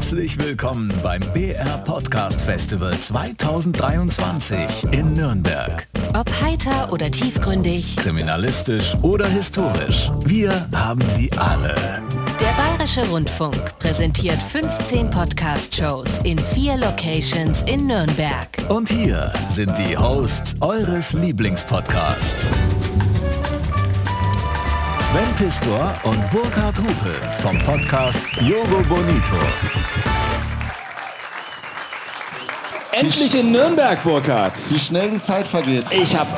Herzlich 0.00 0.38
willkommen 0.42 0.90
beim 1.02 1.20
BR 1.34 1.76
Podcast 1.84 2.40
Festival 2.40 2.98
2023 2.98 4.84
in 4.92 5.12
Nürnberg. 5.12 5.86
Ob 6.18 6.26
heiter 6.40 6.90
oder 6.90 7.10
tiefgründig, 7.10 7.96
Kriminalistisch 7.96 8.94
oder 9.02 9.26
historisch, 9.26 10.10
wir 10.24 10.66
haben 10.74 11.02
sie 11.02 11.30
alle. 11.32 11.74
der 12.40 12.52
Bayerische 12.56 13.06
Rundfunk 13.10 13.78
präsentiert 13.78 14.42
15 14.42 15.10
Podcast-Shows 15.10 16.20
in 16.24 16.38
vier 16.38 16.78
Locations 16.78 17.62
in 17.64 17.86
Nürnberg. 17.86 18.48
Und 18.70 18.88
hier 18.88 19.30
sind 19.50 19.76
die 19.76 19.98
Hosts 19.98 20.56
eures 20.62 21.12
Lieblingspodcasts. 21.12 22.48
Sven 25.10 25.34
Pistor 25.34 25.92
und 26.04 26.30
Burkhard 26.30 26.78
Hupe 26.78 27.14
vom 27.42 27.58
Podcast 27.64 28.24
Yogo 28.42 28.80
Bonito. 28.88 29.34
Endlich 32.92 33.34
in 33.34 33.50
Nürnberg, 33.50 34.00
Burkhard. 34.04 34.52
Wie 34.70 34.78
schnell 34.78 35.10
die 35.10 35.20
Zeit 35.20 35.48
vergeht. 35.48 35.86
Ich 35.90 36.16
hab, 36.16 36.28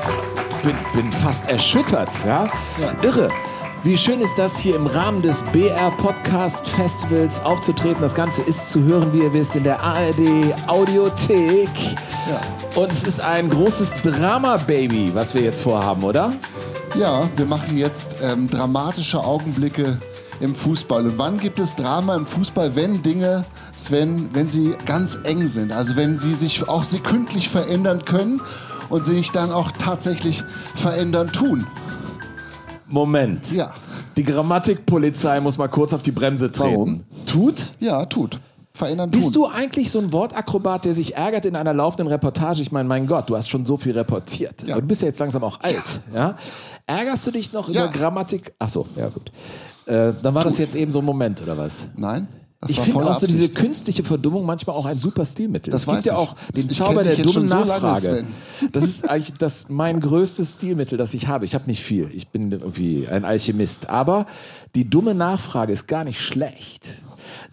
bin, 0.63 0.75
bin 0.95 1.13
fast 1.13 1.51
erschüttert, 1.51 2.09
ja? 2.25 2.51
Ja. 2.81 2.95
Irre. 3.03 3.29
Wie 3.85 3.99
schön 3.99 4.23
ist 4.23 4.39
das, 4.39 4.57
hier 4.57 4.77
im 4.77 4.87
Rahmen 4.87 5.21
des 5.21 5.43
BR 5.53 5.91
Podcast 5.99 6.67
Festivals 6.67 7.45
aufzutreten. 7.45 8.01
Das 8.01 8.15
Ganze 8.15 8.41
ist 8.41 8.71
zu 8.71 8.83
hören, 8.85 9.13
wie 9.13 9.19
ihr 9.19 9.35
wisst, 9.35 9.55
in 9.55 9.65
der 9.65 9.81
ARD 9.83 10.55
Audiothek. 10.67 11.69
Ja. 12.27 12.41
Und 12.81 12.91
es 12.91 13.03
ist 13.03 13.21
ein 13.21 13.51
großes 13.51 13.93
Drama-Baby, 14.03 15.11
was 15.15 15.35
wir 15.35 15.43
jetzt 15.43 15.61
vorhaben, 15.61 16.03
oder? 16.05 16.33
Ja, 16.95 17.29
wir 17.37 17.47
machen 17.47 17.79
jetzt 17.79 18.17
ähm, 18.23 18.51
dramatische 18.51 19.25
Augenblicke 19.25 19.99
im 20.41 20.55
Fußball. 20.55 21.07
Und 21.07 21.19
wann 21.19 21.41
gibt 21.41 21.59
es 21.59 21.75
Drama 21.75 22.15
im 22.17 22.27
Fußball, 22.27 22.77
wenn 22.77 23.01
Dinge, 23.01 23.47
Sven, 23.75 24.29
wenn 24.35 24.51
sie 24.51 24.75
ganz 24.85 25.19
eng 25.25 25.49
sind? 25.49 25.73
Also 25.73 25.97
wenn 25.97 26.19
sie 26.19 26.35
sich 26.35 26.69
auch 26.69 26.85
sekündlich 26.85 27.49
verändern 27.49 28.05
können 28.05 28.43
und 28.91 29.07
sich 29.07 29.31
dann 29.31 29.53
auch 29.53 29.73
tatsächlich 29.73 30.45
verändern 30.75 31.33
tun. 31.33 31.67
Moment. 32.87 33.51
Ja. 33.53 33.73
Die 34.17 34.25
Grammatikpolizei 34.25 35.41
muss 35.41 35.57
mal 35.57 35.69
kurz 35.69 35.95
auf 35.95 36.03
die 36.03 36.13
Bremse 36.13 36.53
treten. 36.53 36.71
Warum? 36.73 37.05
Tut? 37.25 37.75
Ja, 37.81 38.05
tut. 38.05 38.39
Verändern 38.75 39.13
tun. 39.13 39.21
Bist 39.21 39.37
du 39.37 39.47
eigentlich 39.47 39.91
so 39.91 39.99
ein 39.99 40.13
Wortakrobat, 40.13 40.85
der 40.87 40.95
sich 40.95 41.15
ärgert 41.17 41.45
in 41.45 41.57
einer 41.57 41.75
laufenden 41.75 42.07
Reportage? 42.09 42.63
Ich 42.63 42.73
meine, 42.73 42.89
mein 42.89 43.07
Gott, 43.07 43.29
du 43.29 43.37
hast 43.37 43.51
schon 43.51 43.67
so 43.67 43.77
viel 43.77 43.93
reportiert. 43.93 44.63
Ja. 44.67 44.77
Du 44.77 44.83
bist 44.83 45.03
ja 45.03 45.09
jetzt 45.09 45.19
langsam 45.21 45.45
auch 45.45 45.61
alt. 45.61 46.01
Ja. 46.15 46.37
Ärgerst 46.87 47.27
du 47.27 47.31
dich 47.33 47.53
noch 47.53 47.69
Ja. 47.69 47.85
über 47.85 47.93
Grammatik? 47.93 48.55
Ach 48.59 48.69
so, 48.69 48.87
ja 48.97 49.09
gut. 49.09 49.31
Äh, 49.87 50.13
dann 50.23 50.35
war 50.35 50.45
das 50.45 50.59
jetzt 50.59 50.75
eben 50.75 50.91
so 50.91 51.01
ein 51.01 51.05
Moment, 51.05 51.43
oder 51.43 51.59
was? 51.59 51.87
Nein? 51.97 52.29
Das 52.63 52.71
ich 52.71 52.79
finde 52.81 53.05
auch 53.11 53.19
so 53.19 53.27
diese 53.27 53.49
künstliche 53.49 54.05
Verdummung 54.05 54.47
manchmal 54.47 54.77
auch 54.77 54.87
ein 54.87 55.01
super 55.01 55.25
Stilmittel. 55.25 55.73
Das 55.73 55.83
es 55.83 55.89
gibt 55.89 56.05
ja 56.05 56.13
ich. 56.13 56.19
auch 56.19 56.37
den 56.55 56.71
Ich 56.71 56.77
Zauber 56.77 57.03
der 57.03 57.17
dummen 57.17 57.49
so 57.49 57.57
Nachfrage. 57.57 58.25
Das 58.73 58.85
ist 58.85 59.11
eigentlich 59.11 59.37
das 59.37 59.69
mein 59.69 60.01
größtes 60.01 60.55
Stilmittel, 60.59 60.97
das 60.97 61.13
ich 61.13 61.27
habe. 61.27 61.45
Ich 61.45 61.55
habe 61.57 61.67
nicht 61.67 61.83
viel. 61.83 62.09
Ich 62.15 62.29
bin 62.29 62.53
irgendwie 62.53 63.09
ein 63.09 63.25
Alchemist. 63.25 63.91
Aber 63.91 64.27
die 64.77 64.89
dumme 64.89 65.13
Nachfrage 65.13 65.73
ist 65.73 65.89
gar 65.89 66.05
nicht 66.05 66.21
schlecht. 66.21 67.03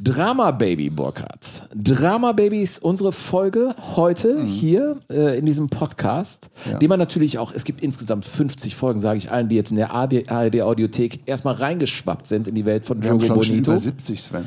Drama 0.01 0.51
Baby, 0.51 0.89
Burkhardt. 0.89 1.63
Drama 1.75 2.31
Baby 2.31 2.61
ist 2.61 2.81
unsere 2.81 3.11
Folge 3.11 3.75
heute 3.95 4.35
Mhm. 4.35 4.45
hier 4.45 4.97
äh, 5.11 5.37
in 5.37 5.45
diesem 5.45 5.67
Podcast, 5.69 6.49
den 6.81 6.87
man 6.87 6.99
natürlich 6.99 7.37
auch, 7.37 7.51
es 7.53 7.65
gibt 7.65 7.83
insgesamt 7.83 8.23
50 8.23 8.75
Folgen, 8.75 8.99
sage 8.99 9.17
ich 9.17 9.29
allen, 9.29 9.49
die 9.49 9.55
jetzt 9.57 9.71
in 9.71 9.77
der 9.77 9.91
ARD 9.93 10.61
Audiothek 10.61 11.21
erstmal 11.25 11.55
reingeschwappt 11.55 12.27
sind 12.27 12.47
in 12.47 12.55
die 12.55 12.63
Welt 12.65 12.85
von 12.85 13.03
Wir 13.03 13.09
haben 13.09 13.19
Jogo 13.19 13.35
schon, 13.35 13.43
schon 13.43 13.51
Bonito. 13.55 13.71
über 13.71 13.79
70, 13.79 14.21
Sven. 14.23 14.45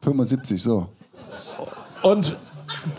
75, 0.00 0.60
so. 0.60 0.88
Und 2.02 2.36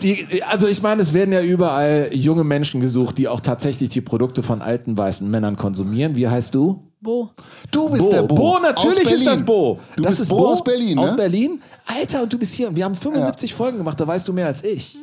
die, 0.01 0.41
also 0.49 0.67
ich 0.67 0.81
meine, 0.81 1.01
es 1.01 1.13
werden 1.13 1.33
ja 1.33 1.41
überall 1.41 2.09
junge 2.13 2.45
Menschen 2.45 2.79
gesucht, 2.79 3.17
die 3.17 3.27
auch 3.27 3.41
tatsächlich 3.41 3.89
die 3.89 4.01
Produkte 4.01 4.41
von 4.41 4.61
alten 4.61 4.97
weißen 4.97 5.29
Männern 5.29 5.57
konsumieren. 5.57 6.15
Wie 6.15 6.27
heißt 6.29 6.55
du? 6.55 6.81
Bo. 7.05 7.29
Du 7.71 7.89
bist 7.89 8.03
Bo. 8.03 8.09
der 8.11 8.23
Bo. 8.23 8.35
Bo, 8.35 8.59
natürlich 8.59 9.05
Aus 9.05 9.13
ist 9.13 9.25
das. 9.27 9.45
Bo. 9.45 9.79
Du 9.95 10.03
das 10.03 10.11
bist 10.11 10.21
ist 10.23 10.29
Bo 10.29 10.47
aus 10.49 10.63
Berlin, 10.63 10.99
Aus 10.99 11.11
ne? 11.11 11.17
Berlin? 11.17 11.61
Alter, 11.85 12.23
und 12.23 12.33
du 12.33 12.37
bist 12.37 12.53
hier. 12.53 12.75
Wir 12.75 12.83
haben 12.83 12.95
75 12.95 13.53
Folgen 13.53 13.77
gemacht, 13.77 13.99
da 13.99 14.05
weißt 14.05 14.27
du 14.27 14.33
mehr 14.33 14.47
als 14.47 14.63
ich. 14.63 14.97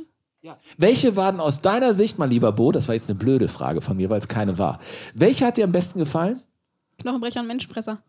Welche 0.77 1.15
waren 1.15 1.39
aus 1.41 1.61
deiner 1.61 1.95
Sicht, 1.95 2.19
mein 2.19 2.31
lieber 2.31 2.53
Bo, 2.53 2.73
das 2.73 2.89
war 2.89 2.95
jetzt 2.97 3.09
eine 3.09 3.19
blöde 3.19 3.49
Frage 3.49 3.81
von 3.81 3.97
mir, 3.97 4.11
weil 4.11 4.19
es 4.19 4.27
keine 4.29 4.59
war. 4.59 4.81
Welche 5.15 5.47
hat 5.47 5.57
dir 5.57 5.65
am 5.65 5.73
besten 5.73 6.01
gefallen? 6.01 6.43
Knochenbrecher 7.01 7.41
und 7.41 7.47
Menschenfresser. 7.47 8.03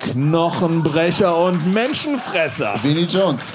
Knochenbrecher 0.00 1.38
und 1.38 1.72
Menschenfresser. 1.72 2.80
Vinnie 2.82 3.04
Jones. 3.04 3.52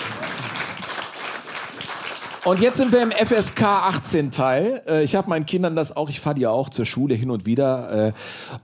Und 2.46 2.62
jetzt 2.62 2.78
sind 2.78 2.92
wir 2.92 3.02
im 3.02 3.12
FSK 3.12 3.64
18 3.64 4.30
Teil. 4.32 4.82
Äh, 4.88 5.04
Ich 5.04 5.16
habe 5.16 5.30
meinen 5.30 5.46
Kindern 5.48 5.76
das 5.76 5.96
auch, 5.98 6.10
ich 6.10 6.20
fahre 6.20 6.36
die 6.36 6.42
ja 6.42 6.52
auch 6.52 6.70
zur 6.70 6.86
Schule 6.86 7.16
hin 7.16 7.32
und 7.32 7.46
wieder. 7.48 8.08
äh, 8.10 8.12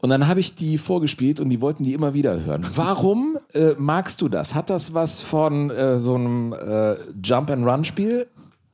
Und 0.02 0.12
dann 0.12 0.28
habe 0.28 0.40
ich 0.40 0.54
die 0.56 0.78
vorgespielt 0.78 1.40
und 1.40 1.50
die 1.50 1.62
wollten 1.62 1.84
die 1.84 1.94
immer 1.94 2.14
wieder 2.14 2.44
hören. 2.44 2.66
Warum 2.76 3.38
äh, 3.54 3.72
magst 3.78 4.22
du 4.22 4.30
das? 4.30 4.54
Hat 4.54 4.70
das 4.70 4.94
was 4.94 5.20
von 5.22 5.72
äh, 5.72 5.98
so 5.98 6.14
einem 6.16 6.54
äh, 6.54 6.96
Jump-and-Run-Spiel? 7.24 8.28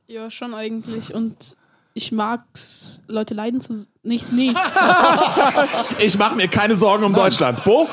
Ja, 0.08 0.30
schon 0.30 0.52
eigentlich. 0.52 1.14
Und 1.14 1.56
ich 1.94 2.12
mag's, 2.12 3.00
Leute 3.08 3.32
leiden 3.32 3.62
zu. 3.62 3.82
Nicht, 4.02 4.30
nicht. 4.32 4.56
Ich 6.00 6.16
mache 6.18 6.36
mir 6.36 6.48
keine 6.48 6.76
Sorgen 6.76 7.02
um 7.04 7.12
Deutschland. 7.14 7.64
Bo? 7.64 7.88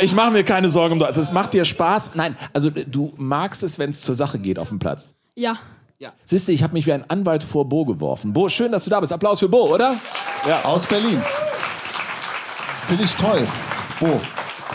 Ich 0.00 0.14
mache 0.14 0.30
mir 0.32 0.44
keine 0.44 0.70
Sorgen 0.70 0.94
um 0.94 0.98
Deutschland. 0.98 1.16
Also, 1.18 1.28
es 1.30 1.32
macht 1.32 1.54
dir 1.54 1.64
Spaß. 1.64 2.12
Nein, 2.16 2.36
also 2.52 2.68
du 2.70 3.12
magst 3.16 3.62
es, 3.62 3.78
wenn 3.78 3.90
es 3.90 4.02
zur 4.02 4.14
Sache 4.16 4.38
geht 4.40 4.58
auf 4.58 4.68
dem 4.70 4.78
Platz. 4.80 5.14
ja. 5.36 5.54
Ja. 5.98 6.12
Siehst 6.24 6.48
du, 6.48 6.52
ich 6.52 6.62
habe 6.62 6.74
mich 6.74 6.86
wie 6.86 6.92
ein 6.92 7.08
Anwalt 7.08 7.42
vor 7.42 7.66
Bo 7.66 7.84
geworfen. 7.84 8.32
Bo, 8.32 8.48
schön, 8.48 8.70
dass 8.70 8.84
du 8.84 8.90
da 8.90 9.00
bist. 9.00 9.12
Applaus 9.12 9.40
für 9.40 9.48
Bo, 9.48 9.72
oder? 9.72 9.96
Ja. 10.46 10.62
Aus 10.64 10.86
Berlin. 10.86 11.22
Finde 12.86 13.04
ich 13.04 13.14
toll. 13.14 13.46
Bo, 13.98 14.20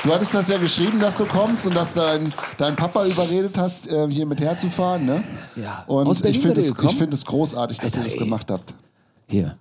du 0.04 0.14
hattest 0.14 0.34
das 0.34 0.48
ja 0.48 0.58
geschrieben, 0.58 1.00
dass 1.00 1.18
du 1.18 1.26
kommst 1.26 1.68
und 1.68 1.76
dass 1.76 1.94
dein, 1.94 2.34
dein 2.58 2.76
Papa 2.76 3.06
überredet 3.06 3.58
hast, 3.58 3.92
äh, 3.92 4.10
hier 4.10 4.26
mit 4.26 4.42
herzufahren, 4.42 5.06
ne? 5.06 5.24
Ja. 5.56 5.84
Und 5.86 6.08
Aus 6.08 6.22
Berlin 6.22 6.40
ich 6.40 6.42
finde 6.44 6.60
es, 6.60 6.72
ihr 6.72 6.84
ich 6.84 6.96
find 6.96 7.14
es 7.14 7.24
großartig, 7.26 7.78
dass 7.78 7.94
ihr 7.94 8.00
Alter, 8.00 8.04
das 8.06 8.14
ey. 8.16 8.20
gemacht 8.20 8.50
habt. 8.50 8.74
Hier. 9.28 9.58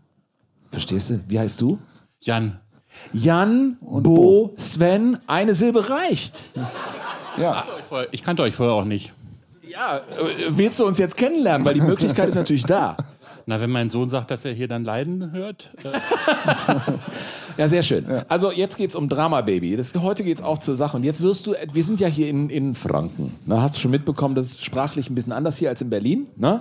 Verstehst 0.70 1.10
du? 1.10 1.20
Wie 1.28 1.38
heißt 1.38 1.60
du? 1.60 1.78
Jan, 2.20 2.58
Jan, 3.12 3.76
Bo, 3.80 4.00
Bo. 4.00 4.54
Sven, 4.56 5.18
eine 5.26 5.54
Silbe 5.54 5.90
reicht. 5.90 6.50
Ja, 7.36 7.64
ich 8.10 8.22
kannte 8.22 8.42
euch 8.42 8.54
vorher 8.54 8.74
auch 8.74 8.84
nicht. 8.84 9.12
Ja, 9.70 9.98
äh, 9.98 10.46
willst 10.48 10.80
du 10.80 10.86
uns 10.86 10.98
jetzt 10.98 11.16
kennenlernen? 11.16 11.64
Weil 11.64 11.74
die 11.74 11.80
Möglichkeit 11.80 12.28
ist 12.28 12.34
natürlich 12.34 12.64
da. 12.64 12.96
Na, 13.46 13.60
wenn 13.60 13.70
mein 13.70 13.88
Sohn 13.88 14.10
sagt, 14.10 14.30
dass 14.30 14.44
er 14.44 14.52
hier 14.52 14.68
dann 14.68 14.84
Leiden 14.84 15.32
hört, 15.32 15.70
äh, 15.84 15.90
Ja, 17.56 17.68
sehr 17.68 17.82
schön. 17.82 18.06
Also 18.28 18.52
jetzt 18.52 18.78
geht's 18.78 18.94
um 18.94 19.08
Drama 19.08 19.42
Baby. 19.42 19.76
Das, 19.76 19.94
heute 19.94 20.24
geht's 20.24 20.42
auch 20.42 20.58
zur 20.58 20.76
Sache. 20.76 20.96
Und 20.96 21.04
jetzt 21.04 21.22
wirst 21.22 21.46
du, 21.46 21.54
wir 21.72 21.84
sind 21.84 22.00
ja 22.00 22.08
hier 22.08 22.28
in, 22.28 22.48
in 22.48 22.74
Franken. 22.74 23.34
Na, 23.44 23.60
hast 23.60 23.76
du 23.76 23.80
schon 23.80 23.90
mitbekommen, 23.90 24.34
das 24.34 24.46
ist 24.46 24.64
sprachlich 24.64 25.10
ein 25.10 25.14
bisschen 25.14 25.32
anders 25.32 25.58
hier 25.58 25.68
als 25.68 25.82
in 25.82 25.90
Berlin. 25.90 26.26
Ne? 26.36 26.60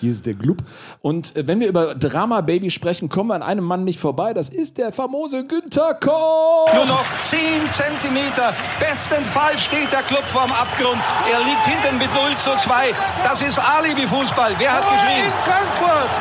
Hier 0.00 0.10
ist 0.10 0.26
der 0.26 0.34
Glub. 0.34 0.58
Und 1.00 1.36
äh, 1.36 1.46
wenn 1.46 1.60
wir 1.60 1.68
über 1.68 1.94
Drama 1.94 2.40
Baby 2.40 2.70
sprechen, 2.70 3.08
kommen 3.08 3.30
wir 3.30 3.34
an 3.34 3.42
einem 3.42 3.64
Mann 3.64 3.84
nicht 3.84 3.98
vorbei. 3.98 4.34
Das 4.34 4.48
ist 4.48 4.78
der 4.78 4.92
famose 4.92 5.46
Günther 5.46 5.94
Koch. 5.94 6.72
Nur 6.74 6.86
noch 6.86 7.04
10 7.20 7.38
Zentimeter. 7.72 8.54
Bestenfalls 8.80 9.62
steht 9.62 9.92
der 9.92 10.02
Club 10.02 10.24
vorm 10.24 10.52
Abgrund. 10.52 11.00
Er 11.30 11.38
liegt 11.40 11.64
hinten 11.66 11.98
mit 11.98 12.12
0 12.14 12.36
zu 12.36 12.56
2. 12.56 12.94
Das 13.22 13.40
ist 13.42 13.58
Alibi-Fußball. 13.58 14.54
Wer 14.58 14.72
hat 14.72 14.84
in 14.84 14.90
geschrien? 14.90 15.32
Frankfurt. 15.44 16.14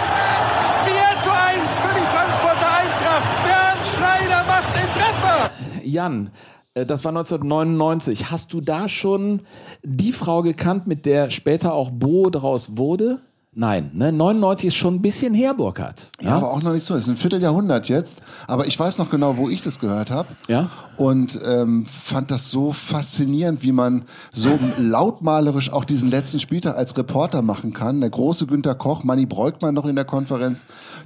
4 0.85 0.93
zu 1.23 1.31
1 1.31 1.79
für 1.79 1.93
die 1.93 2.05
Frankfurter 2.07 2.69
Eintracht. 2.79 3.27
Bernd 3.43 3.85
Schneider 3.85 4.43
macht 4.45 4.75
den 4.75 4.89
Treffer. 4.93 5.51
Jan, 5.83 6.31
äh, 6.73 6.85
das 6.85 7.03
war 7.03 7.09
1999. 7.09 8.31
Hast 8.31 8.53
du 8.53 8.61
da 8.61 8.89
schon 8.89 9.41
die 9.83 10.11
Frau 10.11 10.41
gekannt, 10.41 10.87
mit 10.87 11.05
der 11.05 11.31
später 11.31 11.73
auch 11.73 11.89
Bo 11.89 12.29
draus 12.29 12.77
wurde? 12.77 13.21
Nein, 13.55 13.91
ne? 13.93 14.11
99 14.11 14.69
ist 14.69 14.75
schon 14.75 14.95
ein 14.95 15.01
bisschen 15.01 15.35
her, 15.35 15.53
Burkhard. 15.53 16.09
ja, 16.21 16.31
aber 16.31 16.51
auch 16.51 16.63
noch 16.63 16.73
nicht 16.73 16.83
so. 16.83 16.95
Es 16.95 17.03
ist 17.03 17.09
ein 17.09 17.17
Vierteljahrhundert 17.17 17.87
jetzt. 17.87 18.23
Aber 18.47 18.65
ich 18.65 18.79
weiß 18.79 18.97
noch 18.97 19.11
genau, 19.11 19.37
wo 19.37 19.47
ich 19.47 19.61
das 19.61 19.79
gehört 19.79 20.09
habe. 20.09 20.29
Ja? 20.47 20.71
Und 20.97 21.39
ähm, 21.47 21.85
fand 21.85 22.31
das 22.31 22.49
so 22.49 22.71
faszinierend, 22.71 23.61
wie 23.61 23.71
man 23.71 24.05
so 24.31 24.57
lautmalerisch 24.79 25.71
auch 25.71 25.85
diesen 25.85 26.09
letzten 26.09 26.39
Spieltag 26.39 26.75
als 26.77 26.97
Reporter 26.97 27.43
machen 27.43 27.73
kann. 27.73 28.01
Der 28.01 28.09
große 28.09 28.47
Günter 28.47 28.73
Koch, 28.73 29.03
Manni 29.03 29.27
Breukmann 29.27 29.75
noch 29.75 29.85
in 29.85 29.95
der 29.95 30.05
Konferenz, 30.05 30.65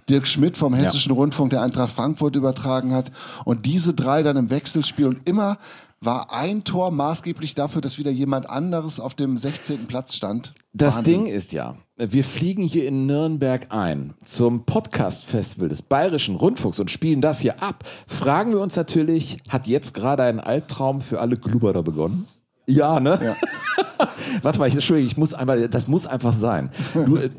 Dirk 0.10 0.26
Schmidt 0.26 0.56
vom 0.56 0.74
Hessischen 0.74 1.12
Rundfunk, 1.12 1.50
der 1.50 1.62
Eintracht 1.64 1.92
Frankfurt 1.92 2.38
übertragen 2.38 2.94
hat. 2.94 3.12
Und 3.44 3.66
diese 3.66 3.94
drei 3.94 4.24
dann 4.24 4.38
im 4.38 4.50
Wechselspiel. 4.50 5.08
Und 5.08 5.28
immer 5.28 5.58
war 6.00 6.32
ein 6.32 6.64
Tor 6.64 6.92
maßgeblich 6.92 7.56
dafür, 7.56 7.82
dass 7.82 7.98
wieder 7.98 8.12
jemand 8.12 8.50
anderes 8.50 9.00
auf 9.00 9.16
dem 9.16 9.38
16. 9.38 9.88
Platz 9.88 10.16
stand. 10.16 10.54
Das 10.74 10.98
Wahnsinn. 10.98 11.26
Ding 11.26 11.34
ist 11.34 11.54
ja, 11.54 11.76
wir 11.98 12.24
fliegen 12.24 12.64
hier 12.64 12.88
in 12.88 13.08
Nürnberg 13.08 13.68
ein 13.72 14.14
zum 14.24 14.66
Podcast-Festival 14.66 15.70
des 15.70 15.82
Bayerischen 15.82 16.36
Rundfunks 16.36 16.80
und 16.80 16.92
spielen 16.92 17.22
das 17.22 17.40
hier 17.40 17.64
ab. 17.64 17.84
Fragen 18.06 18.52
wir 18.52 18.60
uns 18.60 18.76
natürlich, 18.76 19.40
hat 19.50 19.66
jetzt 19.68 19.94
gerade 19.94 20.24
ein 20.24 20.40
Albtraum 20.40 21.02
für 21.02 21.20
alle 21.20 21.38
Glubberer 21.38 21.82
begonnen? 21.82 22.28
Ja, 22.68 23.00
ne? 23.00 23.36
Warte 24.44 24.60
mal, 24.60 24.68
ich, 24.68 24.76
Entschuldigung, 24.76 25.10
ich 25.10 25.18
muss 25.18 25.34
einmal, 25.34 25.68
das 25.70 25.88
muss 25.88 26.06
einfach 26.06 26.34
sein. 26.34 26.70
Du, 26.94 27.16
äh, 27.16 27.30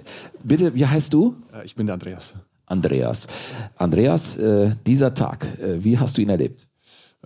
bitte, 0.42 0.74
wie 0.74 0.86
heißt 0.86 1.12
du? 1.12 1.36
Äh, 1.54 1.64
Ich 1.64 1.76
bin 1.76 1.86
der 1.86 1.94
Andreas. 1.94 2.34
Andreas. 2.66 3.28
Andreas, 3.76 4.36
äh, 4.36 4.74
dieser 4.86 5.14
Tag, 5.14 5.46
äh, 5.60 5.84
wie 5.84 5.98
hast 5.98 6.18
du 6.18 6.22
ihn 6.22 6.28
erlebt? 6.28 6.66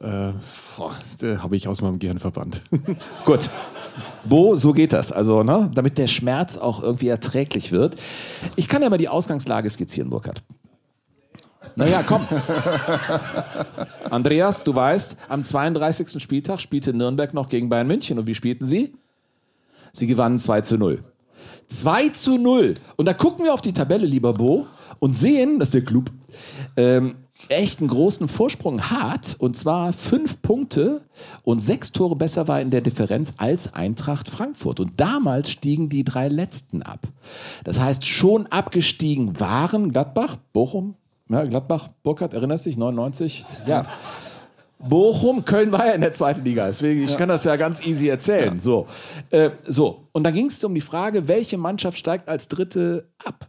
Äh, 0.00 0.32
boah, 0.76 0.96
habe 1.38 1.56
ich 1.56 1.68
aus 1.68 1.80
meinem 1.80 1.98
Gehirn 1.98 2.18
verbannt. 2.18 2.62
Gut. 3.24 3.50
Bo, 4.24 4.56
so 4.56 4.72
geht 4.72 4.92
das. 4.92 5.12
Also, 5.12 5.42
ne, 5.42 5.70
damit 5.74 5.98
der 5.98 6.06
Schmerz 6.06 6.56
auch 6.56 6.82
irgendwie 6.82 7.08
erträglich 7.08 7.72
wird. 7.72 7.96
Ich 8.56 8.68
kann 8.68 8.82
ja 8.82 8.88
mal 8.88 8.98
die 8.98 9.08
Ausgangslage 9.08 9.68
skizzieren, 9.68 10.10
Burkhard. 10.10 10.42
Naja, 11.76 12.02
komm. 12.06 12.26
Andreas, 14.10 14.64
du 14.64 14.74
weißt, 14.74 15.16
am 15.28 15.44
32. 15.44 16.22
Spieltag 16.22 16.60
spielte 16.60 16.92
Nürnberg 16.92 17.32
noch 17.34 17.48
gegen 17.48 17.68
Bayern 17.68 17.86
München. 17.86 18.18
Und 18.18 18.26
wie 18.26 18.34
spielten 18.34 18.66
sie? 18.66 18.94
Sie 19.92 20.06
gewannen 20.06 20.38
2 20.38 20.62
zu 20.62 20.78
0. 20.78 21.02
2 21.68 22.08
zu 22.10 22.38
0. 22.38 22.74
Und 22.96 23.06
da 23.06 23.14
gucken 23.14 23.44
wir 23.44 23.54
auf 23.54 23.60
die 23.60 23.72
Tabelle, 23.72 24.06
lieber 24.06 24.32
Bo, 24.34 24.66
und 24.98 25.14
sehen, 25.14 25.58
dass 25.58 25.70
der 25.70 25.84
Club 25.84 26.10
ähm, 26.76 27.16
echt 27.48 27.80
einen 27.80 27.88
großen 27.88 28.28
Vorsprung 28.28 28.90
hat. 28.90 29.36
Und 29.38 29.56
zwar 29.56 29.92
fünf 29.92 30.42
Punkte 30.42 31.02
und 31.42 31.60
sechs 31.60 31.92
Tore 31.92 32.16
besser 32.16 32.48
war 32.48 32.60
in 32.60 32.70
der 32.70 32.80
Differenz 32.80 33.34
als 33.36 33.74
Eintracht 33.74 34.28
Frankfurt. 34.28 34.80
Und 34.80 35.00
damals 35.00 35.50
stiegen 35.50 35.88
die 35.88 36.04
drei 36.04 36.28
Letzten 36.28 36.82
ab. 36.82 37.08
Das 37.64 37.80
heißt, 37.80 38.06
schon 38.06 38.46
abgestiegen 38.46 39.38
waren 39.40 39.92
Gladbach, 39.92 40.36
Bochum, 40.52 40.94
ja, 41.28 41.44
Gladbach, 41.44 41.88
Burkhardt, 42.02 42.34
erinnerst 42.34 42.66
dich, 42.66 42.76
99? 42.76 43.44
Ja. 43.66 43.86
Bochum, 44.78 45.44
Köln 45.44 45.72
war 45.72 45.86
ja 45.86 45.92
in 45.92 46.00
der 46.00 46.12
zweiten 46.12 46.44
Liga, 46.44 46.66
deswegen 46.66 47.04
ich 47.04 47.16
kann 47.16 47.28
das 47.28 47.44
ja 47.44 47.56
ganz 47.56 47.86
easy 47.86 48.08
erzählen. 48.08 48.58
So, 48.58 48.88
äh, 49.30 49.50
so 49.64 50.08
und 50.12 50.24
dann 50.24 50.34
ging 50.34 50.46
es 50.46 50.62
um 50.64 50.74
die 50.74 50.80
Frage, 50.80 51.28
welche 51.28 51.56
Mannschaft 51.56 51.96
steigt 51.96 52.28
als 52.28 52.48
Dritte 52.48 53.08
ab? 53.24 53.48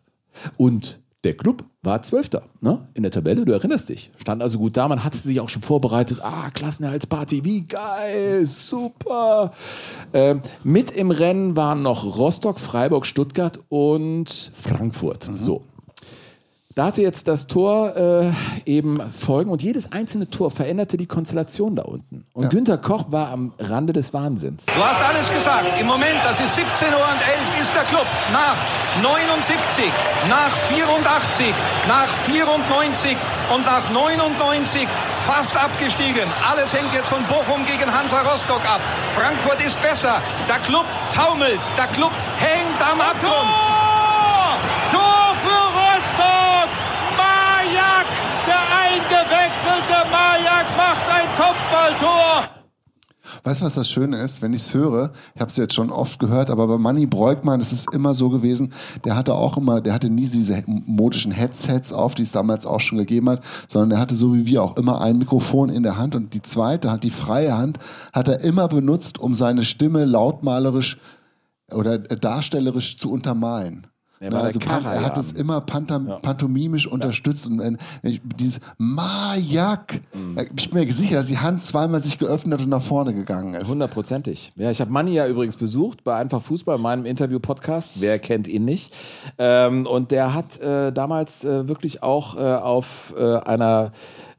Und 0.57 1.00
der 1.23 1.35
Club 1.35 1.63
war 1.81 2.01
Zwölfter 2.01 2.43
ne? 2.61 2.87
in 2.93 3.03
der 3.03 3.11
Tabelle, 3.11 3.45
du 3.45 3.53
erinnerst 3.53 3.89
dich. 3.89 4.11
Stand 4.17 4.41
also 4.41 4.57
gut 4.57 4.75
da, 4.75 4.87
man 4.87 5.03
hatte 5.03 5.17
sich 5.17 5.39
auch 5.39 5.49
schon 5.49 5.61
vorbereitet. 5.61 6.19
Ah, 6.21 6.49
Klassenerhaltsparty, 6.49 7.43
wie 7.45 7.61
geil, 7.61 8.45
super. 8.45 9.53
Ähm, 10.13 10.41
mit 10.63 10.91
im 10.91 11.11
Rennen 11.11 11.55
waren 11.55 11.81
noch 11.81 12.17
Rostock, 12.17 12.59
Freiburg, 12.59 13.05
Stuttgart 13.05 13.59
und 13.69 14.51
Frankfurt. 14.53 15.29
So, 15.37 15.63
da 16.75 16.85
hatte 16.85 17.01
jetzt 17.01 17.27
das 17.27 17.47
Tor 17.47 17.95
äh, 17.95 18.31
eben 18.65 18.99
Folgen 19.11 19.51
und 19.51 19.61
jedes 19.61 19.91
einzelne 19.91 20.29
Tor 20.29 20.51
veränderte 20.51 20.97
die 20.97 21.05
Konstellation 21.05 21.75
da 21.75 21.83
unten. 21.83 22.25
Und 22.33 22.49
Günter 22.49 22.77
Koch 22.77 23.05
war 23.09 23.31
am 23.31 23.53
Rande 23.59 23.93
des 23.93 24.13
Wahnsinns. 24.13 24.65
Du 24.65 24.83
hast 24.83 24.99
alles 25.01 25.31
gesagt. 25.31 25.79
Im 25.79 25.87
Moment, 25.87 26.19
das 26.23 26.39
ist 26.39 26.55
17 26.55 26.87
Uhr 26.89 26.95
und 26.95 27.21
11, 27.57 27.61
ist 27.61 27.73
der 27.75 27.83
Club 27.83 28.05
nach 28.31 28.55
79, 29.01 29.85
nach 30.29 30.51
84, 30.69 31.53
nach 31.87 32.07
94 32.07 33.17
und 33.53 33.65
nach 33.65 33.89
99 33.91 34.87
fast 35.25 35.55
abgestiegen. 35.55 36.27
Alles 36.49 36.73
hängt 36.73 36.93
jetzt 36.93 37.09
von 37.09 37.23
Bochum 37.25 37.65
gegen 37.65 37.91
Hansa 37.91 38.21
Rostock 38.21 38.61
ab. 38.65 38.81
Frankfurt 39.13 39.65
ist 39.65 39.81
besser. 39.81 40.21
Der 40.49 40.59
Club 40.59 40.85
taumelt. 41.13 41.61
Der 41.77 41.87
Club 41.87 42.11
hängt 42.37 42.81
am 42.81 42.99
Abgrund. 42.99 43.49
Tor 44.91 45.35
für 45.43 45.63
Rostock! 45.79 46.69
Majak, 47.17 48.07
der 48.47 48.63
eingewechselte 48.83 50.07
Majak 50.11 50.65
macht 50.77 51.05
ein 51.09 51.27
Kopfballtor. 51.37 52.49
Weißt 53.44 53.60
du, 53.60 53.66
was 53.66 53.75
das 53.75 53.90
Schöne 53.90 54.18
ist? 54.19 54.42
Wenn 54.42 54.54
ich 54.54 54.62
es 54.62 54.74
höre, 54.74 55.12
ich 55.36 55.42
habe 55.42 55.50
es 55.50 55.57
jetzt 55.57 55.74
schon 55.74 55.90
oft 55.90 56.18
gehört, 56.18 56.50
aber 56.50 56.66
bei 56.66 56.78
Manny 56.78 57.06
Breukmann 57.06 57.60
ist 57.60 57.74
es 57.74 57.86
immer 57.92 58.13
so 58.13 58.30
gewesen, 58.30 58.72
der 59.04 59.18
hatte 59.18 59.34
auch 59.36 59.57
immer, 59.57 59.81
der 59.81 59.94
hatte 59.94 60.10
nie 60.10 60.28
diese 60.28 60.63
modischen 60.66 61.34
Headsets 61.34 61.92
auf, 61.92 62.16
die 62.16 62.24
es 62.24 62.31
damals 62.31 62.66
auch 62.66 62.80
schon 62.80 63.00
gegeben 63.00 63.30
hat, 63.30 63.44
sondern 63.68 63.90
der 63.90 64.00
hatte 64.00 64.16
so 64.16 64.34
wie 64.34 64.45
wir 64.45 64.63
auch 64.63 64.78
immer 64.78 65.01
ein 65.01 65.18
Mikrofon 65.18 65.69
in 65.69 65.84
der 65.84 65.98
Hand 65.98 66.16
und 66.16 66.34
die 66.34 66.42
zweite 66.42 66.90
Hand, 66.90 67.04
die 67.04 67.10
freie 67.10 67.57
Hand, 67.57 67.80
hat 68.13 68.30
er 68.30 68.40
immer 68.45 68.69
benutzt, 68.69 69.19
um 69.19 69.36
seine 69.36 69.63
Stimme 69.63 70.06
lautmalerisch 70.06 71.00
oder 71.69 71.98
darstellerisch 72.00 72.98
zu 72.98 73.12
untermalen. 73.12 73.88
Er 74.23 74.29
der 74.29 74.39
also 74.41 74.59
pan- 74.59 74.85
er 74.85 75.01
hat 75.03 75.17
es 75.17 75.33
immer 75.33 75.59
pantam, 75.61 76.07
pantomimisch 76.21 76.87
unterstützt 76.87 77.45
und 77.47 77.59
äh, 77.59 77.73
ich- 78.03 78.21
dieses 78.37 78.61
Majak. 78.77 79.99
Mhm. 80.13 80.37
Ich 80.55 80.69
bin 80.69 80.79
mir 80.85 80.93
sicher, 80.93 81.15
dass 81.17 81.27
die 81.27 81.37
Hand 81.37 81.61
zweimal 81.61 81.99
sich 81.99 82.17
geöffnet 82.17 82.61
und 82.61 82.69
nach 82.69 82.81
vorne 82.81 83.13
gegangen 83.13 83.53
ist. 83.53 83.67
Hundertprozentig. 83.67 84.53
Ja, 84.55 84.71
ich 84.71 84.79
habe 84.79 84.91
Manni 84.91 85.13
ja 85.13 85.27
übrigens 85.27 85.57
besucht 85.57 86.03
bei 86.03 86.15
Einfach 86.15 86.41
Fußball, 86.41 86.77
meinem 86.77 87.05
Interview-Podcast. 87.05 87.95
Wer 87.99 88.17
kennt 88.19 88.47
ihn 88.47 88.63
nicht? 88.65 88.93
Ähm, 89.37 89.85
und 89.85 90.11
der 90.11 90.33
hat 90.33 90.59
äh, 90.61 90.91
damals 90.93 91.43
äh, 91.43 91.67
wirklich 91.67 92.01
auch 92.01 92.35
äh, 92.37 92.39
auf 92.39 93.13
äh, 93.17 93.37
einer 93.39 93.91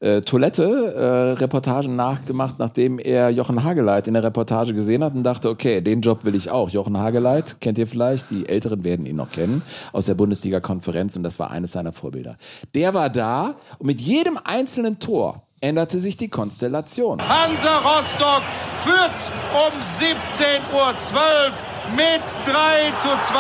äh, 0.05 0.21
Toilette 0.21 0.95
äh, 0.95 1.39
Reportagen 1.41 1.97
nachgemacht, 1.97 2.59
nachdem 2.59 2.99
er 2.99 3.31
Jochen 3.31 3.65
Hageleit 3.65 4.07
in 4.07 4.15
der 4.15 4.23
Reportage 4.23 4.75
gesehen 4.75 5.03
hat 5.03 5.15
und 5.15 5.25
dachte, 5.25 5.49
okay, 5.49 5.81
den 5.81 6.03
Job 6.03 6.25
will 6.25 6.35
ich 6.35 6.51
auch. 6.51 6.69
Jochen 6.69 6.99
Hageleit, 6.99 7.61
kennt 7.61 7.79
ihr 7.79 7.87
vielleicht? 7.87 8.31
Die 8.31 8.49
Älteren 8.49 8.85
werden 8.85 9.07
ihn 9.07 9.17
noch 9.17 9.31
kennen, 9.31 9.63
aus 9.93 10.07
der 10.07 10.15
Bundesliga-Konferenz 10.15 11.17
und 11.17 11.23
das 11.23 11.39
war 11.39 11.51
eines 11.51 11.73
seiner 11.73 11.93
Vorbilder. 11.93 12.37
Der 12.75 12.93
war 12.93 13.09
da 13.09 13.55
und 13.79 13.87
mit 13.87 14.01
jedem 14.01 14.39
einzelnen 14.45 14.99
Tor 14.99 15.43
änderte 15.63 15.99
sich 15.99 16.19
die 16.19 16.29
Konstellation. 16.29 17.19
Hansa 17.27 17.79
Rostock 17.79 18.43
führt 18.81 19.33
um 19.55 19.81
17.12 19.81 20.75
Uhr 20.75 21.74
mit 21.93 22.25
3 22.45 22.93
zu 22.97 23.09
2 23.09 23.37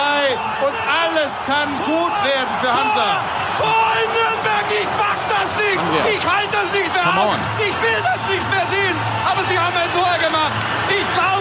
und 0.66 0.74
alles 0.84 1.32
kann 1.46 1.74
gut 1.84 2.14
werden 2.24 2.54
für 2.60 2.72
Hansa. 2.72 3.24
Tor 3.56 3.88
in 4.04 4.10
Nürnberg, 4.12 4.66
ich 4.68 4.88
mach 4.98 5.20
das 5.30 5.56
nicht. 5.56 5.80
Ich 6.12 6.26
halte 6.26 6.52
das 6.52 6.72
nicht 6.72 6.92
mehr 6.92 7.06
aus. 7.06 7.36
Ich 7.58 7.76
will 7.82 8.00
das 8.02 8.20
nicht 8.28 8.50
mehr 8.50 8.66
sehen. 8.68 8.96
Aber 9.24 9.42
sie 9.44 9.58
haben 9.58 9.76
ein 9.76 9.92
Tor 9.92 10.18
gemacht. 10.18 10.52
Ich 10.88 11.14
glaube. 11.14 11.33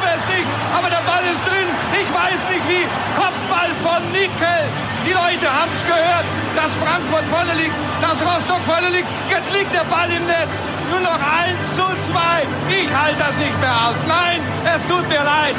Aber 0.84 0.92
der 0.92 1.04
Ball 1.10 1.24
ist 1.32 1.40
drin. 1.48 1.70
Ich 1.96 2.14
weiß 2.14 2.44
nicht 2.52 2.68
wie. 2.68 2.84
Kopfball 3.16 3.72
von 3.82 4.04
Nickel. 4.12 4.68
Die 5.08 5.14
Leute 5.14 5.48
haben 5.48 5.72
es 5.72 5.82
gehört, 5.86 6.26
dass 6.58 6.76
Frankfurt 6.76 7.26
vorne 7.28 7.54
liegt, 7.54 7.74
dass 8.02 8.20
Rostock 8.22 8.62
vorne 8.66 8.90
liegt. 8.90 9.08
Jetzt 9.30 9.54
liegt 9.54 9.74
der 9.74 9.86
Ball 9.86 10.12
im 10.12 10.26
Netz. 10.26 10.66
Nur 10.92 11.00
noch 11.00 11.20
1 11.24 11.74
zu 11.74 12.12
2. 12.12 12.20
Ich 12.68 12.94
halte 12.94 13.18
das 13.18 13.38
nicht 13.38 13.58
mehr 13.62 13.76
aus. 13.88 13.96
Nein, 14.10 14.42
es 14.76 14.86
tut 14.86 15.08
mir 15.08 15.24
leid. 15.24 15.56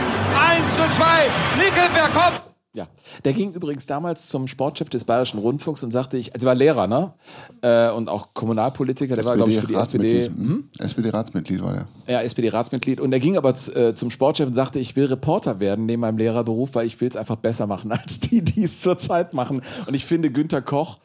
1 0.59 0.77
zu 0.77 0.87
2. 0.91 1.05
Nickel 1.57 1.89
per 1.89 2.09
Kopf. 2.11 2.54
Ja, 2.75 2.89
der 3.25 3.35
ging 3.35 3.53
übrigens 3.53 3.87
damals 3.87 4.27
zum 4.27 4.49
Sportchef 4.49 4.89
des 4.89 5.05
Bayerischen 5.05 5.39
Rundfunks 5.39 5.85
und 5.85 5.93
sagte, 5.93 6.19
ich, 6.19 6.35
also 6.35 6.45
er 6.45 6.49
war 6.49 6.55
Lehrer, 6.57 6.87
ne? 6.89 7.13
Äh, 7.63 7.91
und 7.93 8.09
auch 8.09 8.35
Kommunalpolitiker, 8.35 9.15
der 9.15 9.25
war, 9.27 9.37
glaube 9.37 9.53
ich, 9.53 9.61
für 9.61 9.69
die 9.69 9.75
SPD. 9.75 10.27
SPD-Ratsmitglied. 10.27 10.39
Mhm. 10.39 10.69
SPD-Ratsmitglied 10.81 11.63
war 11.63 11.73
der. 11.73 11.87
Ja, 12.13 12.23
SPD-Ratsmitglied. 12.23 12.99
Und 12.99 13.13
er 13.13 13.21
ging 13.21 13.37
aber 13.37 13.55
äh, 13.77 13.95
zum 13.95 14.11
Sportchef 14.11 14.49
und 14.49 14.55
sagte, 14.55 14.81
ich 14.81 14.97
will 14.97 15.07
Reporter 15.07 15.61
werden 15.61 15.87
neben 15.87 16.01
meinem 16.01 16.19
Lehrerberuf, 16.19 16.75
weil 16.75 16.85
ich 16.85 17.01
will 17.01 17.07
es 17.07 17.17
einfach 17.17 17.37
besser 17.37 17.69
machen 17.69 17.93
als 17.93 18.19
die, 18.19 18.43
die 18.43 18.65
es 18.65 18.81
zurzeit 18.81 19.35
machen. 19.35 19.63
Und 19.87 19.95
ich 19.95 20.05
finde 20.05 20.33
Günter 20.33 20.61
Koch, 20.61 20.99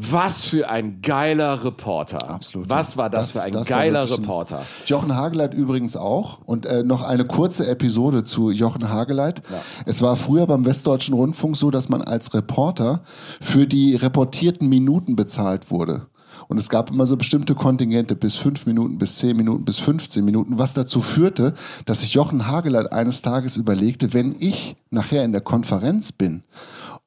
was 0.00 0.44
für 0.44 0.70
ein 0.70 1.02
geiler 1.02 1.64
Reporter. 1.64 2.30
Absolut. 2.30 2.70
Was 2.70 2.96
war 2.96 3.10
das, 3.10 3.32
für 3.32 3.42
ein 3.42 3.50
das 3.50 3.66
geiler 3.66 4.08
Reporter? 4.08 4.62
Jochen 4.86 5.16
Hageleit 5.16 5.54
übrigens 5.54 5.96
auch. 5.96 6.38
Und 6.46 6.66
äh, 6.66 6.84
noch 6.84 7.02
eine 7.02 7.24
kurze 7.24 7.66
Episode 7.66 8.22
zu 8.22 8.52
Jochen 8.52 8.90
Hageleit. 8.90 9.42
Es 9.86 10.00
war 10.00 10.14
früher 10.14 10.46
beim 10.46 10.64
Westdeutschen 10.64 11.14
Rundfunk 11.14 11.56
so, 11.56 11.72
dass 11.72 11.88
man 11.88 12.00
als 12.00 12.32
Reporter 12.32 13.00
für 13.40 13.66
die 13.66 13.96
reportierten 13.96 14.68
Minuten 14.68 15.16
bezahlt 15.16 15.72
wurde. 15.72 16.06
Und 16.46 16.58
es 16.58 16.68
gab 16.68 16.92
immer 16.92 17.04
so 17.04 17.16
bestimmte 17.16 17.56
Kontingente 17.56 18.14
bis 18.14 18.36
fünf 18.36 18.66
Minuten, 18.66 18.98
bis 18.98 19.16
zehn 19.16 19.36
Minuten, 19.36 19.64
bis 19.64 19.80
15 19.80 20.24
Minuten, 20.24 20.60
was 20.60 20.74
dazu 20.74 21.00
führte, 21.00 21.54
dass 21.86 22.02
sich 22.02 22.14
Jochen 22.14 22.46
Hageleit 22.46 22.92
eines 22.92 23.22
Tages 23.22 23.56
überlegte, 23.56 24.14
wenn 24.14 24.36
ich 24.38 24.76
nachher 24.90 25.24
in 25.24 25.32
der 25.32 25.40
Konferenz 25.40 26.12
bin 26.12 26.44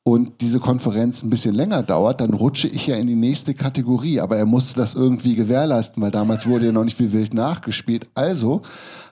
und 0.04 0.42
diese 0.42 0.60
Konferenz 0.60 1.22
ein 1.22 1.30
bisschen 1.30 1.54
länger 1.54 1.84
dauert, 1.84 2.22
dann 2.22 2.34
rutsche 2.34 2.68
ich 2.68 2.88
ja 2.88 2.96
in 2.96 3.06
die 3.06 3.16
nächste 3.16 3.54
Kategorie. 3.54 4.20
Aber 4.20 4.36
er 4.36 4.48
musste 4.48 4.80
das 4.80 4.96
irgendwie 4.96 5.36
gewährleisten, 5.36 6.02
weil 6.02 6.12
damals 6.12 6.48
wurde 6.48 6.68
ja 6.68 6.72
noch 6.72 6.84
nicht 6.84 7.00
wie 7.00 7.14
wild 7.14 7.34
nachgespielt. 7.34 8.08
Also 8.16 8.62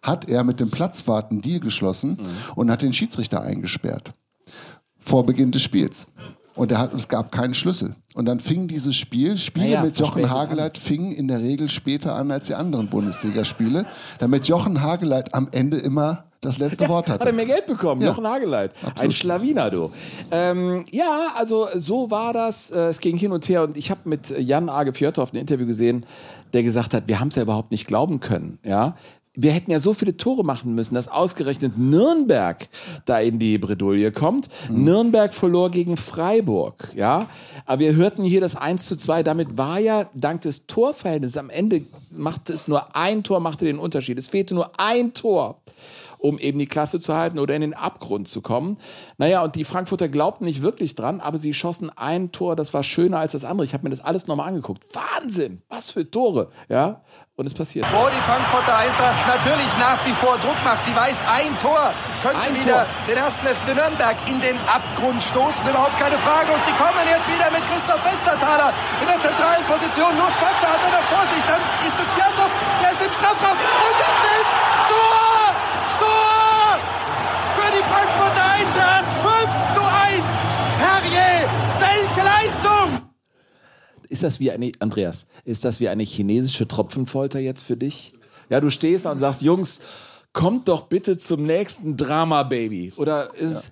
hat 0.02 0.30
er 0.30 0.44
mit 0.44 0.60
dem 0.60 0.72
Platzwart 0.72 1.30
einen 1.30 1.42
Deal 1.42 1.60
geschlossen 1.60 2.18
und 2.56 2.72
hat 2.72 2.82
den 2.82 2.94
Schiedsrichter 2.94 3.44
eingesperrt. 3.44 4.14
Vor 4.98 5.26
Beginn 5.26 5.52
des 5.52 5.62
Spiels. 5.62 6.08
Und 6.56 6.72
er 6.72 6.80
hat, 6.80 6.94
es 6.94 7.08
gab 7.08 7.32
keinen 7.32 7.54
Schlüssel. 7.54 7.96
Und 8.16 8.26
dann 8.26 8.40
fing 8.40 8.68
dieses 8.68 8.96
Spiel, 8.96 9.38
Spiele 9.38 9.68
Naja, 9.68 9.84
mit 9.84 10.00
Jochen 10.00 10.22
verspätet 10.22 10.32
Hageleit 10.32 10.78
fingen 10.78 11.12
in 11.12 11.28
der 11.28 11.40
Regel 11.40 11.70
später 11.70 12.16
an 12.16 12.32
als 12.32 12.48
die 12.48 12.56
anderen 12.56 12.90
Bundesligaspiele, 12.90 13.86
damit 14.18 14.48
Jochen 14.48 14.82
Hageleit 14.82 15.34
am 15.36 15.48
Ende 15.52 15.78
immer 15.78 16.29
das 16.42 16.58
letzte 16.58 16.88
Wort 16.90 17.10
hatte. 17.10 17.22
Hat 17.22 17.28
er 17.28 17.34
mehr 17.34 17.46
Geld 17.46 17.66
bekommen, 17.66 18.02
Ja. 18.02 18.10
Jochen 18.10 18.28
Hageleit. 18.28 18.72
Ein 19.00 19.12
Schlawiner, 19.12 19.70
du. 19.70 19.92
Ähm, 20.32 20.86
ja, 20.92 21.34
also 21.36 21.68
so 21.76 22.12
war 22.12 22.34
das. 22.34 22.72
Äh, 22.72 22.90
Es 22.90 23.00
ging 23.00 23.18
hin 23.18 23.32
und 23.32 23.48
her 23.50 23.64
und 23.64 23.78
ich 23.78 23.92
habe 23.92 24.02
mit 24.06 24.30
Jan 24.38 24.70
Age 24.70 24.96
Fjörtoft 24.96 25.34
ein 25.34 25.38
Interview 25.38 25.66
gesehen, 25.66 26.06
der 26.54 26.64
gesagt 26.64 26.94
hat, 26.94 27.08
wir 27.08 27.20
haben 27.20 27.28
es 27.30 27.36
ja 27.36 27.44
überhaupt 27.44 27.72
nicht 27.72 27.88
glauben 27.88 28.20
können. 28.20 28.60
Ja? 28.64 28.96
wir 29.42 29.54
hätten 29.54 29.72
ja 29.72 29.80
so 29.80 29.94
viele 29.94 30.18
Tore 30.18 30.44
machen 30.44 30.76
müssen, 30.76 30.96
dass 30.96 31.08
ausgerechnet 31.08 31.78
Nürnberg 31.78 32.68
da 33.06 33.20
in 33.20 33.40
die 33.40 33.58
Bredouille 33.58 34.12
kommt. 34.12 34.50
Mhm. 34.70 34.84
Nürnberg 34.84 35.34
verlor 35.34 35.72
gegen 35.72 35.96
Freiburg, 35.96 36.92
ja. 36.94 37.28
Aber 37.66 37.80
wir 37.80 37.96
hörten 37.96 38.24
hier 38.24 38.42
das 38.42 38.58
1 38.58 38.86
zu 38.86 38.98
2. 38.98 39.24
Damit 39.24 39.58
war 39.58 39.80
ja 39.80 40.10
dank 40.14 40.42
des 40.42 40.68
Torverhältnisses 40.68 41.38
am 41.38 41.50
Ende 41.50 41.84
machte 42.12 42.52
es 42.52 42.68
nur 42.68 42.96
ein 42.98 43.24
Tor, 43.24 43.40
machte 43.40 43.64
den 43.64 43.80
Unterschied. 43.80 44.20
Es 44.20 44.28
fehlte 44.28 44.56
nur 44.56 44.72
ein 44.78 45.14
Tor 45.14 45.62
um 46.20 46.38
eben 46.38 46.60
die 46.60 46.68
Klasse 46.68 47.00
zu 47.00 47.16
halten 47.16 47.40
oder 47.40 47.56
in 47.56 47.62
den 47.62 47.74
Abgrund 47.74 48.28
zu 48.28 48.42
kommen. 48.42 48.78
Naja, 49.18 49.42
und 49.42 49.56
die 49.56 49.64
Frankfurter 49.64 50.10
glaubten 50.10 50.46
nicht 50.46 50.62
wirklich 50.62 50.96
dran, 50.96 51.22
aber 51.22 51.38
sie 51.38 51.54
schossen 51.54 51.90
ein 51.96 52.32
Tor, 52.32 52.56
das 52.56 52.74
war 52.74 52.84
schöner 52.84 53.20
als 53.20 53.32
das 53.32 53.46
andere. 53.46 53.66
Ich 53.66 53.74
habe 53.74 53.84
mir 53.84 53.90
das 53.90 54.04
alles 54.04 54.28
nochmal 54.28 54.50
angeguckt. 54.50 54.84
Wahnsinn, 54.94 55.62
was 55.70 55.90
für 55.90 56.10
Tore, 56.10 56.52
ja. 56.68 57.02
Und 57.40 57.46
es 57.48 57.54
passiert. 57.54 57.88
Wo 57.88 58.04
die 58.12 58.20
Frankfurter 58.28 58.76
Eintracht 58.76 59.24
natürlich 59.24 59.72
nach 59.80 59.96
wie 60.04 60.12
vor 60.12 60.36
Druck 60.44 60.60
macht. 60.68 60.84
Sie 60.84 60.92
weiß, 60.92 61.24
ein 61.40 61.56
Tor 61.56 61.96
könnte 62.20 62.36
Ein 62.36 62.52
wieder 62.52 62.84
Tor. 62.84 63.08
den 63.08 63.16
ersten 63.16 63.48
FC 63.48 63.72
Nürnberg 63.80 64.18
in 64.28 64.44
den 64.44 64.60
Abgrund 64.68 65.24
stoßen. 65.24 65.64
Überhaupt 65.64 65.96
keine 65.96 66.20
Frage. 66.20 66.52
Und 66.52 66.60
sie 66.60 66.76
kommen 66.76 67.00
jetzt 67.08 67.32
wieder 67.32 67.48
mit 67.56 67.64
Christoph 67.72 68.04
Westerthaler 68.04 68.76
in 69.00 69.08
der 69.08 69.24
zentralen 69.24 69.64
Position. 69.72 70.12
Nur 70.20 70.28
Schwarzer 70.36 70.68
hat 70.68 70.84
er 70.84 70.92
noch 71.00 71.08
vor 71.08 71.24
sich. 71.32 71.40
Dann 71.48 71.64
ist 71.88 71.96
es 71.96 72.12
Fjandorf. 72.12 72.52
Er 72.84 72.92
ist 72.92 73.02
im 73.08 73.12
Strafraum. 73.16 73.56
Und 73.56 73.96
der 74.04 74.12
Ist 84.10 84.24
das 84.24 84.40
wie 84.40 84.52
eine, 84.52 84.72
Andreas, 84.80 85.28
ist 85.46 85.64
das 85.66 85.80
wie 85.80 85.88
eine 85.88 86.04
chinesische 86.04 86.68
Tropfenfolter 86.68 87.40
jetzt 87.40 87.64
für 87.64 87.78
dich? 87.78 88.14
Ja, 88.50 88.60
du 88.60 88.72
stehst 88.72 89.06
und 89.06 89.20
sagst, 89.20 89.42
Jungs, 89.44 89.82
kommt 90.34 90.68
doch 90.68 90.88
bitte 90.88 91.18
zum 91.18 91.44
nächsten 91.44 91.96
Drama, 91.96 92.44
Baby. 92.44 92.92
Oder 92.98 93.34
ist 93.36 93.72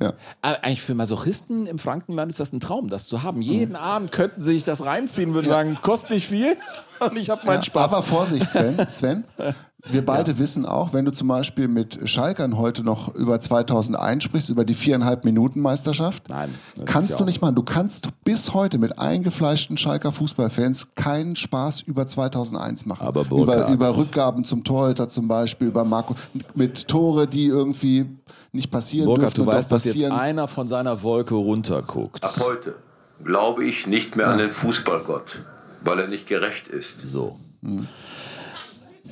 Ja. 0.00 0.12
Aber 0.42 0.62
Eigentlich 0.64 0.82
für 0.82 0.94
Masochisten 0.94 1.66
im 1.66 1.78
Frankenland 1.78 2.30
ist 2.30 2.40
das 2.40 2.52
ein 2.52 2.60
Traum, 2.60 2.90
das 2.90 3.06
zu 3.08 3.22
haben. 3.22 3.40
Jeden 3.40 3.76
Abend 3.76 4.12
könnten 4.12 4.40
sie 4.40 4.52
sich 4.52 4.64
das 4.64 4.84
reinziehen, 4.84 5.32
würden 5.34 5.48
sagen, 5.48 5.78
kostet 5.80 6.10
nicht 6.10 6.26
viel 6.28 6.56
und 7.00 7.16
ich 7.16 7.30
habe 7.30 7.46
meinen 7.46 7.58
Ja, 7.60 7.64
Spaß. 7.64 7.92
Aber 7.94 8.02
Vorsicht, 8.02 8.50
Sven. 8.50 8.76
Sven 8.90 9.24
wir 9.90 10.04
beide 10.04 10.38
wissen 10.38 10.64
auch, 10.64 10.92
wenn 10.92 11.04
du 11.04 11.12
zum 11.12 11.28
Beispiel 11.28 11.68
mit 11.68 12.08
Schalkern 12.08 12.56
heute 12.56 12.82
noch 12.82 13.14
über 13.14 13.38
2001 13.38 14.24
sprichst, 14.24 14.48
über 14.50 14.64
die 14.64 14.74
viereinhalb 14.74 15.24
Minuten 15.24 15.60
Meisterschaft, 15.60 16.28
Nein, 16.30 16.54
kannst 16.86 17.10
ja 17.10 17.16
du 17.18 17.24
nicht 17.24 17.42
machen. 17.42 17.54
Du 17.54 17.62
kannst 17.62 18.08
bis 18.24 18.54
heute 18.54 18.78
mit 18.78 18.98
eingefleischten 18.98 19.76
Schalker 19.76 20.10
Fußballfans 20.12 20.94
keinen 20.94 21.36
Spaß 21.36 21.82
über 21.82 22.06
2001 22.06 22.86
machen. 22.86 23.06
Aber 23.06 23.22
über, 23.22 23.36
Burkhard. 23.36 23.70
über 23.70 23.96
Rückgaben 23.96 24.44
zum 24.44 24.64
Torhüter 24.64 25.08
zum 25.08 25.28
Beispiel, 25.28 25.68
über 25.68 25.84
Marco, 25.84 26.16
mit 26.54 26.88
Tore, 26.88 27.26
die 27.26 27.46
irgendwie 27.46 28.06
nicht 28.52 28.70
passieren 28.70 29.06
Burkhard, 29.06 29.36
dürfen 29.36 29.44
du 29.44 29.50
und 29.50 29.56
weißt, 29.56 29.70
dass 29.70 29.84
jetzt 29.84 30.02
einer 30.04 30.48
von 30.48 30.66
seiner 30.66 31.02
Wolke 31.02 31.34
runterguckt. 31.34 32.24
Ab 32.24 32.40
heute 32.40 32.74
glaube 33.22 33.64
ich 33.64 33.86
nicht 33.86 34.16
mehr 34.16 34.28
an 34.28 34.38
den 34.38 34.50
Fußballgott, 34.50 35.42
weil 35.84 35.98
er 35.98 36.08
nicht 36.08 36.26
gerecht 36.26 36.68
ist. 36.68 37.00
So. 37.02 37.38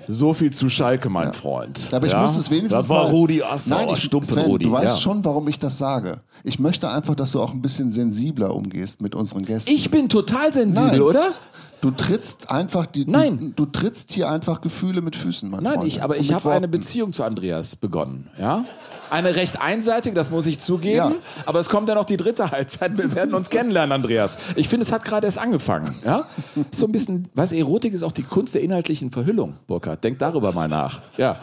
So 0.09 0.35
viel 0.35 0.52
zu 0.52 0.68
Schalke, 0.68 1.09
mein 1.09 1.32
Freund. 1.32 1.88
Aber 1.92 2.06
ich 2.06 2.12
Ja? 2.12 2.23
muss 2.23 2.37
es 2.37 2.50
wenigstens 2.50 2.73
Das 2.80 2.88
war 2.88 3.04
mal- 3.04 3.11
Rudi 3.11 3.42
Assauer, 3.42 3.87
Nein, 3.87 3.88
ich, 3.97 4.11
Sven, 4.11 4.44
Rudi. 4.47 4.64
du 4.66 4.73
weißt 4.73 4.97
ja. 4.97 5.00
schon, 5.00 5.25
warum 5.25 5.47
ich 5.49 5.59
das 5.59 5.78
sage. 5.78 6.18
Ich 6.44 6.59
möchte 6.59 6.90
einfach, 6.90 7.14
dass 7.14 7.32
du 7.32 7.40
auch 7.40 7.52
ein 7.52 7.62
bisschen 7.62 7.90
sensibler 7.90 8.54
umgehst 8.54 9.00
mit 9.00 9.14
unseren 9.14 9.44
Gästen. 9.44 9.71
Ich 9.73 9.90
bin 9.90 10.09
total 10.09 10.52
sensibel, 10.52 10.88
Nein. 10.90 11.00
oder? 11.02 11.32
Du 11.80 11.90
trittst 11.90 12.50
einfach 12.50 12.87
die. 12.87 13.06
Nein. 13.06 13.52
Du, 13.56 13.64
du 13.64 13.73
trittst 13.73 14.12
hier 14.12 14.30
einfach 14.30 14.61
Gefühle 14.61 15.02
mit 15.02 15.16
Füßen, 15.16 15.50
mein 15.50 15.64
Nein, 15.64 15.75
Freund. 15.75 15.88
ich, 15.88 16.02
aber 16.02 16.16
ich 16.16 16.32
habe 16.32 16.50
eine. 16.52 16.68
Beziehung 16.68 17.12
zu 17.12 17.25
Andreas 17.25 17.75
begonnen. 17.75 18.28
Ja? 18.38 18.64
Eine 19.12 19.37
recht 19.37 19.61
einseitige, 19.61 20.14
das 20.16 20.31
muss 20.31 20.47
ich 20.47 20.59
zugeben. 20.59 20.97
Ja. 20.97 21.12
Aber 21.45 21.61
es 21.61 21.69
kommt 21.69 21.87
ja 21.87 21.95
noch 21.95 22.07
die 22.07 22.16
dritte 22.16 22.50
Halbzeit. 22.50 22.97
Wir 22.97 23.14
werden 23.14 23.35
uns 23.35 23.50
kennenlernen, 23.50 23.92
Andreas. 23.92 24.38
Ich 24.57 24.71
finde, 24.71 24.87
es 24.87 24.90
hat 24.92 25.04
gerade 25.04 25.26
erst 25.26 25.38
angefangen. 25.38 25.95
Ja? 26.02 26.25
Ist 26.71 26.81
so 26.81 26.87
ein 26.87 26.92
bisschen, 26.92 27.28
was 27.35 27.52
Erotik 27.52 27.92
ist 27.92 28.02
auch 28.04 28.12
die 28.12 28.23
Kunst 28.23 28.54
der 28.54 28.62
inhaltlichen 28.62 29.11
Verhüllung, 29.11 29.59
Burkhard. 29.66 30.02
Denk 30.02 30.19
darüber 30.19 30.52
mal 30.52 30.66
nach. 30.66 31.02
Ja. 31.19 31.40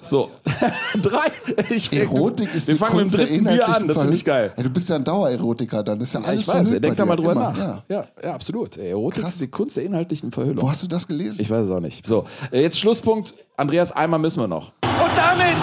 So. 0.00 0.30
Drei. 1.02 1.26
Ich, 1.68 1.92
Erotik 1.92 2.54
ist 2.54 2.68
Wir 2.68 2.74
die 2.74 2.78
fangen 2.78 2.98
Kunst 2.98 3.18
mit 3.18 3.28
dem 3.28 3.28
dritten 3.28 3.44
der 3.44 3.52
Bier 3.52 3.64
an. 3.64 3.68
inhaltlichen 3.68 3.88
Das 3.88 3.98
finde 3.98 4.14
ich 4.14 4.24
geil. 4.24 4.48
Verhüllung. 4.48 4.56
Ja, 4.56 4.62
du 4.64 4.70
bist 4.70 4.88
ja 4.88 4.96
ein 4.96 5.04
Dauererotiker, 5.04 5.82
dann 5.82 6.00
ist 6.00 6.14
ja 6.14 6.20
Ja, 6.20 6.26
alles 6.26 6.40
ich 6.40 6.48
weiß, 6.48 6.70
denk 6.80 6.96
da 6.96 7.04
mal 7.04 7.16
drüber 7.16 7.32
Immer, 7.32 7.50
nach. 7.50 7.58
Ja. 7.58 7.82
Ja. 7.88 8.06
Ja, 8.22 8.34
absolut. 8.34 8.78
Erotik 8.78 9.22
Krass. 9.22 9.34
ist 9.34 9.42
die 9.42 9.48
Kunst 9.48 9.76
der 9.76 9.84
inhaltlichen 9.84 10.32
Verhüllung. 10.32 10.62
Wo 10.62 10.70
hast 10.70 10.82
du 10.82 10.88
das 10.88 11.06
gelesen? 11.06 11.36
Ich 11.40 11.50
weiß 11.50 11.66
es 11.66 11.70
auch 11.70 11.80
nicht. 11.80 12.06
So, 12.06 12.24
äh, 12.50 12.62
jetzt 12.62 12.78
Schlusspunkt. 12.78 13.34
Andreas, 13.58 13.92
einmal 13.92 14.20
müssen 14.20 14.40
wir 14.40 14.48
noch. 14.48 14.72
Und 14.82 15.10
damit 15.16 15.58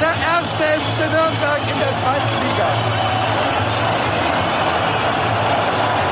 der 0.00 0.14
erste 0.34 0.62
FC 0.62 0.98
Nürnberg 1.10 1.60
in 1.72 1.78
der 1.78 1.94
zweiten 2.00 2.34
Liga. 2.42 2.68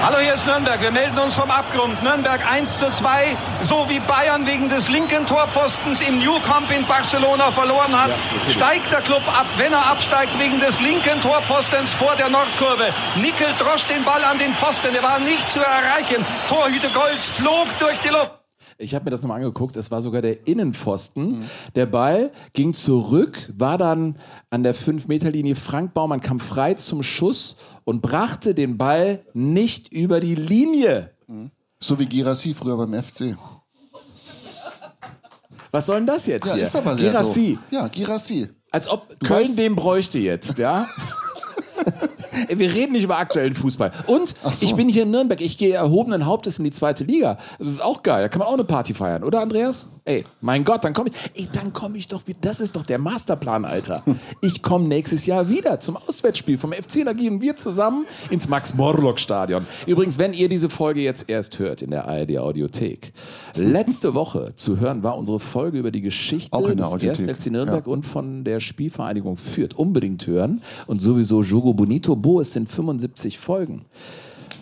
Hallo, 0.04 0.18
hier 0.18 0.34
ist 0.34 0.46
Nürnberg. 0.46 0.80
Wir 0.80 0.90
melden 0.90 1.16
uns 1.18 1.34
vom 1.36 1.48
Abgrund. 1.48 2.02
Nürnberg 2.02 2.40
1 2.44 2.78
zu 2.78 2.90
2, 2.90 3.36
so 3.62 3.88
wie 3.88 4.00
Bayern 4.00 4.46
wegen 4.46 4.68
des 4.68 4.88
linken 4.88 5.24
Torpfostens 5.26 6.00
im 6.00 6.18
New 6.18 6.40
Camp 6.40 6.70
in 6.72 6.84
Barcelona 6.86 7.52
verloren 7.52 7.96
hat, 7.96 8.10
steigt 8.48 8.90
der 8.90 9.00
Club 9.00 9.22
ab, 9.28 9.46
wenn 9.58 9.72
er 9.72 9.86
absteigt 9.86 10.36
wegen 10.40 10.58
des 10.58 10.80
linken 10.80 11.20
Torpfostens 11.22 11.94
vor 11.94 12.16
der 12.16 12.28
Nordkurve. 12.28 12.92
Nickel 13.14 13.54
drosch 13.58 13.84
den 13.86 14.04
Ball 14.04 14.24
an 14.24 14.38
den 14.38 14.54
Pfosten, 14.56 14.92
er 14.92 15.02
war 15.04 15.20
nicht 15.20 15.48
zu 15.48 15.60
erreichen. 15.60 16.26
Torhüter 16.48 16.90
Golz 16.90 17.28
flog 17.28 17.68
durch 17.78 17.98
die 18.00 18.08
Luft. 18.08 18.41
Ich 18.82 18.94
habe 18.96 19.04
mir 19.04 19.10
das 19.12 19.22
nochmal 19.22 19.38
angeguckt. 19.38 19.76
Es 19.76 19.90
war 19.90 20.02
sogar 20.02 20.22
der 20.22 20.46
Innenpfosten. 20.46 21.44
Der 21.76 21.86
Ball 21.86 22.32
ging 22.52 22.74
zurück, 22.74 23.48
war 23.56 23.78
dann 23.78 24.16
an 24.50 24.64
der 24.64 24.74
5-Meter-Linie. 24.74 25.54
Frank 25.54 25.94
Baumann 25.94 26.20
kam 26.20 26.40
frei 26.40 26.74
zum 26.74 27.02
Schuss 27.02 27.56
und 27.84 28.02
brachte 28.02 28.54
den 28.54 28.76
Ball 28.78 29.24
nicht 29.34 29.92
über 29.92 30.18
die 30.20 30.34
Linie. 30.34 31.12
So 31.78 31.98
wie 31.98 32.06
Girassi 32.06 32.54
früher 32.54 32.76
beim 32.76 32.92
FC. 33.00 33.36
Was 35.70 35.86
soll 35.86 35.96
denn 35.98 36.06
das 36.06 36.26
jetzt 36.26 36.46
Ja, 36.46 36.54
hier? 36.54 36.64
ist 36.64 36.76
aber 36.76 36.96
Girassi. 36.96 37.58
so. 37.70 37.76
Ja, 37.76 37.88
Girassi. 37.88 38.48
Als 38.70 38.88
ob 38.88 39.08
Du 39.18 39.26
Köln 39.26 39.44
weißt- 39.46 39.56
den 39.56 39.76
bräuchte 39.76 40.18
jetzt, 40.18 40.58
ja? 40.58 40.86
Wir 42.48 42.72
reden 42.72 42.92
nicht 42.92 43.04
über 43.04 43.18
aktuellen 43.18 43.54
Fußball. 43.54 43.92
Und 44.06 44.34
so. 44.42 44.64
ich 44.64 44.74
bin 44.74 44.88
hier 44.88 45.02
in 45.04 45.10
Nürnberg. 45.10 45.40
Ich 45.40 45.58
gehe 45.58 45.74
erhobenen 45.74 46.26
Hauptes 46.26 46.58
in 46.58 46.64
die 46.64 46.70
zweite 46.70 47.04
Liga. 47.04 47.38
Das 47.58 47.68
ist 47.68 47.82
auch 47.82 48.02
geil. 48.02 48.22
Da 48.22 48.28
kann 48.28 48.38
man 48.40 48.48
auch 48.48 48.54
eine 48.54 48.64
Party 48.64 48.94
feiern, 48.94 49.24
oder 49.24 49.40
Andreas? 49.40 49.88
Ey, 50.04 50.24
mein 50.40 50.64
Gott, 50.64 50.82
dann 50.82 50.94
komme 50.94 51.10
ich. 51.10 51.40
Ey, 51.40 51.48
dann 51.52 51.72
komme 51.72 51.96
ich 51.96 52.08
doch 52.08 52.26
wieder. 52.26 52.38
Das 52.40 52.60
ist 52.60 52.74
doch 52.74 52.84
der 52.84 52.98
Masterplan, 52.98 53.64
Alter. 53.64 54.02
Ich 54.40 54.62
komme 54.62 54.88
nächstes 54.88 55.26
Jahr 55.26 55.48
wieder 55.48 55.78
zum 55.78 55.96
Auswärtsspiel 55.96 56.58
vom 56.58 56.72
FC. 56.72 57.04
Da 57.04 57.12
gehen 57.12 57.40
wir 57.40 57.54
zusammen 57.54 58.06
ins 58.30 58.48
Max-Morlock-Stadion. 58.48 59.66
Übrigens, 59.86 60.18
wenn 60.18 60.32
ihr 60.32 60.48
diese 60.48 60.68
Folge 60.70 61.00
jetzt 61.00 61.28
erst 61.28 61.58
hört 61.60 61.82
in 61.82 61.90
der 61.90 62.08
ARD-Audiothek. 62.08 63.12
Letzte 63.54 64.14
Woche 64.14 64.54
zu 64.56 64.80
hören 64.80 65.02
war 65.02 65.16
unsere 65.16 65.38
Folge 65.38 65.78
über 65.78 65.90
die 65.90 66.00
Geschichte 66.00 66.50
des 66.50 66.82
Audiothek, 66.82 67.28
1. 67.28 67.42
FC 67.42 67.52
Nürnberg 67.52 67.86
ja. 67.86 67.92
und 67.92 68.04
von 68.04 68.42
der 68.42 68.58
Spielvereinigung 68.60 69.36
führt. 69.36 69.74
Unbedingt 69.74 70.26
hören. 70.26 70.62
Und 70.86 71.00
sowieso 71.00 71.42
Jogo 71.42 71.74
Bonito 71.74 72.16
Bo, 72.22 72.40
es 72.40 72.52
sind 72.52 72.70
75 72.70 73.38
Folgen. 73.38 73.84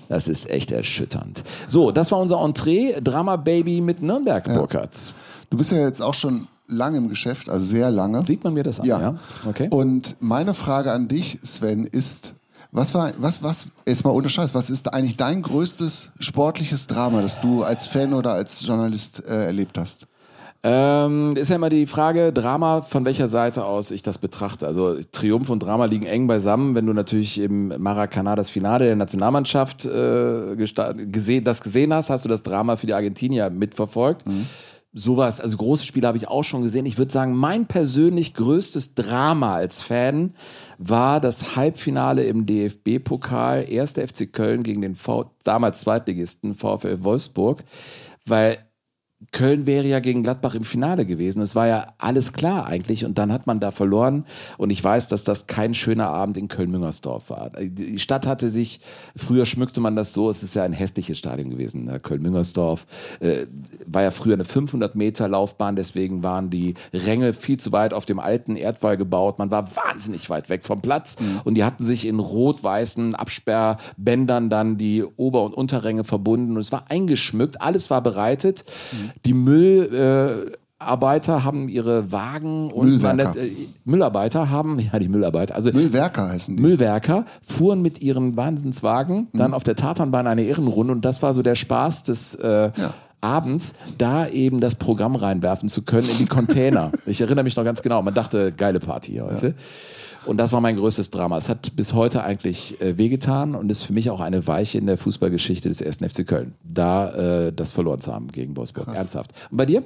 Das 0.09 0.26
ist 0.26 0.50
echt 0.50 0.73
erschütternd. 0.73 1.45
So, 1.69 1.93
das 1.93 2.11
war 2.11 2.19
unser 2.19 2.43
Entree. 2.43 3.00
Drama 3.00 3.37
Baby 3.37 3.81
mit 3.81 4.02
Nürnberg, 4.02 4.45
Burkhardt. 4.45 5.14
Du 5.50 5.57
bist 5.57 5.71
ja 5.71 5.79
jetzt 5.79 6.02
auch 6.02 6.14
schon 6.14 6.49
lange 6.67 6.99
im 6.99 7.09
Geschäft, 7.09 7.49
also 7.49 7.64
sehr 7.64 7.90
lange. 7.90 8.25
Sieht 8.25 8.43
man 8.43 8.55
mir 8.55 8.64
das 8.64 8.81
an? 8.81 8.87
Ja. 8.87 9.00
Ja. 9.00 9.19
Okay. 9.49 9.69
Und 9.71 10.17
meine 10.21 10.55
Frage 10.55 10.93
an 10.93 11.09
dich, 11.09 11.38
Sven, 11.45 11.85
ist, 11.85 12.35
was 12.73 12.95
war, 12.95 13.12
was, 13.19 13.43
was, 13.43 13.69
jetzt 13.87 14.05
mal 14.05 14.11
ohne 14.11 14.29
Scheiß, 14.29 14.55
was 14.55 14.71
ist 14.71 14.93
eigentlich 14.93 15.17
dein 15.17 15.43
größtes 15.43 16.12
sportliches 16.19 16.87
Drama, 16.87 17.23
das 17.23 17.40
du 17.40 17.62
als 17.62 17.87
Fan 17.87 18.14
oder 18.14 18.33
als 18.33 18.67
Journalist 18.67 19.25
äh, 19.29 19.47
erlebt 19.47 19.79
hast? 19.79 20.07
Ähm, 20.62 21.35
ist 21.37 21.49
ja 21.49 21.57
immer 21.57 21.71
die 21.71 21.87
Frage, 21.87 22.35
Drama, 22.35 22.83
von 22.83 23.07
welcher 23.07 23.29
Seite 23.29 23.64
aus 23.64 23.90
ich 23.90 24.02
das 24.02 24.19
betrachte. 24.19 24.67
Also 24.67 24.97
Triumph 25.11 25.49
und 25.49 25.62
Drama 25.62 25.87
liegen 25.87 26.05
eng 26.05 26.26
beisammen. 26.26 26.75
Wenn 26.75 26.85
du 26.85 26.93
natürlich 26.93 27.38
im 27.38 27.69
Maracanã 27.69 28.37
das 28.37 28.50
Finale 28.50 28.85
der 28.85 28.97
Nationalmannschaft 28.97 29.87
äh, 29.87 30.57
gesehen, 30.57 31.45
das 31.45 31.62
gesehen 31.62 31.95
hast, 31.95 32.11
hast 32.11 32.26
du 32.26 32.29
das 32.29 32.43
Drama 32.43 32.76
für 32.76 32.87
die 32.87 32.93
Argentinier 32.93 33.49
mitverfolgt. 33.49 34.25
Sowas, 34.93 35.40
also 35.40 35.57
große 35.57 35.87
Spiele 35.87 36.09
habe 36.09 36.19
ich 36.19 36.29
auch 36.29 36.43
schon 36.43 36.62
gesehen. 36.62 36.85
Ich 36.85 36.99
würde 36.99 37.12
sagen, 37.12 37.33
mein 37.33 37.67
persönlich 37.67 38.35
größtes 38.35 38.97
Drama 38.97 39.55
als 39.55 39.81
Fan 39.81 40.35
war 40.79 41.21
das 41.21 41.55
Halbfinale 41.55 42.25
im 42.25 42.45
DFB-Pokal, 42.45 43.67
1. 43.71 43.93
FC 43.93 44.31
Köln 44.31 44.62
gegen 44.62 44.83
den 44.83 44.97
v 44.97 45.31
damals 45.45 45.81
Zweitligisten 45.83 46.57
VfL 46.57 47.05
Wolfsburg, 47.05 47.62
weil 48.26 48.59
Köln 49.33 49.67
wäre 49.67 49.87
ja 49.87 50.00
gegen 50.00 50.23
Gladbach 50.23 50.55
im 50.55 50.65
Finale 50.65 51.05
gewesen. 51.05 51.43
Es 51.43 51.55
war 51.55 51.67
ja 51.67 51.89
alles 51.99 52.33
klar 52.33 52.65
eigentlich 52.65 53.05
und 53.05 53.19
dann 53.19 53.31
hat 53.31 53.47
man 53.47 53.61
da 53.61 53.71
verloren 53.71 54.25
und 54.57 54.71
ich 54.71 54.83
weiß, 54.83 55.09
dass 55.09 55.25
das 55.25 55.47
kein 55.47 55.75
schöner 55.75 56.09
Abend 56.09 56.39
in 56.39 56.49
Köln-Müngersdorf 56.49 57.29
war. 57.29 57.50
Die 57.61 57.99
Stadt 57.99 58.27
hatte 58.27 58.49
sich, 58.49 58.81
früher 59.15 59.45
schmückte 59.45 59.83
man 59.83 59.95
das 59.95 60.15
so, 60.15 60.31
es 60.31 60.43
ist 60.43 60.55
ja 60.55 60.62
ein 60.62 60.73
hässliches 60.73 61.19
Stadion 61.19 61.50
gewesen, 61.50 61.85
ne? 61.85 62.00
Köln-Müngersdorf. 62.00 62.87
Äh, 63.21 63.47
war 63.87 64.03
ja 64.03 64.11
früher 64.11 64.35
eine 64.35 64.47
500 64.47 64.95
Meter 64.95 65.29
Laufbahn, 65.29 65.77
deswegen 65.77 66.23
waren 66.23 66.49
die 66.49 66.75
Ränge 66.95 67.35
viel 67.35 67.59
zu 67.59 67.73
weit 67.73 67.93
auf 67.93 68.07
dem 68.07 68.21
alten 68.21 68.57
Erdwall 68.57 68.97
gebaut. 68.97 69.39
Man 69.39 69.50
war 69.50 69.77
wahnsinnig 69.77 70.31
weit 70.31 70.49
weg 70.49 70.65
vom 70.65 70.81
Platz 70.81 71.17
und 71.45 71.57
die 71.57 71.65
hatten 71.65 71.85
sich 71.85 72.07
in 72.07 72.21
rot-weißen 72.21 73.15
Absperrbändern 73.15 74.49
dann 74.49 74.79
die 74.79 75.05
Ober- 75.05 75.43
und 75.43 75.53
Unterränge 75.53 76.05
verbunden 76.05 76.53
und 76.53 76.61
es 76.61 76.73
war 76.73 76.87
eingeschmückt, 76.89 77.61
alles 77.61 77.91
war 77.91 78.03
bereitet. 78.03 78.65
Die 79.25 79.35
Müllarbeiter 79.35 81.45
haben 81.45 81.69
ihre 81.69 82.11
Wagen 82.12 82.71
und 82.71 82.88
Müllwerker. 82.88 83.37
äh, 83.37 83.50
Müllarbeiter 83.85 84.50
haben, 84.50 84.79
ja 84.79 84.99
die 84.99 85.09
Müllarbeiter, 85.09 85.55
also 85.55 85.71
Müllwerker 85.73 86.29
heißen 86.29 86.57
die. 86.57 86.62
Müllwerker 86.62 87.25
fuhren 87.47 87.83
mit 87.83 88.02
ihren 88.02 88.37
Wahnsinnswagen 88.37 89.29
dann 89.33 89.55
auf 89.55 89.62
der 89.62 89.76
Tatanbahn 89.76 90.26
eine 90.26 90.43
Ehrenrunde 90.43 90.93
und 90.93 91.05
das 91.05 91.23
war 91.23 91.35
so 91.35 91.43
der 91.43 91.55
Spaß 91.55 92.05
des 92.05 92.35
äh, 92.37 92.71
abends, 93.21 93.75
da 93.99 94.29
eben 94.29 94.61
das 94.61 94.75
Programm 94.75 95.17
reinwerfen 95.17 95.69
zu 95.69 95.83
können 95.83 96.09
in 96.09 96.19
die 96.19 96.27
Container. 96.27 96.93
ich 97.07 97.21
erinnere 97.21 97.45
mich 97.45 97.57
noch 97.57 97.65
ganz 97.65 97.83
genau. 97.83 98.03
Man 98.03 98.15
dachte, 98.15 98.53
geile 98.53 98.81
Party 98.81 99.17
heute. 99.17 99.55
Und 100.27 100.37
das 100.37 100.53
war 100.53 100.61
mein 100.61 100.77
größtes 100.77 101.11
Drama. 101.11 101.39
Es 101.39 101.49
hat 101.49 101.77
bis 101.77 101.95
heute 101.95 102.23
eigentlich 102.25 102.81
äh, 102.81 102.99
wehgetan 102.99 103.55
und 103.55 103.71
ist 103.71 103.83
für 103.83 103.93
mich 103.93 104.11
auch 104.11 104.21
eine 104.21 104.47
Weiche 104.47 104.79
in 104.79 104.87
der 104.87 104.99
Fußballgeschichte 104.99 105.69
des 105.69 105.83
1. 105.83 105.99
FC 105.99 106.27
Köln, 106.27 106.55
da 106.62 107.11
äh, 107.47 107.53
das 107.53 107.71
verloren 107.71 108.00
zu 108.00 108.12
haben 108.12 108.29
gegen 108.29 108.57
Wolfsburg. 108.57 108.89
Ernsthaft. 108.89 109.33
Und 109.50 109.57
bei 109.57 109.67
dir? 109.67 109.83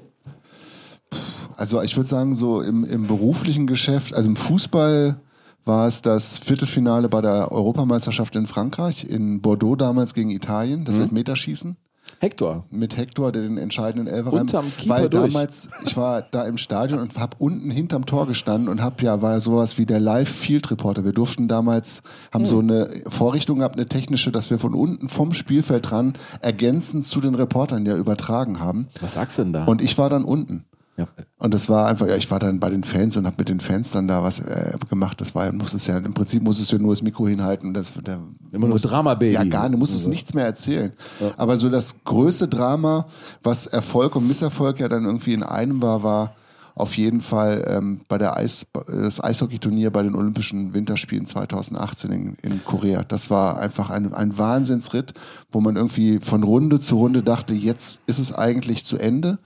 Also 1.57 1.81
ich 1.83 1.97
würde 1.97 2.09
sagen, 2.09 2.35
so 2.35 2.61
im, 2.63 2.85
im 2.85 3.07
beruflichen 3.07 3.69
Geschäft, 3.69 4.13
also 4.15 4.29
im 4.29 4.35
Fußball 4.35 5.21
war 5.65 5.87
es 5.87 6.03
das 6.03 6.39
Viertelfinale 6.39 7.09
bei 7.09 7.21
der 7.21 7.53
Europameisterschaft 7.53 8.35
in 8.37 8.47
Frankreich, 8.47 9.09
in 9.09 9.41
Bordeaux 9.41 9.77
damals 9.77 10.15
gegen 10.15 10.31
Italien, 10.31 10.85
das 10.85 10.99
Elfmeterschießen. 10.99 11.77
Hector. 12.21 12.65
Mit 12.71 12.97
Hector, 12.97 13.33
der 13.33 13.43
den 13.43 13.59
entscheidenden 13.59 14.07
Elfer 14.07 14.33
Unterm 14.33 14.73
Keeper 14.77 14.95
Weil 14.95 15.09
durch. 15.09 15.33
damals, 15.33 15.71
ich 15.85 15.97
war 15.97 16.23
da 16.23 16.45
im 16.45 16.59
Stadion 16.59 17.01
und 17.01 17.17
habe 17.19 17.37
unten 17.39 17.71
hinterm 17.71 18.07
Tor 18.07 18.27
gestanden 18.27 18.69
und 18.69 18.83
habe 18.83 19.03
ja, 19.05 19.23
war 19.23 19.41
sowas 19.41 19.79
wie 19.79 19.87
der 19.87 20.01
Live-Field-Reporter. 20.01 21.05
Wir 21.05 21.13
durften 21.13 21.49
damals, 21.49 22.03
haben 22.33 22.47
so 22.47 22.59
eine 22.59 22.89
Vorrichtung 23.09 23.59
gehabt, 23.59 23.77
eine 23.77 23.87
technische, 23.87 24.33
dass 24.33 24.51
wir 24.51 24.59
von 24.59 24.75
unten 24.75 25.09
vom 25.09 25.35
Spielfeld 25.35 25.91
dran 25.91 26.15
ergänzend 26.41 27.07
zu 27.07 27.21
den 27.21 27.35
Reportern 27.35 27.87
ja 27.87 27.97
übertragen 27.97 28.61
haben. 28.61 28.89
Was 29.01 29.15
sagst 29.15 29.39
du 29.39 29.43
denn 29.43 29.53
da? 29.53 29.65
Und 29.65 29.83
ich 29.83 29.99
war 29.99 30.11
dann 30.11 30.25
unten. 30.25 30.65
Ja. 30.97 31.09
Und 31.39 31.53
das 31.53 31.69
war 31.69 31.89
einfach, 31.89 32.07
ja, 32.07 32.15
ich 32.15 32.31
war 32.31 32.39
dann 32.39 32.61
bei 32.61 32.71
den 32.71 32.85
Fans 32.85 33.17
und 33.17 33.27
habe 33.27 33.37
mit 33.39 33.49
den 33.49 33.59
Fans 33.61 33.91
dann 33.91 34.07
da 34.07 34.23
was 34.23 34.39
äh, 34.39 34.77
gemacht. 34.89 35.21
Das 35.21 35.35
war, 35.35 35.51
muss 35.53 35.75
es 35.75 35.87
ja, 35.89 35.99
im 35.99 36.15
Prinzip 36.15 36.43
muss 36.43 36.61
es 36.61 36.71
ja 36.71 36.79
nur 36.79 36.93
das 36.95 37.03
Mikro 37.03 37.27
hinhalten. 37.27 37.69
und 37.69 37.75
Das, 37.75 37.93
der, 37.95 38.21
Immer 38.53 38.67
nur 38.67 38.77
muss- 38.77 38.83
Drama-Baby. 38.83 39.33
Ja, 39.35 39.43
gar 39.45 39.69
nicht, 39.69 39.79
muss 39.79 39.93
es 39.93 40.07
nichts 40.07 40.35
mehr 40.35 40.45
erzählen. 40.45 40.93
Aber 41.37 41.57
so 41.57 41.69
das 41.69 42.05
größte 42.05 42.47
Drama, 42.47 43.07
was 43.43 43.67
Erfolg 43.67 44.15
und 44.15 44.29
Misserfolg 44.29 44.79
ja 44.79 44.89
dann 44.89 45.05
irgendwie 45.05 45.33
in 45.35 45.43
einem 45.43 45.83
war, 45.83 46.03
war 46.05 46.35
auf 46.77 46.97
jeden 46.97 47.21
Fall 47.21 47.65
ähm, 47.69 48.01
bei 48.09 48.19
der 48.19 48.37
Eis, 48.37 48.67
das 48.89 49.23
Eishockeyturnier 49.23 49.91
bei 49.93 50.03
den 50.03 50.17
Olympischen 50.17 50.75
Winterspielen 50.75 51.25
2018 51.25 52.11
in, 52.11 52.37
in 52.43 52.65
Korea. 52.65 53.05
Das 53.05 53.31
war 53.31 53.59
einfach 53.61 53.91
ein, 53.91 54.13
ein 54.13 54.37
Wahnsinnsritt, 54.39 55.15
wo 55.53 55.61
man 55.61 55.77
irgendwie 55.77 56.19
von 56.21 56.43
Runde 56.43 56.81
zu 56.81 56.97
Runde 56.97 57.23
dachte, 57.23 57.55
jetzt 57.55 58.03
ist 58.07 58.19
es 58.19 58.33
eigentlich 58.33 58.85
zu 58.85 58.97
Ende. 58.99 59.39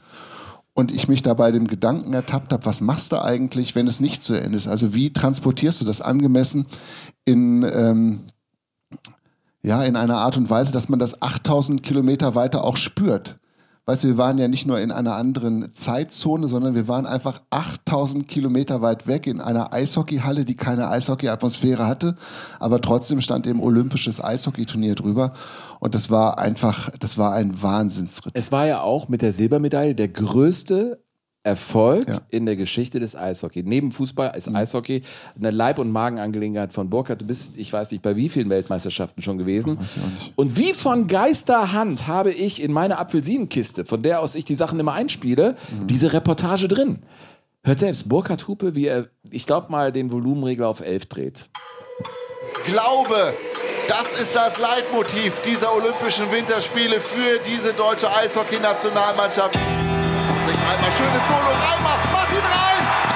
Und 0.78 0.92
ich 0.92 1.08
mich 1.08 1.24
da 1.24 1.34
bei 1.34 1.50
dem 1.50 1.66
Gedanken 1.66 2.12
ertappt 2.12 2.52
habe, 2.52 2.64
was 2.64 2.80
machst 2.80 3.10
du 3.10 3.20
eigentlich, 3.20 3.74
wenn 3.74 3.88
es 3.88 3.98
nicht 3.98 4.22
zu 4.22 4.34
Ende 4.34 4.56
ist? 4.56 4.68
Also 4.68 4.94
wie 4.94 5.12
transportierst 5.12 5.80
du 5.80 5.84
das 5.84 6.00
angemessen 6.00 6.66
in, 7.24 7.64
ähm, 7.64 8.20
ja, 9.60 9.82
in 9.82 9.96
einer 9.96 10.18
Art 10.18 10.36
und 10.36 10.48
Weise, 10.50 10.72
dass 10.72 10.88
man 10.88 11.00
das 11.00 11.20
8000 11.20 11.82
Kilometer 11.82 12.36
weiter 12.36 12.62
auch 12.62 12.76
spürt? 12.76 13.40
Weißt 13.88 14.04
du, 14.04 14.08
wir 14.08 14.18
waren 14.18 14.36
ja 14.36 14.48
nicht 14.48 14.66
nur 14.66 14.78
in 14.78 14.90
einer 14.90 15.14
anderen 15.14 15.72
Zeitzone, 15.72 16.46
sondern 16.46 16.74
wir 16.74 16.88
waren 16.88 17.06
einfach 17.06 17.40
8000 17.48 18.28
Kilometer 18.28 18.82
weit 18.82 19.06
weg 19.06 19.26
in 19.26 19.40
einer 19.40 19.72
Eishockeyhalle, 19.72 20.44
die 20.44 20.56
keine 20.56 20.90
Eishockey-Atmosphäre 20.90 21.86
hatte, 21.86 22.14
aber 22.60 22.82
trotzdem 22.82 23.22
stand 23.22 23.46
eben 23.46 23.62
olympisches 23.62 24.22
Eishockeyturnier 24.22 24.94
drüber. 24.94 25.32
Und 25.80 25.94
das 25.94 26.10
war 26.10 26.38
einfach, 26.38 26.90
das 27.00 27.16
war 27.16 27.32
ein 27.32 27.62
Wahnsinnsritt. 27.62 28.34
Es 28.36 28.52
war 28.52 28.66
ja 28.66 28.82
auch 28.82 29.08
mit 29.08 29.22
der 29.22 29.32
Silbermedaille 29.32 29.94
der 29.94 30.08
größte 30.08 31.02
Erfolg 31.44 32.08
Ja. 32.08 32.14
Mhm. 32.16 32.20
in 32.30 32.46
der 32.46 32.56
Geschichte 32.56 33.00
des 33.00 33.16
Eishockey. 33.16 33.62
Neben 33.62 33.90
Fußball 33.92 34.36
ist 34.36 34.48
Eishockey 34.54 35.02
eine 35.38 35.50
Leib- 35.50 35.78
und 35.78 35.90
Magenangelegenheit 35.92 36.72
von 36.72 36.90
Burkhardt. 36.90 37.20
Du 37.22 37.26
bist, 37.26 37.56
ich 37.56 37.72
weiß 37.72 37.90
nicht, 37.92 38.02
bei 38.02 38.16
wie 38.16 38.28
vielen 38.28 38.50
Weltmeisterschaften 38.50 39.22
schon 39.22 39.38
gewesen. 39.38 39.78
Und 40.36 40.56
wie 40.56 40.74
von 40.74 41.06
Geisterhand 41.06 42.06
habe 42.06 42.32
ich 42.32 42.60
in 42.62 42.72
meiner 42.72 42.98
Apfelsinenkiste, 42.98 43.84
von 43.86 44.02
der 44.02 44.20
aus 44.20 44.34
ich 44.34 44.44
die 44.44 44.56
Sachen 44.56 44.78
immer 44.80 44.92
einspiele, 44.92 45.56
Mhm. 45.70 45.86
diese 45.86 46.12
Reportage 46.12 46.68
drin. 46.68 46.98
Hört 47.64 47.78
selbst, 47.78 48.08
Burkhard 48.08 48.46
Hupe, 48.48 48.74
wie 48.74 48.86
er, 48.86 49.06
ich 49.30 49.46
glaube 49.46 49.70
mal, 49.70 49.90
den 49.92 50.10
Volumenregler 50.10 50.68
auf 50.68 50.80
11 50.80 51.06
dreht. 51.06 51.48
Glaube, 52.66 53.32
das 53.88 54.20
ist 54.20 54.34
das 54.36 54.58
Leitmotiv 54.58 55.34
dieser 55.46 55.74
Olympischen 55.74 56.30
Winterspiele 56.30 57.00
für 57.00 57.40
diese 57.50 57.72
deutsche 57.72 58.08
Eishockey-Nationalmannschaft. 58.14 59.58
Reimer, 60.68 60.90
schönes 60.92 61.22
Solo. 61.26 61.50
Reimer, 61.50 61.98
mach 62.12 62.30
ihn 62.30 62.44
rein! 62.44 63.07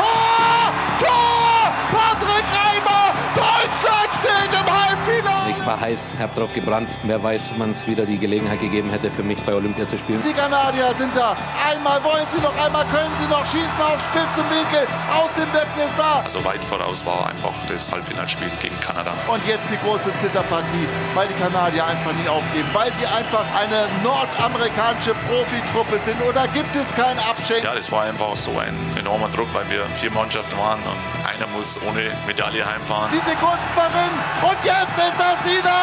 War 5.66 5.80
heiß, 5.80 6.16
hab 6.18 6.34
drauf 6.34 6.52
gebrannt. 6.52 6.90
Wer 7.04 7.22
weiß, 7.22 7.54
wann 7.58 7.70
es 7.70 7.86
wieder 7.86 8.04
die 8.04 8.18
Gelegenheit 8.18 8.60
gegeben 8.60 8.90
hätte, 8.90 9.10
für 9.10 9.22
mich 9.22 9.38
bei 9.42 9.54
Olympia 9.54 9.86
zu 9.86 9.98
spielen. 9.98 10.22
Die 10.26 10.32
Kanadier 10.32 10.92
sind 10.96 11.14
da. 11.14 11.36
Einmal 11.70 12.02
wollen 12.02 12.26
sie 12.28 12.40
noch, 12.40 12.54
einmal 12.64 12.84
können 12.86 13.12
sie 13.18 13.26
noch. 13.28 13.46
Schießen 13.46 13.80
auf 13.80 14.02
Spitzenwinkel. 14.02 14.86
Aus 15.14 15.32
dem 15.34 15.50
Becken 15.52 15.80
ist 15.84 15.94
da. 15.96 16.22
Also 16.24 16.44
weit 16.44 16.64
voraus 16.64 17.04
war 17.06 17.28
einfach 17.28 17.54
das 17.68 17.90
Halbfinalspiel 17.90 18.50
gegen 18.60 18.78
Kanada. 18.80 19.12
Und 19.28 19.46
jetzt 19.46 19.64
die 19.70 19.78
große 19.78 20.10
Zitterpartie, 20.18 20.86
weil 21.14 21.28
die 21.28 21.38
Kanadier 21.40 21.86
einfach 21.86 22.12
nie 22.12 22.28
aufgeben. 22.28 22.68
Weil 22.72 22.92
sie 22.94 23.06
einfach 23.06 23.44
eine 23.54 23.86
nordamerikanische 24.02 25.14
Profitruppe 25.28 25.98
sind. 26.02 26.20
Oder 26.22 26.48
gibt 26.48 26.74
es 26.74 26.92
kein 26.94 27.18
Abschenken? 27.18 27.64
Ja, 27.64 27.74
das 27.74 27.90
war 27.92 28.02
einfach 28.02 28.34
so 28.36 28.58
ein 28.58 28.74
enormer 28.98 29.28
Druck, 29.28 29.48
weil 29.52 29.68
wir 29.70 29.86
vier 29.94 30.10
Mannschaften 30.10 30.56
waren 30.58 30.80
und 30.82 30.98
einer 31.28 31.46
muss 31.54 31.80
ohne 31.82 32.10
Medaille 32.26 32.66
heimfahren. 32.66 33.10
Die 33.12 33.30
Sekunden 33.30 33.70
verrinnen. 33.74 34.18
Und 34.42 34.58
jetzt 34.64 34.98
ist 34.98 35.16
das 35.18 35.36
Finale 35.42 35.51
da. 35.60 35.82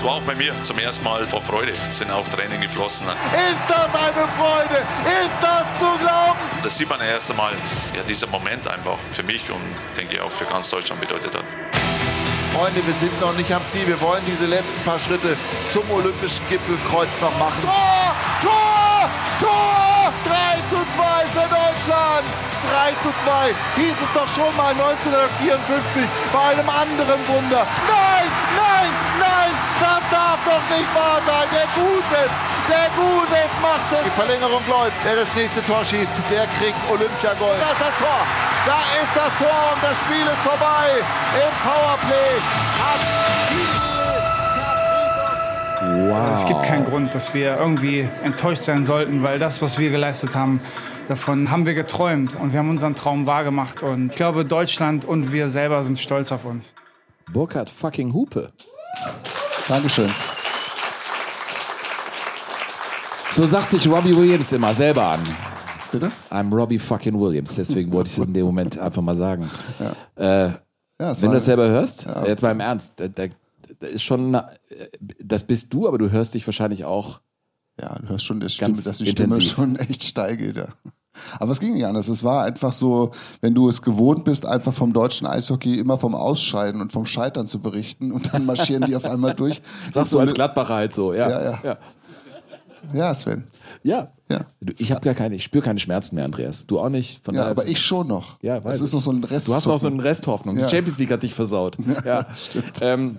Es 0.00 0.06
war 0.06 0.14
auch 0.14 0.22
bei 0.22 0.34
mir 0.34 0.58
zum 0.62 0.78
ersten 0.78 1.04
Mal 1.04 1.26
vor 1.26 1.42
Freude. 1.42 1.72
Es 1.90 1.98
sind 1.98 2.10
auch 2.10 2.26
Tränen 2.26 2.58
geflossen. 2.62 3.06
Ist 3.06 3.68
das 3.68 3.84
eine 3.94 4.26
Freude? 4.28 4.82
Ist 5.04 5.36
das 5.42 5.64
zu 5.78 5.98
glauben? 5.98 6.38
Das 6.62 6.74
sieht 6.74 6.88
man 6.88 7.00
erst 7.02 7.30
einmal, 7.30 7.52
ja, 7.94 8.02
dieser 8.02 8.26
Moment 8.28 8.66
einfach 8.66 8.96
für 9.12 9.22
mich 9.22 9.50
und 9.50 9.60
denke 9.98 10.14
ich 10.14 10.20
auch 10.22 10.30
für 10.30 10.46
ganz 10.46 10.70
Deutschland 10.70 11.02
bedeutet 11.02 11.34
hat. 11.34 11.44
Freunde, 12.54 12.80
wir 12.86 12.94
sind 12.94 13.20
noch 13.20 13.36
nicht 13.36 13.52
am 13.52 13.66
Ziel. 13.66 13.86
Wir 13.86 14.00
wollen 14.00 14.22
diese 14.26 14.46
letzten 14.46 14.82
paar 14.84 14.98
Schritte 14.98 15.36
zum 15.68 15.82
Olympischen 15.90 16.48
Gipfelkreuz 16.48 17.20
noch 17.20 17.38
machen. 17.38 17.60
Tor! 17.62 18.14
Tor! 18.40 19.10
Tor! 19.38 20.12
3 20.26 20.54
zu 20.70 20.76
2 20.96 21.04
für 21.34 21.48
Deutschland! 21.48 21.69
3 21.90 22.94
zu 23.02 23.10
2 23.10 23.54
hieß 23.82 23.96
es 23.98 24.12
doch 24.14 24.28
schon 24.30 24.54
mal 24.56 24.70
1954 24.70 26.06
bei 26.32 26.54
einem 26.54 26.68
anderen 26.70 27.20
Wunder. 27.26 27.66
Nein! 27.88 28.26
Nein! 28.54 28.90
Nein! 29.18 29.52
Das 29.80 30.02
darf 30.10 30.38
doch 30.46 30.64
nicht 30.70 30.90
wahr 30.94 31.18
sein! 31.26 31.46
Der 31.50 31.66
Gusev! 31.74 32.30
Der 32.70 32.86
Gusev 32.94 33.50
macht 33.60 33.90
es! 33.90 34.04
Die 34.06 34.14
Verlängerung 34.14 34.62
läuft. 34.68 34.94
Wer 35.02 35.16
das 35.16 35.34
nächste 35.34 35.62
Tor 35.64 35.84
schießt, 35.84 36.12
der 36.30 36.46
kriegt 36.58 36.78
Olympiagold. 36.88 37.58
Da 37.58 37.74
ist 37.74 37.82
das 37.82 37.96
Tor! 37.98 38.22
Da 38.66 38.78
ist 39.02 39.14
das 39.16 39.32
Tor 39.40 39.60
und 39.74 39.82
das 39.82 39.98
Spiel 39.98 40.26
ist 40.30 40.42
vorbei. 40.46 41.02
Im 41.34 41.52
Powerplay 41.64 42.32
hat 42.78 43.00
Wow. 45.82 46.30
Es 46.34 46.44
gibt 46.44 46.62
keinen 46.62 46.84
Grund, 46.84 47.14
dass 47.14 47.32
wir 47.32 47.56
irgendwie 47.58 48.06
enttäuscht 48.22 48.64
sein 48.64 48.84
sollten, 48.84 49.22
weil 49.22 49.38
das, 49.38 49.62
was 49.62 49.78
wir 49.78 49.90
geleistet 49.90 50.34
haben, 50.34 50.60
davon 51.10 51.50
haben 51.50 51.66
wir 51.66 51.74
geträumt 51.74 52.36
und 52.36 52.52
wir 52.52 52.60
haben 52.60 52.70
unseren 52.70 52.94
Traum 52.94 53.26
wahrgemacht. 53.26 53.82
Und 53.82 54.10
ich 54.10 54.16
glaube, 54.16 54.44
Deutschland 54.44 55.04
und 55.04 55.32
wir 55.32 55.48
selber 55.48 55.82
sind 55.82 55.98
stolz 55.98 56.30
auf 56.32 56.44
uns. 56.44 56.72
Burkhard 57.32 57.68
fucking 57.68 58.12
Hupe. 58.14 58.52
Dankeschön. 59.68 60.10
So 63.32 63.46
sagt 63.46 63.70
sich 63.70 63.86
Robbie 63.88 64.16
Williams 64.16 64.52
immer 64.52 64.74
selber 64.74 65.04
an. 65.06 65.20
Bitte? 65.92 66.10
I'm 66.30 66.52
Robbie 66.54 66.78
fucking 66.78 67.18
Williams. 67.18 67.54
Deswegen 67.56 67.92
wollte 67.92 68.08
ich 68.10 68.18
es 68.18 68.24
in 68.24 68.32
dem 68.32 68.46
Moment 68.46 68.78
einfach 68.78 69.02
mal 69.02 69.16
sagen. 69.16 69.48
Äh, 70.16 70.50
Ja, 71.00 71.20
wenn 71.20 71.30
du 71.30 71.34
das 71.36 71.44
selber 71.46 71.68
hörst, 71.68 72.06
jetzt 72.26 72.42
mal 72.42 72.50
im 72.50 72.60
Ernst, 72.60 72.92
da, 72.96 73.08
da, 73.08 73.24
da 73.80 73.86
ist 73.86 74.02
schon, 74.02 74.30
na- 74.32 74.50
das 75.22 75.44
bist 75.44 75.72
du, 75.72 75.88
aber 75.88 75.98
du 75.98 76.10
hörst 76.10 76.34
dich 76.34 76.46
wahrscheinlich 76.46 76.84
auch 76.84 77.20
Ja, 77.80 77.96
du 77.98 78.08
hörst 78.10 78.26
schon, 78.26 78.38
der 78.40 78.50
Stimme, 78.50 78.74
Ganz 78.74 78.84
dass 78.84 78.98
die 78.98 79.06
Stimme 79.06 79.34
intensiv. 79.36 79.54
schon 79.56 79.76
echt 79.76 80.04
steil 80.04 80.36
geht. 80.36 80.62
Aber 81.38 81.52
es 81.52 81.60
ging 81.60 81.74
nicht 81.74 81.86
anders. 81.86 82.08
Es 82.08 82.22
war 82.22 82.44
einfach 82.44 82.72
so, 82.72 83.10
wenn 83.40 83.54
du 83.54 83.68
es 83.68 83.82
gewohnt 83.82 84.24
bist, 84.24 84.46
einfach 84.46 84.74
vom 84.74 84.92
deutschen 84.92 85.26
Eishockey 85.26 85.78
immer 85.78 85.98
vom 85.98 86.14
Ausscheiden 86.14 86.80
und 86.80 86.92
vom 86.92 87.06
Scheitern 87.06 87.46
zu 87.46 87.60
berichten 87.60 88.12
und 88.12 88.32
dann 88.32 88.46
marschieren 88.46 88.84
die 88.86 88.96
auf 88.96 89.04
einmal 89.04 89.34
durch. 89.34 89.62
Sagst 89.92 90.12
du 90.12 90.18
als 90.20 90.34
Gladbacher 90.34 90.74
halt 90.74 90.92
so, 90.92 91.12
ja. 91.12 91.28
Ja, 91.28 91.42
ja. 91.42 91.60
ja. 91.62 91.78
Ja, 92.92 93.14
Sven. 93.14 93.44
Ja. 93.82 94.12
Ja. 94.30 94.46
Ich 94.78 94.90
habe 94.90 95.02
gar 95.02 95.14
keine, 95.14 95.34
ich 95.34 95.44
spüre 95.44 95.62
keine 95.62 95.78
Schmerzen 95.80 96.14
mehr, 96.14 96.24
Andreas. 96.24 96.66
Du 96.66 96.78
auch 96.78 96.88
nicht. 96.88 97.24
Von 97.24 97.34
Ja, 97.34 97.46
aber 97.46 97.66
ich 97.66 97.80
schon 97.80 98.06
noch. 98.06 98.40
Ja, 98.42 98.64
weiß 98.64 98.78
Das 98.78 98.80
ist 98.80 98.94
noch 98.94 99.02
so 99.02 99.10
ein 99.10 99.22
Rest. 99.24 99.48
Du 99.48 99.54
hast 99.54 99.66
noch 99.66 99.78
so 99.78 99.88
einen 99.88 100.00
Resthoffnung. 100.00 100.56
Ja. 100.56 100.66
Die 100.66 100.74
Champions 100.74 100.98
League 100.98 101.10
hat 101.10 101.22
dich 101.22 101.34
versaut. 101.34 101.76
Ja, 102.04 102.26
stimmt. 102.38 102.78
Ähm, 102.80 103.18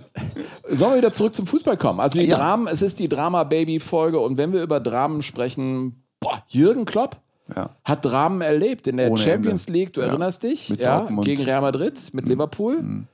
sollen 0.68 0.92
wir 0.92 0.98
wieder 0.98 1.12
zurück 1.12 1.34
zum 1.34 1.46
Fußball 1.46 1.76
kommen? 1.76 2.00
Also 2.00 2.18
die. 2.18 2.26
Dramen, 2.26 2.66
es 2.66 2.82
ist 2.82 2.98
die 2.98 3.08
Drama-Baby-Folge 3.08 4.18
und 4.18 4.36
wenn 4.36 4.52
wir 4.52 4.62
über 4.62 4.80
Dramen 4.80 5.22
sprechen, 5.22 6.04
boah, 6.20 6.42
Jürgen 6.48 6.84
Klopp 6.84 7.20
Ja. 7.54 7.70
hat 7.84 8.04
Dramen 8.04 8.40
erlebt 8.40 8.86
in 8.86 8.96
der 8.96 9.10
Ohne 9.10 9.20
Champions 9.20 9.66
Ende. 9.66 9.78
League. 9.78 9.92
Du 9.92 10.00
Ja. 10.00 10.08
erinnerst 10.08 10.42
dich? 10.42 10.70
Mit 10.70 10.80
ja, 10.80 10.98
Dortmund. 11.00 11.26
Mhm. 11.26 11.30
gegen 11.30 11.42
Real 11.44 11.60
Madrid, 11.60 12.00
mit 12.12 12.26
Liverpool, 12.28 13.04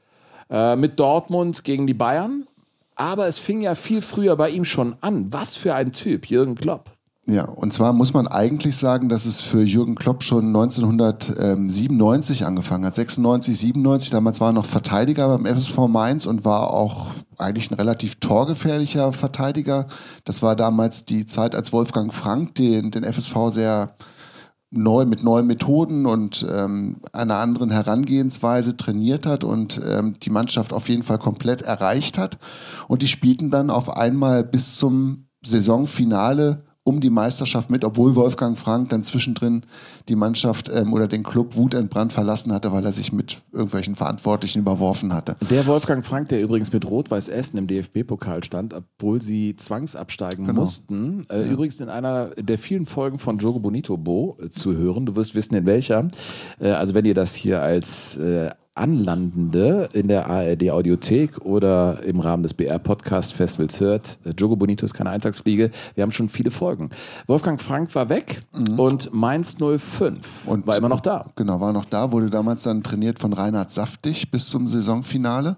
äh, 0.51 0.77
mit 0.77 0.99
Dortmund 0.99 1.65
gegen 1.65 1.87
die 1.87 1.95
Bayern. 1.95 2.47
Aber 2.95 3.29
es 3.29 3.39
fing 3.39 3.61
ja 3.61 3.75
viel 3.75 4.03
früher 4.03 4.37
bei 4.37 4.51
ihm 4.51 4.65
schon 4.65 4.97
an. 5.01 5.27
Was 5.31 5.55
für 5.55 5.75
ein 5.75 5.93
Typ, 5.93 6.27
Jürgen 6.27 6.55
Klopp. 6.57 6.87
Ja, 7.27 7.45
und 7.45 7.73
zwar 7.75 7.93
muss 7.93 8.15
man 8.15 8.27
eigentlich 8.27 8.77
sagen, 8.79 9.11
dass 9.11 9.27
es 9.27 9.43
für 9.43 9.61
Jürgen 9.63 9.95
Klopp 9.97 10.23
schon 10.23 10.47
1997 10.47 12.47
angefangen 12.47 12.87
hat. 12.87 12.95
96, 12.95 13.57
97, 13.59 14.11
damals 14.11 14.41
war 14.41 14.49
er 14.51 14.55
noch 14.55 14.65
Verteidiger 14.65 15.29
beim 15.29 15.45
FSV 15.47 15.77
Mainz 15.89 16.27
und 16.27 16.45
war 16.45 16.73
auch 16.73 17.09
eigentlich 17.37 17.71
ein 17.71 17.75
relativ 17.75 18.17
torgefährlicher 18.17 19.13
Verteidiger. 19.13 19.87
Das 20.25 20.43
war 20.43 20.57
damals 20.57 21.05
die 21.05 21.27
Zeit, 21.27 21.55
als 21.55 21.73
Wolfgang 21.73 22.13
Frank 22.15 22.55
den, 22.55 22.91
den 22.91 23.05
FSV 23.05 23.51
sehr 23.51 23.91
neu 24.71 25.07
mit 25.07 25.25
neuen 25.25 25.47
Methoden 25.47 26.07
und 26.07 26.47
ähm, 26.51 26.97
einer 27.13 27.37
anderen 27.37 27.71
Herangehensweise 27.71 28.77
trainiert 28.77 29.25
hat 29.25 29.45
und 29.45 29.81
ähm, 29.89 30.17
die 30.23 30.31
Mannschaft 30.31 30.73
auf 30.73 30.89
jeden 30.89 31.03
Fall 31.03 31.19
komplett 31.19 31.63
erreicht 31.63 32.19
hat. 32.19 32.39
Und 32.87 33.03
die 33.03 33.09
spielten 33.09 33.51
dann 33.51 33.71
auf 33.71 33.97
einmal 33.97 34.45
bis 34.45 34.77
zum 34.77 35.29
Saisonfinale 35.43 36.65
um 36.89 37.01
die 37.01 37.11
Meisterschaft 37.11 37.71
mit, 37.71 37.85
obwohl 37.85 38.17
Wolfgang 38.17 38.59
Frank 38.59 38.89
dann 38.89 39.03
zwischendrin 39.03 39.63
die 40.09 40.17
Mannschaft 40.17 40.71
ähm, 40.75 40.95
oder 40.95 41.07
den 41.07 41.23
Club 41.23 41.55
wutentbrannt 41.55 42.15
verlassen 42.15 42.51
hatte, 42.53 42.73
weil 42.73 42.85
er 42.87 42.93
sich 42.93 43.13
mit 43.13 43.43
irgendwelchen 43.53 43.95
Verantwortlichen 43.95 44.61
überworfen 44.61 45.13
hatte. 45.13 45.37
Der 45.51 45.67
Wolfgang 45.67 46.05
Frank, 46.05 46.31
der 46.31 46.41
übrigens 46.41 46.73
mit 46.73 46.87
Rot-Weiß 46.87 47.29
Essen 47.29 47.59
im 47.59 47.67
DFB-Pokal 47.67 48.43
stand, 48.43 48.73
obwohl 48.73 49.21
sie 49.21 49.55
zwangsabsteigen 49.57 50.47
Genau. 50.47 50.61
mussten. 50.61 51.27
Äh, 51.29 51.43
Übrigens 51.43 51.79
in 51.79 51.91
einer 51.91 52.29
der 52.39 52.57
vielen 52.59 52.87
Folgen 52.87 53.19
von 53.19 53.37
Jogo 53.37 53.59
Bonito 53.61 53.99
Bo 53.99 54.39
äh, 54.43 54.49
zu 54.49 54.75
hören. 54.75 55.05
Du 55.05 55.15
wirst 55.15 55.35
wissen, 55.35 55.55
in 55.57 55.67
welcher. 55.67 56.09
Äh, 56.59 56.71
also 56.71 56.95
wenn 56.95 57.05
ihr 57.05 57.15
das 57.15 57.35
hier 57.35 57.61
als 57.61 58.17
äh, 58.17 58.51
Anlandende 58.79 59.89
in 59.93 60.09
der 60.09 60.29
ARD 60.29 60.71
Audiothek 60.71 61.39
oder 61.45 62.03
im 62.05 62.21
Rahmen 62.21 62.43
des 62.43 62.55
BR 62.55 62.79
Podcast 62.79 63.35
Festivals 63.35 63.81
hört. 63.81 64.19
Äh, 64.25 64.31
Jogo 64.31 64.57
Bonito 64.57 64.85
ist 64.85 64.95
keine 64.95 65.11
Eintagsfliege. 65.11 65.71
Wir 65.95 66.03
haben 66.03 66.13
schon 66.13 66.29
viele 66.29 66.51
Folgen. 66.51 66.91
Wolfgang 67.27 67.61
Frank 67.61 67.95
war 67.95 68.09
weg 68.09 68.43
und 68.77 69.13
Mainz 69.13 69.57
05 69.59 70.47
und 70.47 70.67
war 70.67 70.77
immer 70.77 70.89
noch 70.89 71.01
da. 71.01 71.27
Genau, 71.37 71.61
war 71.61 71.73
noch 71.73 71.85
da, 71.85 72.13
wurde 72.13 72.31
damals 72.31 72.63
dann 72.63 72.83
trainiert 72.83 73.19
von 73.19 73.33
Reinhard 73.33 73.71
Saftig 73.71 74.31
bis 74.31 74.49
zum 74.49 74.67
Saisonfinale. 74.67 75.57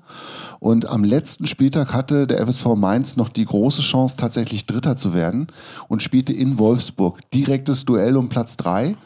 Und 0.58 0.88
am 0.88 1.04
letzten 1.04 1.46
Spieltag 1.46 1.92
hatte 1.92 2.26
der 2.26 2.46
FSV 2.46 2.74
Mainz 2.76 3.16
noch 3.16 3.28
die 3.28 3.44
große 3.44 3.82
Chance, 3.82 4.16
tatsächlich 4.16 4.66
Dritter 4.66 4.96
zu 4.96 5.14
werden 5.14 5.46
und 5.88 6.02
spielte 6.02 6.32
in 6.32 6.58
Wolfsburg. 6.58 7.18
Direktes 7.32 7.84
Duell 7.84 8.16
um 8.16 8.28
Platz 8.28 8.56
drei. 8.56 8.96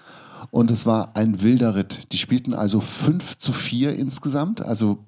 Und 0.51 0.71
es 0.71 0.87
war 0.87 1.17
ein 1.17 1.43
wilder 1.43 1.75
Ritt. 1.75 2.13
Die 2.13 2.19
spielten 2.19 2.55
also 2.55 2.81
5 2.81 3.39
zu 3.39 3.53
4 3.53 3.97
insgesamt. 3.97 4.61
Also 4.61 5.05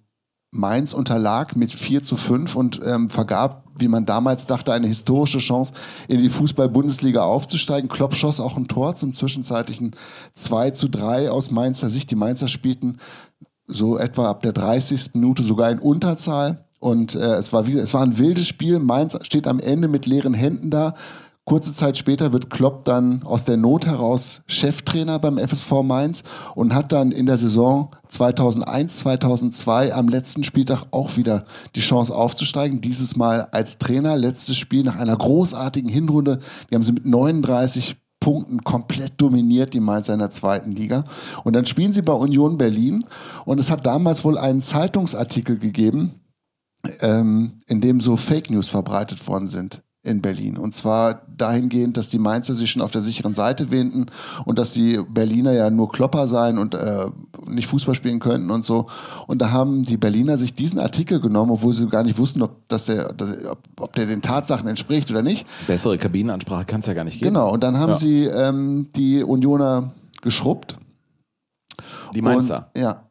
Mainz 0.53 0.93
unterlag 0.93 1.57
mit 1.57 1.73
4 1.73 2.03
zu 2.03 2.17
5 2.17 2.57
und 2.57 2.81
ähm, 2.85 3.11
vergab, 3.11 3.65
wie 3.79 3.89
man 3.89 4.07
damals 4.07 4.47
dachte, 4.47 4.73
eine 4.73 4.87
historische 4.87 5.39
Chance, 5.39 5.75
in 6.09 6.21
die 6.21 6.31
Fußball-Bundesliga 6.31 7.23
aufzusteigen. 7.23 7.89
Klopp 7.89 8.15
schoss 8.15 8.41
auch 8.41 8.57
ein 8.57 8.69
Tor 8.69 8.95
zum 8.95 9.15
zwischenzeitlichen 9.15 9.95
2 10.35 10.71
zu 10.71 10.89
3 10.89 11.31
aus 11.31 11.51
Mainzer 11.51 11.91
Sicht. 11.91 12.11
Die 12.11 12.17
Mainzer 12.17 12.49
spielten 12.49 12.99
so 13.67 13.99
etwa 13.99 14.31
ab 14.31 14.43
der 14.43 14.53
30. 14.53 15.15
Minute 15.15 15.43
sogar 15.43 15.71
in 15.71 15.79
Unterzahl. 15.79 16.65
Und 16.79 17.15
äh, 17.15 17.35
es, 17.37 17.53
war 17.53 17.67
es 17.67 17.95
war 17.95 18.03
ein 18.03 18.19
wildes 18.19 18.47
Spiel. 18.47 18.79
Mainz 18.79 19.19
steht 19.23 19.47
am 19.47 19.61
Ende 19.61 19.89
mit 19.89 20.07
leeren 20.07 20.35
Händen 20.35 20.71
da. 20.71 20.95
Kurze 21.49 21.73
Zeit 21.73 21.97
später 21.97 22.33
wird 22.33 22.51
Klopp 22.51 22.85
dann 22.87 23.23
aus 23.23 23.45
der 23.45 23.57
Not 23.57 23.87
heraus 23.87 24.43
Cheftrainer 24.49 25.21
beim 25.21 25.39
FSV 25.39 25.85
Mainz 25.85 26.25
und 26.57 26.75
hat 26.75 26.91
dann 26.91 27.13
in 27.13 27.27
der 27.27 27.37
Saison 27.37 27.93
2001, 28.09 28.99
2002 28.99 29.95
am 29.95 30.09
letzten 30.09 30.43
Spieltag 30.43 30.87
auch 30.91 31.17
wieder 31.17 31.47
die 31.77 31.83
Chance 31.83 32.13
aufzusteigen. 32.13 32.81
Dieses 32.81 33.15
Mal 33.15 33.47
als 33.53 33.79
Trainer. 33.79 34.17
Letztes 34.17 34.57
Spiel 34.57 34.83
nach 34.83 34.97
einer 34.97 35.17
großartigen 35.17 35.89
Hinrunde. 35.89 36.41
Die 36.69 36.75
haben 36.75 36.83
sie 36.83 36.91
mit 36.91 37.07
39 37.07 37.95
Punkten 38.19 38.65
komplett 38.65 39.13
dominiert, 39.21 39.73
die 39.73 39.79
Mainz 39.79 40.09
in 40.09 40.19
der 40.19 40.31
zweiten 40.31 40.73
Liga. 40.73 41.05
Und 41.45 41.53
dann 41.53 41.65
spielen 41.65 41.93
sie 41.93 42.03
bei 42.03 42.15
Union 42.15 42.59
Berlin. 42.59 43.05
Und 43.45 43.61
es 43.61 43.71
hat 43.71 43.87
damals 43.87 44.25
wohl 44.25 44.37
einen 44.37 44.63
Zeitungsartikel 44.63 45.59
gegeben, 45.59 46.23
ähm, 47.03 47.61
in 47.69 47.81
dem 47.81 48.01
so 48.01 48.17
Fake 48.17 48.51
News 48.51 48.69
verbreitet 48.69 49.29
worden 49.29 49.47
sind 49.47 49.86
in 50.07 50.23
Berlin. 50.23 50.57
Und 50.57 50.73
zwar 50.75 51.23
dahingehend, 51.37 51.97
dass 51.97 52.09
die 52.11 52.19
Mainzer 52.19 52.55
sich 52.55 52.71
schon 52.71 52.83
auf 52.83 52.91
der 52.91 53.03
sicheren 53.03 53.35
Seite 53.35 53.71
wähnten 53.71 54.07
und 54.45 54.59
dass 54.59 54.73
die 54.73 55.01
Berliner 55.09 55.53
ja 55.53 55.69
nur 55.71 55.91
Klopper 55.91 56.29
seien 56.29 56.59
und 56.59 56.75
äh, 56.75 57.07
nicht 57.47 57.67
Fußball 57.67 57.95
spielen 57.95 58.21
könnten 58.21 58.51
und 58.51 58.65
so. 58.65 58.87
Und 59.27 59.43
da 59.43 59.51
haben 59.51 59.83
die 59.85 59.97
Berliner 59.97 60.39
sich 60.39 60.55
diesen 60.55 60.79
Artikel 60.79 61.21
genommen, 61.21 61.51
obwohl 61.51 61.73
sie 61.73 61.89
gar 61.89 62.03
nicht 62.05 62.19
wussten, 62.19 62.43
ob, 62.43 62.69
das 62.69 62.87
der, 62.87 63.13
dass, 63.13 63.31
ob, 63.45 63.59
ob 63.79 63.93
der 63.95 64.07
den 64.07 64.23
Tatsachen 64.23 64.69
entspricht 64.69 65.11
oder 65.11 65.23
nicht. 65.23 65.47
Bessere 65.67 65.99
Kabinenansprache 65.99 66.65
kann 66.65 66.81
es 66.81 66.87
ja 66.87 66.95
gar 66.95 67.05
nicht 67.05 67.19
geben. 67.19 67.35
Genau, 67.35 67.53
und 67.53 67.63
dann 67.63 67.79
haben 67.79 67.91
Ja. 67.91 67.97
sie 67.97 68.25
ähm, 68.25 68.89
die 68.97 69.23
Unioner 69.23 69.93
geschrubbt. 70.23 70.77
Die 72.15 72.23
Mainzer. 72.23 72.71
Und, 72.75 72.81
ja. 72.81 73.03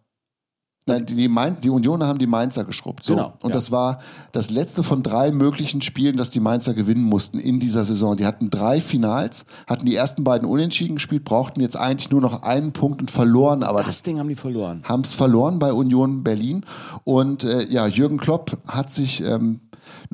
Nein, 0.87 1.03
die, 1.07 1.15
die, 1.15 1.27
Main, 1.27 1.55
die 1.63 1.71
Unioner 1.71 2.05
haben 2.05 2.19
die 2.19 2.27
Mainzer 2.27 2.63
geschrubbt. 2.63 3.03
So. 3.03 3.15
Genau, 3.15 3.33
Und 3.41 3.49
ja. 3.49 3.55
das 3.55 3.71
war 3.71 3.99
das 4.33 4.51
letzte 4.51 4.83
von 4.83 5.01
drei 5.01 5.31
möglichen 5.31 5.81
Spielen, 5.81 6.15
das 6.15 6.29
die 6.29 6.39
Mainzer 6.39 6.75
gewinnen 6.75 7.03
mussten 7.03 7.39
in 7.39 7.59
dieser 7.59 7.83
Saison. 7.83 8.15
Die 8.15 8.25
hatten 8.27 8.51
drei 8.51 8.79
Finals, 8.81 9.45
hatten 9.65 9.87
die 9.87 9.95
ersten 9.95 10.23
beiden 10.23 10.47
unentschieden 10.47 10.97
gespielt, 10.97 11.23
brauchten 11.23 11.59
jetzt 11.59 11.75
eigentlich 11.75 12.11
nur 12.11 12.21
noch 12.21 12.43
einen 12.43 12.71
Punkt 12.71 13.01
und 13.01 13.09
verloren, 13.09 13.63
aber 13.63 13.79
das 13.79 13.87
Das 13.95 14.03
Ding 14.03 14.19
haben 14.19 14.29
die 14.29 14.35
verloren. 14.35 14.83
haben 14.83 15.01
es 15.01 15.15
verloren 15.15 15.57
bei 15.57 15.73
Union 15.73 16.23
Berlin. 16.23 16.63
Und 17.03 17.43
äh, 17.45 17.63
ja, 17.67 17.87
Jürgen 17.87 18.17
Klopp 18.19 18.55
hat 18.67 18.91
sich, 18.91 19.23
ähm, 19.23 19.61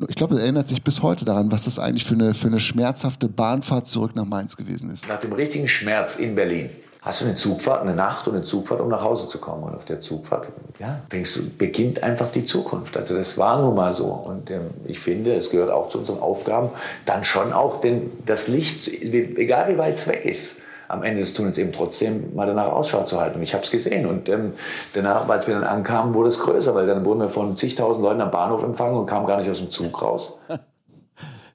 ich 0.08 0.14
glaube, 0.16 0.36
er 0.36 0.40
erinnert 0.44 0.68
sich 0.68 0.82
bis 0.82 1.02
heute 1.02 1.26
daran, 1.26 1.52
was 1.52 1.64
das 1.64 1.78
eigentlich 1.78 2.06
für 2.06 2.14
eine, 2.14 2.32
für 2.32 2.46
eine 2.48 2.60
schmerzhafte 2.60 3.28
Bahnfahrt 3.28 3.86
zurück 3.86 4.16
nach 4.16 4.24
Mainz 4.24 4.56
gewesen 4.56 4.88
ist. 4.88 5.06
Nach 5.06 5.20
dem 5.20 5.34
richtigen 5.34 5.68
Schmerz 5.68 6.16
in 6.16 6.34
Berlin 6.34 6.70
hast 7.02 7.20
du 7.20 7.26
eine 7.26 7.34
Zugfahrt, 7.34 7.82
eine 7.82 7.94
Nacht 7.94 8.28
und 8.28 8.36
eine 8.36 8.44
Zugfahrt, 8.44 8.80
um 8.80 8.88
nach 8.88 9.02
Hause 9.02 9.26
zu 9.26 9.38
kommen. 9.38 9.64
Und 9.64 9.74
auf 9.74 9.84
der 9.84 10.00
Zugfahrt, 10.00 10.48
ja, 10.78 11.02
fängst 11.10 11.36
du, 11.36 11.50
beginnt 11.50 12.02
einfach 12.02 12.30
die 12.30 12.44
Zukunft. 12.44 12.96
Also 12.96 13.16
das 13.16 13.36
war 13.36 13.60
nun 13.60 13.74
mal 13.74 13.92
so. 13.92 14.06
Und 14.06 14.52
ähm, 14.52 14.70
ich 14.84 15.00
finde, 15.00 15.34
es 15.34 15.50
gehört 15.50 15.70
auch 15.70 15.88
zu 15.88 15.98
unseren 15.98 16.20
Aufgaben, 16.20 16.70
dann 17.04 17.24
schon 17.24 17.52
auch 17.52 17.80
den, 17.80 18.12
das 18.24 18.46
Licht, 18.46 18.86
egal 18.86 19.72
wie 19.72 19.78
weit 19.78 19.94
es 19.94 20.06
weg 20.06 20.24
ist, 20.24 20.60
am 20.86 21.02
Ende 21.02 21.20
des 21.20 21.34
Tunnels 21.34 21.58
eben 21.58 21.72
trotzdem 21.72 22.36
mal 22.36 22.46
danach 22.46 22.68
Ausschau 22.68 23.02
zu 23.02 23.20
halten. 23.20 23.38
Und 23.38 23.42
ich 23.42 23.54
habe 23.54 23.64
es 23.64 23.72
gesehen. 23.72 24.06
Und 24.06 24.28
ähm, 24.28 24.52
danach, 24.92 25.28
als 25.28 25.48
wir 25.48 25.54
dann 25.54 25.64
ankamen, 25.64 26.14
wurde 26.14 26.28
es 26.28 26.38
größer, 26.38 26.72
weil 26.74 26.86
dann 26.86 27.04
wurden 27.04 27.20
wir 27.20 27.28
von 27.28 27.56
zigtausend 27.56 28.04
Leuten 28.04 28.20
am 28.20 28.30
Bahnhof 28.30 28.62
empfangen 28.62 28.96
und 28.96 29.06
kamen 29.06 29.26
gar 29.26 29.38
nicht 29.38 29.50
aus 29.50 29.58
dem 29.58 29.70
Zug 29.70 30.00
raus. 30.00 30.34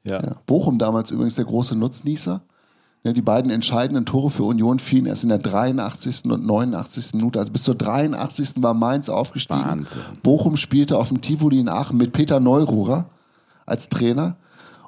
Ja. 0.09 0.21
Ja. 0.23 0.37
Bochum 0.45 0.79
damals 0.79 1.11
übrigens 1.11 1.35
der 1.35 1.43
große 1.43 1.77
Nutznießer. 1.77 2.41
Die 3.13 3.21
beiden 3.21 3.51
entscheidenden 3.51 4.05
Tore 4.05 4.29
für 4.29 4.43
Union 4.43 4.79
fielen 4.79 5.05
erst 5.05 5.23
in 5.23 5.29
der 5.29 5.39
83. 5.39 6.25
und 6.25 6.45
89. 6.45 7.13
Minute. 7.13 7.39
Also 7.39 7.51
bis 7.51 7.63
zur 7.63 7.75
83. 7.75 8.55
war 8.57 8.73
Mainz 8.73 9.09
aufgestiegen. 9.09 9.59
Wahnsinn. 9.59 10.01
Bochum 10.23 10.57
spielte 10.57 10.97
auf 10.97 11.09
dem 11.09 11.21
Tivoli 11.21 11.59
in 11.59 11.69
Aachen 11.69 11.97
mit 11.97 12.13
Peter 12.13 12.39
Neururer 12.39 13.05
als 13.65 13.89
Trainer. 13.89 14.37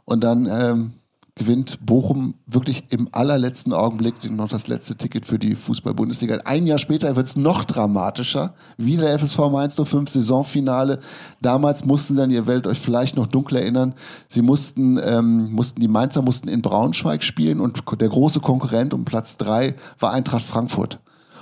Und 0.05 0.23
dann 0.23 0.47
ähm, 0.49 0.93
gewinnt 1.39 1.79
Bochum 1.85 2.35
wirklich 2.45 2.83
im 2.89 3.09
allerletzten 3.13 3.73
Augenblick 3.73 4.29
noch 4.29 4.49
das 4.49 4.67
letzte 4.67 4.95
Ticket 4.95 5.25
für 5.25 5.39
die 5.39 5.55
Fußball-Bundesliga. 5.55 6.41
Ein 6.43 6.67
Jahr 6.67 6.77
später 6.77 7.15
wird 7.15 7.25
es 7.25 7.37
noch 7.37 7.63
dramatischer. 7.65 8.53
Wieder 8.77 9.05
der 9.05 9.17
FSV 9.17 9.49
Mainz 9.49 9.81
05 9.81 10.09
Saisonfinale. 10.09 10.99
Damals 11.41 11.85
mussten 11.85 12.15
dann, 12.15 12.29
ihr 12.29 12.45
werdet 12.45 12.67
euch 12.67 12.77
vielleicht 12.77 13.15
noch 13.15 13.25
dunkel 13.25 13.57
erinnern, 13.57 13.95
sie 14.27 14.41
mussten, 14.41 14.99
ähm, 15.03 15.51
mussten, 15.53 15.79
die 15.79 15.87
Mainzer 15.87 16.21
mussten 16.21 16.49
in 16.49 16.61
Braunschweig 16.61 17.23
spielen 17.23 17.61
und 17.61 17.81
der 17.99 18.09
große 18.09 18.41
Konkurrent 18.41 18.93
um 18.93 19.05
Platz 19.05 19.37
drei 19.37 19.75
war 19.97 20.11
Eintracht 20.11 20.43
Frankfurt. 20.43 20.99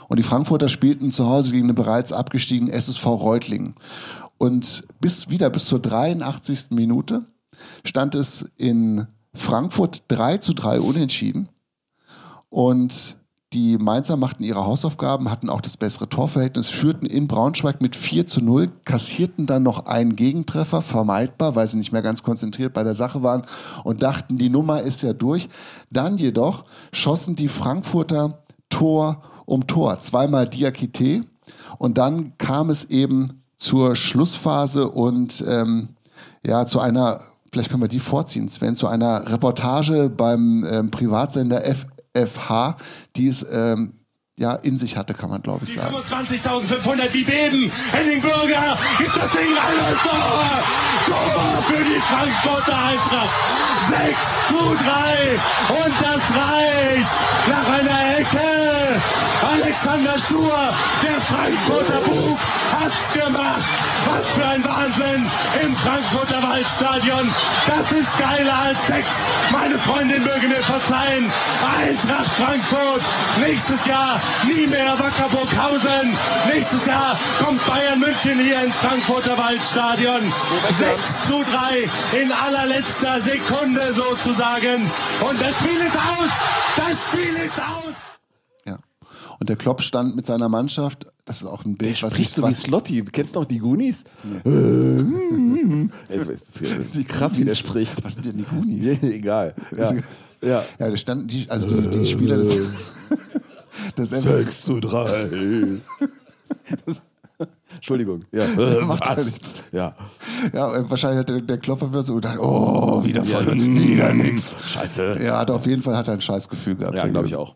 Und 0.07 0.17
die 0.17 0.23
Frankfurter 0.23 0.69
spielten 0.69 1.11
zu 1.11 1.25
Hause 1.25 1.51
gegen 1.51 1.67
den 1.67 1.75
bereits 1.75 2.13
abgestiegenen 2.13 2.71
SSV 2.71 3.05
Reutlingen. 3.07 3.73
Und 4.37 4.87
bis, 5.01 5.29
wieder 5.29 5.49
bis 5.49 5.65
zur 5.65 5.79
83. 5.79 6.71
Minute 6.71 7.25
stand 7.83 8.13
es 8.13 8.51
in 8.57 9.07
Frankfurt 9.33 10.03
3 10.07 10.37
zu 10.37 10.53
3 10.53 10.79
unentschieden. 10.81 11.49
Und 12.49 13.17
die 13.53 13.77
Mainzer 13.77 14.17
machten 14.17 14.43
ihre 14.43 14.65
Hausaufgaben, 14.65 15.31
hatten 15.31 15.49
auch 15.49 15.61
das 15.61 15.77
bessere 15.77 16.09
Torverhältnis, 16.09 16.69
führten 16.69 17.05
in 17.05 17.27
Braunschweig 17.27 17.81
mit 17.81 17.95
4 17.95 18.27
zu 18.27 18.41
0, 18.41 18.69
kassierten 18.83 19.45
dann 19.45 19.63
noch 19.63 19.85
einen 19.85 20.17
Gegentreffer, 20.17 20.81
vermeidbar, 20.81 21.55
weil 21.55 21.65
sie 21.67 21.77
nicht 21.77 21.93
mehr 21.93 22.01
ganz 22.01 22.23
konzentriert 22.23 22.73
bei 22.73 22.83
der 22.83 22.95
Sache 22.95 23.23
waren 23.23 23.43
und 23.85 24.03
dachten, 24.03 24.37
die 24.37 24.49
Nummer 24.49 24.81
ist 24.81 25.01
ja 25.01 25.13
durch. 25.13 25.47
Dann 25.89 26.17
jedoch 26.17 26.65
schossen 26.91 27.35
die 27.35 27.47
Frankfurter 27.47 28.43
Tor 28.69 29.21
um 29.45 29.65
Tor, 29.65 29.99
zweimal 29.99 30.47
Diakite. 30.47 31.23
Und 31.77 31.97
dann 31.97 32.37
kam 32.37 32.69
es 32.69 32.85
eben 32.85 33.43
zur 33.57 33.95
Schlussphase 33.95 34.89
und 34.89 35.43
ähm, 35.47 35.95
ja, 36.45 36.65
zu 36.65 36.79
einer, 36.79 37.21
vielleicht 37.51 37.69
können 37.69 37.83
wir 37.83 37.87
die 37.87 37.99
vorziehen, 37.99 38.49
Sven, 38.49 38.75
zu 38.75 38.87
einer 38.87 39.29
Reportage 39.31 40.09
beim 40.09 40.65
ähm, 40.69 40.91
Privatsender 40.91 41.61
FFH, 41.61 42.77
die 43.15 43.27
es 43.27 43.45
ähm, 43.51 43.93
ja, 44.37 44.53
in 44.53 44.77
sich 44.77 44.95
hatte, 44.97 45.13
kann 45.13 45.29
man 45.29 45.41
glaube 45.41 45.65
ich 45.65 45.73
sagen. 45.73 45.95
25.500, 45.95 47.09
die 47.09 47.23
beben. 47.23 47.71
Henning 47.91 48.21
Bürger 48.21 48.77
gibt 48.99 49.15
das 49.15 49.31
Ding 49.31 49.51
rein 49.57 49.79
und 49.89 50.01
Tor. 50.03 50.63
Tor 51.07 51.63
für 51.63 51.83
die 51.83 51.99
Frankfurter 51.99 52.77
Eintracht. 52.77 53.57
6 53.87 53.99
zu 54.49 54.55
3 54.57 55.39
und 55.85 55.93
das 56.01 56.23
reicht 56.37 57.15
nach 57.47 57.79
einer 57.79 58.19
Ecke. 58.19 59.01
Alexander 59.53 60.17
Schur, 60.19 60.73
der 61.03 61.21
Frankfurter 61.21 62.01
Bug, 62.01 62.37
hat's 62.79 63.13
gemacht. 63.13 63.63
Was 64.05 64.27
für 64.29 64.45
ein 64.45 64.63
Wahnsinn 64.63 65.25
im 65.63 65.75
Frankfurter 65.75 66.41
Waldstadion. 66.43 67.29
Das 67.65 67.91
ist 67.91 68.17
geiler 68.17 68.59
als 68.59 68.87
Sex. 68.87 69.07
Meine 69.51 69.77
Freundin 69.77 70.23
möge 70.23 70.47
mir 70.47 70.63
verzeihen. 70.63 71.31
Eintracht 71.79 72.31
Frankfurt 72.37 73.01
nächstes 73.45 73.85
Jahr 73.85 74.19
nie 74.47 74.67
mehr 74.67 74.97
Wackerburghausen. 74.99 76.15
Nächstes 76.53 76.85
Jahr 76.85 77.17
kommt 77.43 77.65
Bayern 77.67 77.99
München 77.99 78.39
hier 78.39 78.63
ins 78.63 78.75
Frankfurter 78.77 79.37
Waldstadion. 79.37 80.21
6 80.77 81.27
zu 81.27 81.43
3 81.43 82.21
in 82.21 82.31
allerletzter 82.31 83.21
Sekunde 83.21 83.93
sozusagen. 83.93 84.89
Und 85.27 85.41
das 85.41 85.55
Spiel 85.55 85.79
ist 85.79 85.95
aus. 85.95 86.31
Das 86.75 87.03
Spiel 87.05 87.35
ist 87.43 87.59
aus. 87.59 87.95
Und 89.39 89.49
der 89.49 89.55
Klopp 89.55 89.81
stand 89.83 90.15
mit 90.15 90.25
seiner 90.25 90.49
Mannschaft, 90.49 91.05
das 91.25 91.41
ist 91.41 91.47
auch 91.47 91.63
ein 91.63 91.77
Bild, 91.77 92.01
Der 92.01 92.07
was 92.07 92.13
spricht 92.13 92.29
ich 92.29 92.35
so 92.35 92.47
wie 92.47 92.53
Slotty. 92.53 93.05
Kennst 93.11 93.35
du 93.35 93.39
noch 93.41 93.45
die 93.45 93.59
Goonies? 93.59 94.03
Äh, 94.45 94.49
Nee. 96.09 97.03
Krass, 97.03 97.37
wie 97.37 97.45
der 97.45 97.55
spricht. 97.55 98.03
Was 98.03 98.15
sind 98.15 98.25
denn 98.25 98.37
die 98.37 98.43
Goonies? 98.43 98.85
Egal. 99.03 99.53
Ja. 99.75 99.93
Ja, 100.41 100.63
ja 100.79 100.89
da 100.89 100.97
standen 100.97 101.27
die, 101.27 101.49
also 101.49 101.67
die, 101.67 101.99
die 101.99 102.07
Spieler 102.07 102.37
des, 102.37 102.55
MS 103.95 104.09
6 104.09 104.61
zu 104.63 104.79
3. 104.79 105.29
Entschuldigung. 107.75 108.25
Ja. 108.31 108.45
Macht 108.85 109.05
ja 109.07 109.15
nichts. 109.15 109.63
Ja. 109.71 109.95
Ja, 110.53 110.89
wahrscheinlich 110.89 111.19
hat 111.19 111.29
der, 111.29 111.41
der 111.41 111.57
Klopper 111.57 111.89
wieder 111.89 112.01
so 112.01 112.15
gedacht, 112.15 112.39
oh, 112.39 113.03
wieder 113.03 113.23
voll 113.23 113.47
und 113.47 113.59
wieder 113.59 114.13
nix. 114.13 114.55
Scheiße. 114.65 115.19
Ja, 115.23 115.39
hat 115.39 115.51
auf 115.51 115.65
jeden 115.65 115.83
Fall 115.83 115.95
hat 115.95 116.07
er 116.07 116.15
ein 116.15 116.21
Scheißgefühl 116.21 116.75
gehabt. 116.75 116.95
Ja, 116.95 117.05
glaube 117.07 117.27
ich 117.27 117.35
auch. 117.35 117.55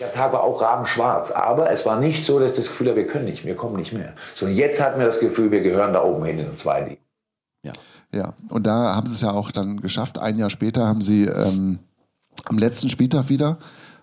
Der 0.00 0.10
Tag 0.10 0.32
war 0.32 0.42
auch 0.42 0.62
rabenschwarz, 0.62 1.30
aber 1.30 1.70
es 1.70 1.84
war 1.86 2.00
nicht 2.00 2.24
so, 2.24 2.40
dass 2.40 2.52
ich 2.52 2.56
das 2.56 2.68
Gefühl 2.68 2.88
habe, 2.88 2.96
wir 2.96 3.06
können 3.06 3.26
nicht, 3.26 3.44
wir 3.44 3.54
kommen 3.54 3.76
nicht 3.76 3.92
mehr. 3.92 4.14
Sondern 4.34 4.56
jetzt 4.56 4.80
hatten 4.80 4.98
wir 4.98 5.06
das 5.06 5.20
Gefühl, 5.20 5.50
wir 5.50 5.60
gehören 5.60 5.92
da 5.92 6.02
oben 6.02 6.24
hin 6.24 6.38
in 6.38 6.46
den 6.46 6.56
zweiten. 6.56 6.96
Ja, 8.12 8.34
und 8.50 8.66
da 8.66 8.96
haben 8.96 9.06
sie 9.06 9.14
es 9.14 9.20
ja 9.20 9.30
auch 9.30 9.52
dann 9.52 9.80
geschafft. 9.80 10.18
Ein 10.18 10.38
Jahr 10.38 10.50
später 10.50 10.86
haben 10.86 11.00
sie 11.00 11.24
ähm, 11.24 11.78
am 12.46 12.58
letzten 12.58 12.88
Spieltag 12.88 13.28
wieder, 13.28 13.58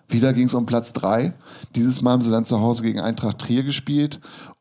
wieder 0.08 0.32
ging 0.32 0.46
es 0.46 0.54
um 0.54 0.66
Platz 0.66 0.92
drei. 0.92 1.34
Dieses 1.74 2.02
Mal 2.02 2.12
haben 2.12 2.22
sie 2.22 2.30
dann 2.30 2.44
zu 2.44 2.60
Hause 2.60 2.82
gegen 2.82 3.00
Eintracht 3.00 3.38
Trier 3.38 3.62
gespielt. 3.62 4.20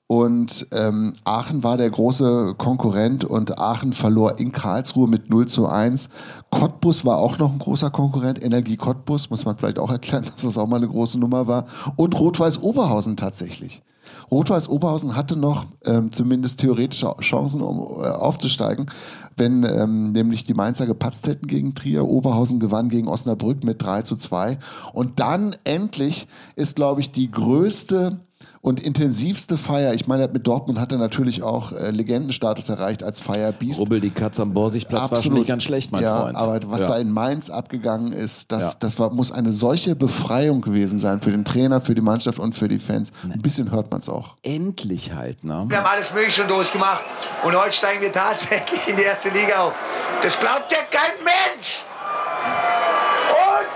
Und 0.10 0.68
ähm, 0.72 1.12
Aachen 1.26 1.66
war 1.66 1.76
der 1.76 1.90
große 1.90 2.56
Konkurrent 2.58 3.26
und 3.26 3.60
Aachen 3.60 3.92
verlor 3.92 4.40
in 4.40 4.54
Karlsruhe 4.54 5.10
mit 5.10 5.30
0 5.30 5.48
zu 5.48 5.68
1. 5.68 6.10
Cottbus 6.50 7.04
war 7.04 7.18
auch 7.18 7.38
noch 7.40 7.52
ein 7.52 7.60
großer 7.60 7.90
Konkurrent. 7.90 8.42
Energie 8.42 8.78
Cottbus, 8.78 9.30
muss 9.30 9.44
man 9.44 9.58
vielleicht 9.58 9.80
auch 9.80 9.92
erklären, 9.92 10.24
dass 10.26 10.44
das 10.44 10.58
auch 10.58 10.68
mal 10.68 10.78
eine 10.78 10.88
große 10.88 11.20
Nummer 11.20 11.48
war. 11.48 11.66
Und 11.98 12.18
Rot-Weiß 12.18 12.64
Oberhausen 12.64 13.18
tatsächlich. 13.18 13.82
Rot-Weiß 14.32 14.70
Oberhausen 14.70 15.18
hatte 15.18 15.36
noch 15.36 15.66
ähm, 15.86 16.14
zumindest 16.14 16.62
theoretische 16.62 17.14
Chancen, 17.20 17.62
um 17.62 18.02
äh, 18.02 18.08
aufzusteigen, 18.08 18.90
wenn 19.38 19.64
ähm, 19.64 20.12
nämlich 20.12 20.44
die 20.44 20.54
Mainzer 20.54 20.86
gepatzt 20.86 21.28
hätten 21.28 21.48
gegen 21.48 21.76
Trier. 21.76 22.06
Oberhausen 22.06 22.60
gewann 22.60 22.90
gegen 22.90 23.08
Osnabrück 23.08 23.64
mit 23.64 23.82
3 23.82 24.02
zu 24.02 24.16
2. 24.16 24.58
Und 24.94 25.20
dann 25.20 25.56
endlich 25.64 26.28
ist, 26.56 26.76
glaube 26.76 27.02
ich, 27.02 27.12
die 27.12 27.32
größte 27.32 28.20
und 28.62 28.82
intensivste 28.82 29.58
Feier. 29.58 29.94
Ich 29.94 30.08
meine, 30.08 30.28
mit 30.28 30.48
Dortmund 30.48 30.80
hat 30.80 30.92
er 30.92 30.98
natürlich 30.98 31.44
auch 31.44 31.72
äh, 31.72 31.92
Legendenstatus 31.92 32.70
erreicht 32.70 33.04
als 33.04 33.20
Feierbiest. 33.20 33.80
Rubbel 33.80 34.00
die 34.02 34.10
Katz 34.10 34.40
am 34.40 34.54
Borsigplatz 34.54 35.12
war 35.12 35.22
schon 35.22 35.34
nicht 35.34 35.48
ganz 35.48 35.64
schlecht, 35.64 35.92
mein 35.92 36.04
ja, 36.04 36.22
Freund. 36.22 36.36
Aber 36.38 36.60
was 36.68 36.82
Ja. 36.82 36.88
da 36.90 36.98
in 36.98 37.12
Mainz 37.12 37.50
abgegangen 37.50 38.14
ist, 38.14 38.52
das, 38.52 38.64
Ja. 38.64 38.74
das 38.80 39.00
war, 39.00 39.10
muss 39.12 39.32
eine 39.32 39.52
solche 39.52 39.96
Befreiung 39.96 40.62
gewesen 40.62 41.00
sein 41.00 41.22
für 41.22 41.32
den 41.32 41.46
Trainer, 41.46 41.82
für 41.82 41.96
die 41.96 42.02
Mannschaft 42.02 42.40
und 42.40 42.54
für 42.56 42.68
die 42.68 42.80
Fans. 42.80 43.12
Ein 43.24 43.42
bisschen 43.42 43.72
hört 43.72 43.92
man 43.92 44.00
es 44.02 44.10
auch. 44.10 44.36
Endlich 44.44 45.14
halt, 45.14 45.44
ne? 45.44 45.66
Wir 45.68 45.78
haben 45.78 45.86
alles 45.86 46.12
Mögliche 46.14 46.42
schon 46.42 46.48
durchgemacht 46.48 47.04
und 47.44 47.56
heute 47.56 47.72
steigen 47.74 48.02
wir 48.02 48.12
tatsächlich 48.12 48.88
in 48.88 48.96
die 48.96 49.04
erste 49.04 49.30
Liga 49.30 49.60
auf. 49.68 49.74
Das 50.22 50.40
glaubt 50.40 50.72
ja 50.72 50.80
kein 50.90 51.24
Mensch. 51.24 51.84
Und 53.30 53.68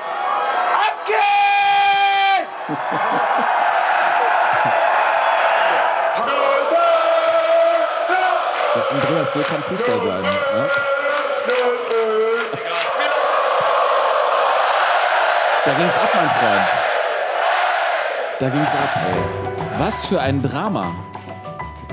ab 0.73 1.05
geht's! 1.05 2.77
Ja, 9.33 9.41
so 9.41 9.41
kann 9.41 9.63
Fußball 9.63 10.01
sein. 10.01 10.21
Ne? 10.21 10.69
Da 15.65 15.73
ging's 15.75 15.97
ab, 15.97 16.09
mein 16.13 16.29
Freund. 16.29 16.69
Da 18.39 18.49
ging's 18.49 18.73
ab, 18.73 18.89
ey. 18.95 19.79
Was 19.79 20.05
für 20.05 20.19
ein 20.19 20.41
Drama. 20.41 20.91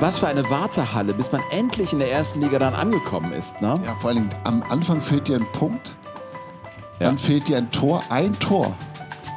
Was 0.01 0.19
für 0.19 0.27
eine 0.29 0.49
Wartehalle, 0.49 1.13
bis 1.13 1.33
man 1.33 1.43
endlich 1.51 1.93
in 1.93 1.99
der 1.99 2.11
ersten 2.11 2.41
Liga 2.41 2.59
dann 2.59 2.75
angekommen 2.75 3.33
ist, 3.33 3.61
ne? 3.61 3.75
Ja, 3.85 3.95
vor 4.01 4.11
allen 4.11 4.19
Dingen 4.19 4.31
am 4.45 4.63
Anfang 4.69 5.01
fehlt 5.01 5.29
dir 5.29 5.37
ein 5.37 5.47
Punkt, 5.53 5.97
dann 7.01 7.19
fehlt 7.19 7.49
dir 7.49 7.59
ein 7.59 7.71
Tor, 7.73 8.03
ein 8.09 8.39
Tor, 8.39 8.77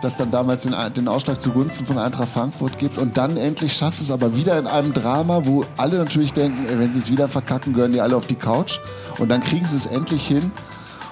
das 0.01 0.17
dann 0.17 0.31
damals 0.31 0.63
den, 0.63 0.75
den 0.95 1.07
Ausschlag 1.07 1.39
zugunsten 1.39 1.85
von 1.85 1.97
Eintracht 1.97 2.29
Frankfurt 2.29 2.79
gibt 2.79 2.97
und 2.97 3.17
dann 3.17 3.37
endlich 3.37 3.73
schafft 3.73 4.01
es 4.01 4.11
aber 4.11 4.35
wieder 4.35 4.57
in 4.57 4.67
einem 4.67 4.93
Drama, 4.93 5.45
wo 5.45 5.65
alle 5.77 5.97
natürlich 5.97 6.33
denken, 6.33 6.65
ey, 6.67 6.79
wenn 6.79 6.91
sie 6.91 6.99
es 6.99 7.11
wieder 7.11 7.27
verkacken, 7.27 7.73
gehören 7.73 7.91
die 7.91 8.01
alle 8.01 8.15
auf 8.15 8.27
die 8.27 8.35
Couch 8.35 8.79
und 9.19 9.29
dann 9.29 9.43
kriegen 9.43 9.65
sie 9.65 9.77
es 9.77 9.85
endlich 9.85 10.25
hin 10.25 10.51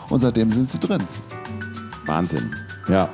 und 0.10 0.20
seitdem 0.20 0.50
sind 0.50 0.72
sie 0.72 0.80
drin. 0.80 1.04
Wahnsinn. 2.06 2.56
Ja. 2.88 3.10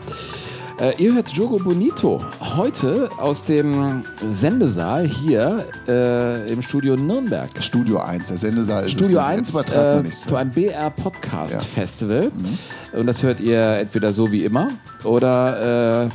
Äh, 0.79 0.93
ihr 1.01 1.13
hört 1.13 1.29
Jogo 1.29 1.57
Bonito 1.57 2.21
heute 2.55 3.09
aus 3.17 3.43
dem 3.43 4.03
Sendesaal 4.29 5.05
hier 5.07 5.65
äh, 5.87 6.51
im 6.51 6.61
Studio 6.61 6.95
Nürnberg. 6.95 7.49
Studio 7.59 7.99
1, 7.99 8.27
der 8.29 8.37
Sendesaal 8.37 8.85
ist 8.85 8.91
Studio 8.93 9.19
es 9.19 9.25
nicht. 9.25 9.27
1 9.27 9.39
Jetzt 9.39 9.49
übertreibt 9.51 9.87
man 9.95 9.99
äh, 9.99 10.03
nichts. 10.03 10.23
für 10.25 10.37
ein 10.37 10.51
BR 10.51 10.89
Podcast 10.91 11.53
Ja. 11.53 11.59
Festival. 11.59 12.31
Und 12.93 13.07
das 13.07 13.23
hört 13.23 13.39
ihr 13.41 13.61
entweder 13.77 14.13
so 14.13 14.31
wie 14.31 14.43
immer 14.45 14.69
oder 15.03 16.05
äh, 16.05 16.09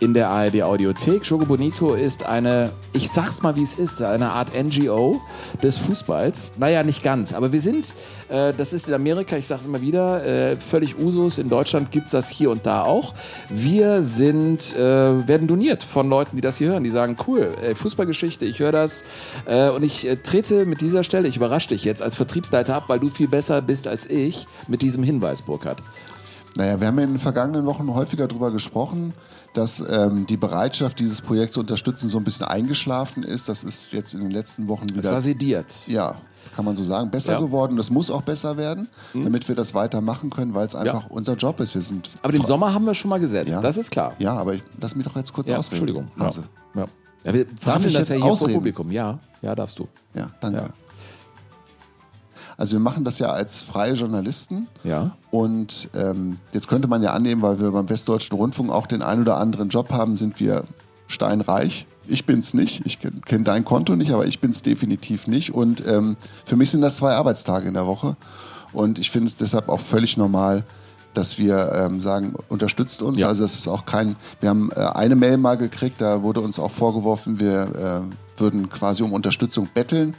in 0.00 0.12
der 0.12 0.28
ARD 0.28 0.62
Audiothek. 0.62 1.24
Jogo 1.24 1.46
Bonito 1.46 1.94
ist 1.94 2.26
eine, 2.26 2.72
ich 2.92 3.10
sag's 3.10 3.42
mal 3.42 3.56
wie 3.56 3.62
es 3.62 3.76
ist, 3.76 4.02
eine 4.02 4.30
Art 4.30 4.50
NGO 4.54 5.20
des 5.62 5.78
Fußballs. 5.78 6.52
Naja, 6.58 6.82
nicht 6.82 7.02
ganz, 7.02 7.32
aber 7.32 7.52
wir 7.52 7.60
sind, 7.60 7.94
äh, 8.28 8.52
das 8.52 8.72
ist 8.72 8.88
in 8.88 8.94
Amerika, 8.94 9.36
ich 9.36 9.46
sag's 9.46 9.64
immer 9.64 9.80
wieder, 9.80 10.24
äh, 10.24 10.56
völlig 10.56 10.98
Usus. 10.98 11.38
In 11.38 11.48
Deutschland 11.48 11.90
gibt's 11.90 12.10
das 12.10 12.28
hier 12.28 12.50
und 12.50 12.66
da 12.66 12.82
auch. 12.82 13.14
Wir 13.48 14.02
sind, 14.02 14.74
äh, 14.76 14.78
werden 15.26 15.48
doniert 15.48 15.82
von 15.82 16.08
Leuten, 16.08 16.36
die 16.36 16.42
das 16.42 16.58
hier 16.58 16.68
hören, 16.68 16.84
die 16.84 16.90
sagen, 16.90 17.16
cool, 17.26 17.54
äh, 17.62 17.74
Fußballgeschichte, 17.74 18.44
ich 18.44 18.58
höre 18.58 18.72
das 18.72 19.04
äh, 19.46 19.70
und 19.70 19.82
ich 19.82 20.06
äh, 20.06 20.16
trete 20.16 20.66
mit 20.66 20.80
dieser 20.80 21.04
Stelle, 21.04 21.26
ich 21.28 21.36
überrasche 21.36 21.68
dich 21.68 21.84
jetzt 21.84 22.02
als 22.02 22.14
Vertriebsleiter 22.14 22.74
ab, 22.74 22.84
weil 22.88 23.00
du 23.00 23.08
viel 23.08 23.28
besser 23.28 23.62
bist 23.62 23.86
als 23.86 24.04
ich 24.06 24.46
mit 24.68 24.82
diesem 24.82 25.02
Hinweis, 25.02 25.42
Burkhard. 25.42 25.78
Naja, 26.56 26.80
wir 26.80 26.86
haben 26.86 26.98
in 26.98 27.10
den 27.10 27.18
vergangenen 27.18 27.66
Wochen 27.66 27.92
häufiger 27.92 28.26
darüber 28.26 28.50
gesprochen, 28.50 29.12
dass 29.56 29.80
ähm, 29.88 30.26
die 30.26 30.36
Bereitschaft, 30.36 30.98
dieses 30.98 31.20
Projekt 31.22 31.52
zu 31.54 31.60
unterstützen, 31.60 32.08
so 32.08 32.18
ein 32.18 32.24
bisschen 32.24 32.46
eingeschlafen 32.46 33.22
ist. 33.22 33.48
Das 33.48 33.64
ist 33.64 33.92
jetzt 33.92 34.14
in 34.14 34.20
den 34.20 34.30
letzten 34.30 34.68
Wochen 34.68 34.88
wieder. 34.90 35.02
Das 35.02 35.10
war 35.12 35.20
sediert. 35.20 35.72
Ja, 35.86 36.16
kann 36.54 36.64
man 36.64 36.76
so 36.76 36.84
sagen. 36.84 37.10
Besser 37.10 37.32
Ja. 37.34 37.40
Mhm. 37.40 37.44
geworden. 37.46 37.76
Das 37.76 37.90
muss 37.90 38.10
auch 38.10 38.22
besser 38.22 38.56
werden, 38.56 38.88
damit 39.14 39.48
wir 39.48 39.54
das 39.54 39.74
weitermachen 39.74 40.30
können, 40.30 40.54
weil 40.54 40.66
es 40.66 40.74
einfach 40.74 41.08
unser 41.10 41.34
Job 41.34 41.60
ist. 41.60 41.74
Wir 41.74 41.82
sind. 41.82 42.08
Aber 42.22 42.32
den 42.32 42.44
Sommer 42.44 42.72
haben 42.72 42.84
wir 42.86 42.94
schon 42.94 43.08
mal 43.10 43.20
gesetzt, 43.20 43.50
Ja. 43.50 43.60
das 43.60 43.76
ist 43.76 43.90
klar. 43.90 44.14
Ja, 44.18 44.34
aber 44.34 44.54
ich, 44.54 44.62
lass 44.80 44.94
mich 44.96 45.06
doch 45.06 45.16
jetzt 45.16 45.32
kurz 45.32 45.48
Ja, 45.48 45.56
ausreden. 45.58 45.86
Entschuldigung. 45.88 46.08
Hase. 46.18 46.44
Ja. 46.74 46.86
Ja, 47.24 47.34
wir 47.34 47.46
verhandeln 47.60 47.92
das 47.94 48.08
ja 48.08 48.14
hier 48.14 48.22
vor 48.22 48.30
ausreden? 48.32 48.54
Publikum. 48.54 48.90
Ja, 48.92 49.18
ja, 49.42 49.54
darfst 49.54 49.78
du. 49.78 49.88
Ja, 50.14 50.30
danke. 50.40 50.70
Also 52.56 52.76
wir 52.76 52.80
machen 52.80 53.04
das 53.04 53.18
ja 53.18 53.30
als 53.30 53.62
freie 53.62 53.92
Journalisten. 53.92 54.66
Ja. 54.82 55.16
Und 55.30 55.90
ähm, 55.94 56.38
jetzt 56.52 56.68
könnte 56.68 56.88
man 56.88 57.02
ja 57.02 57.12
annehmen, 57.12 57.42
weil 57.42 57.60
wir 57.60 57.70
beim 57.70 57.88
Westdeutschen 57.88 58.36
Rundfunk 58.36 58.70
auch 58.70 58.86
den 58.86 59.02
ein 59.02 59.20
oder 59.20 59.36
anderen 59.36 59.68
Job 59.68 59.92
haben, 59.92 60.16
sind 60.16 60.40
wir 60.40 60.64
steinreich. 61.06 61.86
Ich 62.06 62.24
bin's 62.24 62.54
nicht. 62.54 62.86
Ich 62.86 63.00
kenne 63.00 63.20
kenn 63.24 63.44
dein 63.44 63.64
Konto 63.64 63.96
nicht, 63.96 64.12
aber 64.12 64.26
ich 64.26 64.40
bin's 64.40 64.62
definitiv 64.62 65.26
nicht. 65.26 65.52
Und 65.52 65.86
ähm, 65.86 66.16
für 66.44 66.56
mich 66.56 66.70
sind 66.70 66.80
das 66.80 66.96
zwei 66.96 67.12
Arbeitstage 67.12 67.68
in 67.68 67.74
der 67.74 67.86
Woche. 67.86 68.16
Und 68.72 68.98
ich 68.98 69.10
finde 69.10 69.28
es 69.28 69.36
deshalb 69.36 69.68
auch 69.68 69.80
völlig 69.80 70.16
normal, 70.16 70.64
dass 71.14 71.38
wir 71.38 71.72
ähm, 71.74 72.00
sagen, 72.00 72.34
unterstützt 72.48 73.02
uns. 73.02 73.20
Ja. 73.20 73.28
Also 73.28 73.42
das 73.42 73.54
ist 73.54 73.68
auch 73.68 73.86
kein. 73.86 74.16
Wir 74.40 74.50
haben 74.50 74.70
äh, 74.72 74.80
eine 74.80 75.16
Mail 75.16 75.36
mal 75.38 75.56
gekriegt, 75.56 76.00
da 76.00 76.22
wurde 76.22 76.40
uns 76.40 76.58
auch 76.58 76.70
vorgeworfen, 76.70 77.40
wir 77.40 77.60
äh, 78.06 78.40
würden 78.40 78.68
quasi 78.68 79.02
um 79.02 79.12
Unterstützung 79.12 79.68
betteln. 79.72 80.14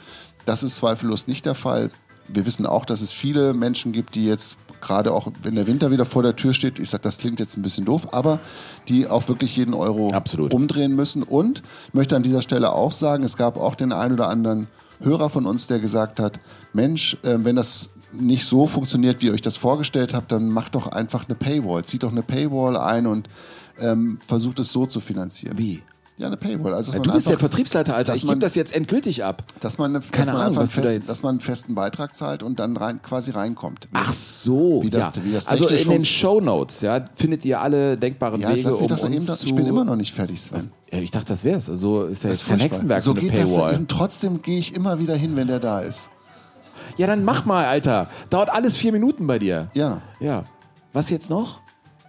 Das 0.46 0.64
ist 0.64 0.78
zweifellos 0.78 1.28
nicht 1.28 1.46
der 1.46 1.56
Fall. 1.56 1.92
Wir 2.28 2.46
wissen 2.46 2.66
auch, 2.66 2.86
dass 2.86 3.02
es 3.02 3.12
viele 3.12 3.54
Menschen 3.54 3.92
gibt, 3.92 4.16
die 4.16 4.26
jetzt 4.26 4.58
gerade 4.82 5.12
auch, 5.12 5.28
wenn 5.42 5.56
der 5.56 5.68
Winter 5.68 5.92
wieder 5.92 6.06
vor 6.06 6.24
der 6.24 6.36
Tür 6.36 6.54
steht, 6.54 6.80
ich 6.80 6.90
sage, 6.90 7.04
das 7.04 7.18
klingt 7.18 7.40
jetzt 7.40 7.58
ein 7.58 7.62
bisschen 7.62 7.86
doof, 7.86 8.10
aber 8.14 8.40
die 8.88 9.08
auch 9.08 9.28
wirklich 9.28 9.56
jeden 9.58 9.74
Euro 9.74 10.12
umdrehen 10.52 10.96
müssen. 10.96 11.24
Und 11.24 11.64
ich 11.88 11.94
möchte 11.94 12.16
an 12.16 12.24
dieser 12.24 12.42
Stelle 12.42 12.74
auch 12.74 12.92
sagen, 12.92 13.24
es 13.24 13.38
gab 13.38 13.58
auch 13.58 13.76
den 13.76 13.92
einen 13.92 14.14
oder 14.14 14.30
anderen 14.30 14.68
Hörer 15.00 15.30
von 15.30 15.46
uns, 15.46 15.68
der 15.68 15.80
gesagt 15.80 16.20
hat, 16.20 16.40
Mensch, 16.74 17.18
äh, 17.24 17.38
wenn 17.40 17.56
das 17.56 17.90
nicht 18.12 18.46
so 18.46 18.68
funktioniert, 18.68 19.22
wie 19.22 19.28
ihr 19.28 19.34
euch 19.34 19.42
das 19.42 19.58
vorgestellt 19.58 20.14
habt, 20.14 20.32
dann 20.32 20.50
macht 20.50 20.76
doch 20.76 20.88
einfach 20.88 21.26
eine 21.28 21.36
Paywall. 21.36 21.84
Zieht 21.84 22.04
doch 22.04 22.12
eine 22.12 22.24
Paywall 22.24 22.78
ein 22.78 23.06
und 23.06 23.28
ähm, 23.80 24.18
versucht 24.26 24.60
es 24.60 24.72
so 24.72 24.86
zu 24.86 25.00
finanzieren. 25.00 25.58
Wie? 25.58 25.84
Ja, 26.20 26.26
eine 26.28 26.38
Paywall. 26.38 26.74
Also, 26.74 26.94
du 26.94 27.00
bist 27.02 27.14
einfach- 27.14 27.30
der 27.30 27.38
Vertriebsleiter, 27.40 27.96
Alter. 27.96 28.16
Ich 28.16 28.24
gebe 28.24 28.40
das 28.40 28.56
jetzt 28.56 28.74
endgültig 28.74 29.24
ab. 29.24 29.44
Dass 29.60 29.78
man, 29.78 29.92
eine, 29.96 30.00
Keine 30.04 30.26
dass, 30.26 30.34
man 30.34 30.42
Ahnung, 30.48 30.58
einfach 30.60 30.74
fest, 30.74 30.92
jetzt- 30.92 31.10
dass 31.10 31.22
man 31.22 31.32
einen 31.36 31.40
festen 31.42 31.76
Beitrag 31.76 32.16
zahlt 32.16 32.42
und 32.42 32.60
dann 32.60 32.76
rein, 32.76 33.00
quasi 33.04 33.30
reinkommt. 33.30 33.88
Ach 33.94 34.12
so, 34.12 34.80
Wie 34.82 34.90
das, 34.90 35.16
ja. 35.18 35.24
wie 35.26 35.32
das 35.34 35.48
also 35.48 35.68
in 35.68 35.76
den 35.78 35.86
funkt- 35.86 36.08
Shownotes 36.08 36.82
ja, 36.82 37.06
findet 37.16 37.46
ihr 37.46 37.62
alle 37.62 37.98
denkbaren 37.98 38.42
Ja, 38.42 38.50
Wege, 38.50 38.76
um 38.76 38.86
uns 38.90 39.26
doch- 39.28 39.38
zu... 39.38 39.46
ich 39.46 39.54
bin 39.54 39.68
immer 39.68 39.84
noch 39.86 39.96
nicht 39.96 40.12
fertig, 40.12 40.42
Sven. 40.42 40.72
Ja, 40.92 40.98
ich 40.98 41.12
dachte, 41.12 41.28
das 41.28 41.44
wär's. 41.44 41.70
Also 41.70 42.06
ist 42.06 42.24
ja 42.24 42.32
Das 42.32 42.40
jetzt 42.40 42.50
kein. 42.50 42.60
Hexenwerk, 42.62 43.02
so 43.02 43.12
eine 43.12 43.20
geht 43.22 43.38
das. 43.38 43.50
Paywall. 43.52 43.76
Und 43.76 43.90
trotzdem 43.92 44.42
gehe 44.42 44.58
ich 44.58 44.76
immer 44.76 44.98
wieder 44.98 45.16
hin, 45.16 45.36
wenn 45.36 45.48
der 45.48 45.60
da 45.60 45.82
ist. 45.82 46.10
Ja, 46.98 47.06
dann 47.06 47.26
mach 47.26 47.46
mal, 47.46 47.66
Alter. 47.66 48.08
Dauert 48.32 48.50
alles 48.50 48.76
vier 48.76 48.92
Minuten 48.92 49.28
bei 49.28 49.38
dir. 49.38 49.68
Ja. 49.76 50.02
Ja. 50.20 50.46
Was 50.94 51.12
jetzt 51.12 51.30
noch? 51.30 51.60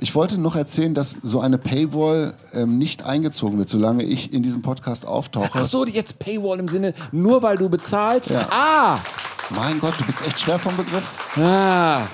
Ich 0.01 0.15
wollte 0.15 0.39
noch 0.39 0.55
erzählen, 0.55 0.95
dass 0.95 1.11
so 1.11 1.41
eine 1.41 1.59
Paywall 1.59 2.35
ähm, 2.53 2.79
nicht 2.79 3.03
eingezogen 3.05 3.59
wird, 3.59 3.69
solange 3.69 4.05
ich 4.05 4.33
in 4.33 4.43
diesem 4.43 4.63
Podcast 4.63 5.07
auftauche. 5.07 5.51
Ach 5.61 5.65
so, 5.65 5.85
jetzt 5.87 6.19
Paywall 6.21 6.61
im 6.61 6.69
Sinne, 6.69 6.95
nur 7.11 7.43
weil 7.43 7.57
du 7.57 7.69
bezahlst? 7.69 8.31
Ja. 8.31 8.47
Ah! 8.51 8.99
Mein 9.51 9.81
Gott, 9.81 9.95
du 9.99 10.05
bist 10.05 10.25
echt 10.27 10.39
schwer 10.39 10.59
vom 10.59 10.77
Begriff. 10.77 11.11
Ah. 11.37 12.07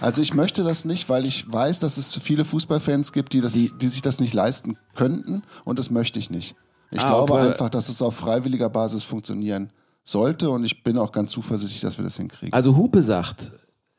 Also 0.00 0.22
ich 0.22 0.34
möchte 0.34 0.62
das 0.62 0.84
nicht, 0.84 1.08
weil 1.08 1.24
ich 1.26 1.50
weiß, 1.50 1.80
dass 1.80 1.96
es 1.98 2.14
viele 2.18 2.44
Fußballfans 2.44 3.12
gibt, 3.12 3.32
die, 3.32 3.40
das, 3.40 3.52
die, 3.52 3.88
sich 3.88 4.02
das 4.02 4.20
nicht 4.20 4.34
leisten 4.34 4.78
könnten 4.94 5.42
und 5.64 5.78
das 5.78 5.90
möchte 5.90 6.18
ich 6.18 6.30
nicht. 6.30 6.54
Ich 6.90 7.00
Ah, 7.02 7.06
glaube 7.08 7.32
okay. 7.34 7.48
einfach, 7.48 7.68
dass 7.70 7.88
es 7.88 8.00
auf 8.02 8.14
freiwilliger 8.16 8.68
Basis 8.68 9.04
funktionieren 9.04 9.70
sollte 10.04 10.50
und 10.50 10.64
ich 10.64 10.82
bin 10.84 10.96
auch 10.98 11.12
ganz 11.12 11.32
zuversichtlich, 11.32 11.80
dass 11.80 11.98
wir 11.98 12.04
das 12.04 12.16
hinkriegen. 12.16 12.52
Also 12.52 12.76
Hupe 12.76 13.02
sagt, 13.02 13.52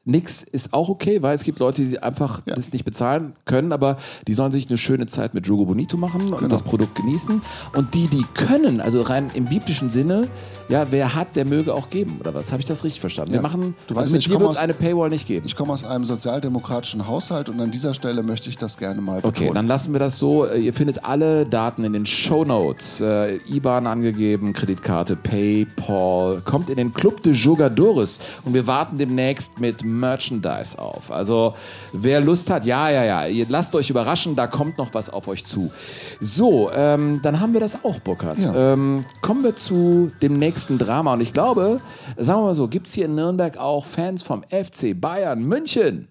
nix 0.08 0.44
ist 0.44 0.74
auch 0.74 0.90
okay, 0.90 1.22
weil 1.22 1.36
es 1.36 1.44
gibt 1.44 1.60
Leute, 1.60 1.84
die 1.84 2.00
einfach 2.00 2.42
das 2.46 2.72
nicht 2.74 2.86
bezahlen 2.86 3.34
können, 3.46 3.72
aber 3.72 3.98
die 4.28 4.34
sollen 4.34 4.52
sich 4.52 4.68
eine 4.70 4.78
schöne 4.78 5.06
Zeit 5.06 5.34
mit 5.34 5.46
Jogo 5.48 5.66
Bonito 5.66 5.98
machen 5.98 6.22
und 6.34 6.38
Genau. 6.40 6.50
das 6.50 6.64
Produkt 6.64 6.96
genießen. 6.96 7.42
Und 7.76 7.94
die, 7.94 8.08
die 8.08 8.26
können, 8.34 8.82
also 8.82 9.02
rein 9.02 9.30
im 9.34 9.46
biblischen 9.46 9.90
Sinne, 9.90 10.28
ja, 10.70 10.88
wer 10.90 11.16
hat, 11.16 11.36
der 11.36 11.46
möge 11.46 11.74
auch 11.74 11.90
geben, 11.90 12.18
oder 12.20 12.34
was? 12.34 12.52
Habe 12.52 12.62
ich 12.62 12.68
das 12.68 12.84
richtig 12.84 13.00
verstanden? 13.00 13.32
Wir 13.32 13.38
Ja. 13.38 13.42
machen, 13.42 13.76
Du 13.88 13.94
also 13.96 14.02
weißt, 14.02 14.12
mit 14.14 14.22
ich 14.22 14.28
dir 14.28 14.40
wird 14.40 14.52
es 14.52 14.58
eine 14.58 14.74
Paywall 14.74 15.10
nicht 15.10 15.28
geben. 15.28 15.46
Ich 15.46 15.56
komme 15.56 15.72
aus 15.74 15.84
einem 15.84 16.04
sozialdemokratischen 16.06 17.08
Haushalt 17.08 17.50
und 17.50 17.60
an 17.62 17.72
dieser 17.72 17.94
Stelle 17.94 18.24
möchte 18.24 18.50
ich 18.50 18.58
das 18.58 18.78
gerne 18.78 19.00
mal 19.02 19.22
betonen. 19.22 19.36
Okay, 19.50 19.52
dann 19.54 19.68
lassen 19.68 19.94
wir 19.94 20.00
das 20.00 20.20
so. 20.20 20.46
Äh, 20.46 20.60
Ihr 20.60 20.74
findet 20.74 21.06
alle 21.06 21.46
Daten 21.46 21.84
in 21.86 21.94
den 21.94 22.06
Show 22.06 22.44
Notes. 22.44 23.00
Äh, 23.02 23.38
IBAN 23.50 23.88
angegeben, 23.88 24.52
Kreditkarte, 24.54 25.16
PayPal. 25.16 26.42
Kommt 26.44 26.70
in 26.70 26.78
den 26.78 26.94
Club 26.94 27.22
de 27.24 27.34
Jogadores 27.34 28.20
und 28.44 28.54
wir 28.54 28.68
warten 28.68 28.98
demnächst 28.98 29.60
mit 29.60 29.84
Merchandise 30.00 30.78
auf. 30.80 31.12
Also 31.12 31.54
wer 31.94 32.22
Lust 32.22 32.50
hat, 32.50 32.66
ja, 32.66 32.90
ja, 32.90 33.26
ja, 33.26 33.46
lasst 33.50 33.76
euch 33.76 33.90
überraschen, 33.90 34.36
da 34.36 34.48
kommt 34.48 34.78
noch 34.78 34.94
was 34.94 35.10
auf 35.10 35.28
euch 35.28 35.46
zu. 35.46 35.72
So, 36.20 36.72
ähm, 36.72 37.20
dann 37.24 37.40
haben 37.40 37.54
wir 37.54 37.60
das 37.60 37.84
auch, 37.84 38.00
Burkhard. 38.00 38.40
Ja. 38.40 38.74
Ähm, 38.74 39.06
kommen 39.22 39.44
wir 39.44 39.56
zu 39.56 40.12
dem 40.22 40.34
nächsten 40.40 40.78
Drama 40.78 41.14
und 41.14 41.22
ich 41.22 41.34
glaube, 41.34 41.82
sagen 42.18 42.42
wir 42.42 42.46
mal 42.46 42.54
so, 42.54 42.68
gibt 42.68 42.88
es 42.88 42.94
hier 42.94 43.06
in 43.06 43.16
Nürnberg 43.16 43.58
auch 43.58 43.86
Fans 43.86 44.24
vom 44.24 44.44
FC 44.44 45.00
Bayern 45.00 45.44
München? 45.44 46.08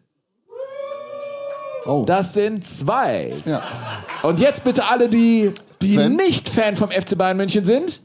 Oh. 1.87 2.05
Das 2.07 2.35
sind 2.35 2.65
zwei. 2.65 3.35
Ja. 3.45 3.63
Und 4.23 4.41
jetzt 4.41 4.65
bitte 4.65 4.87
alle, 4.89 5.09
die, 5.09 5.53
die 5.81 5.91
Sven? 5.91 6.17
nicht 6.17 6.49
Fan 6.49 6.77
vom 6.77 6.91
FC 6.91 7.17
Bayern 7.17 7.37
München 7.37 7.65
sind. 7.65 8.01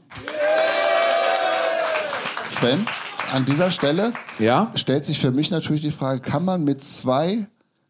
Sven, 2.44 2.86
an 3.32 3.44
dieser 3.44 3.70
Stelle 3.70 4.12
ja? 4.38 4.70
stellt 4.74 5.04
sich 5.04 5.18
für 5.18 5.30
mich 5.30 5.50
natürlich 5.50 5.82
die 5.82 5.90
Frage, 5.90 6.20
kann 6.20 6.44
man 6.44 6.64
mit 6.64 6.82
zwei 6.82 7.46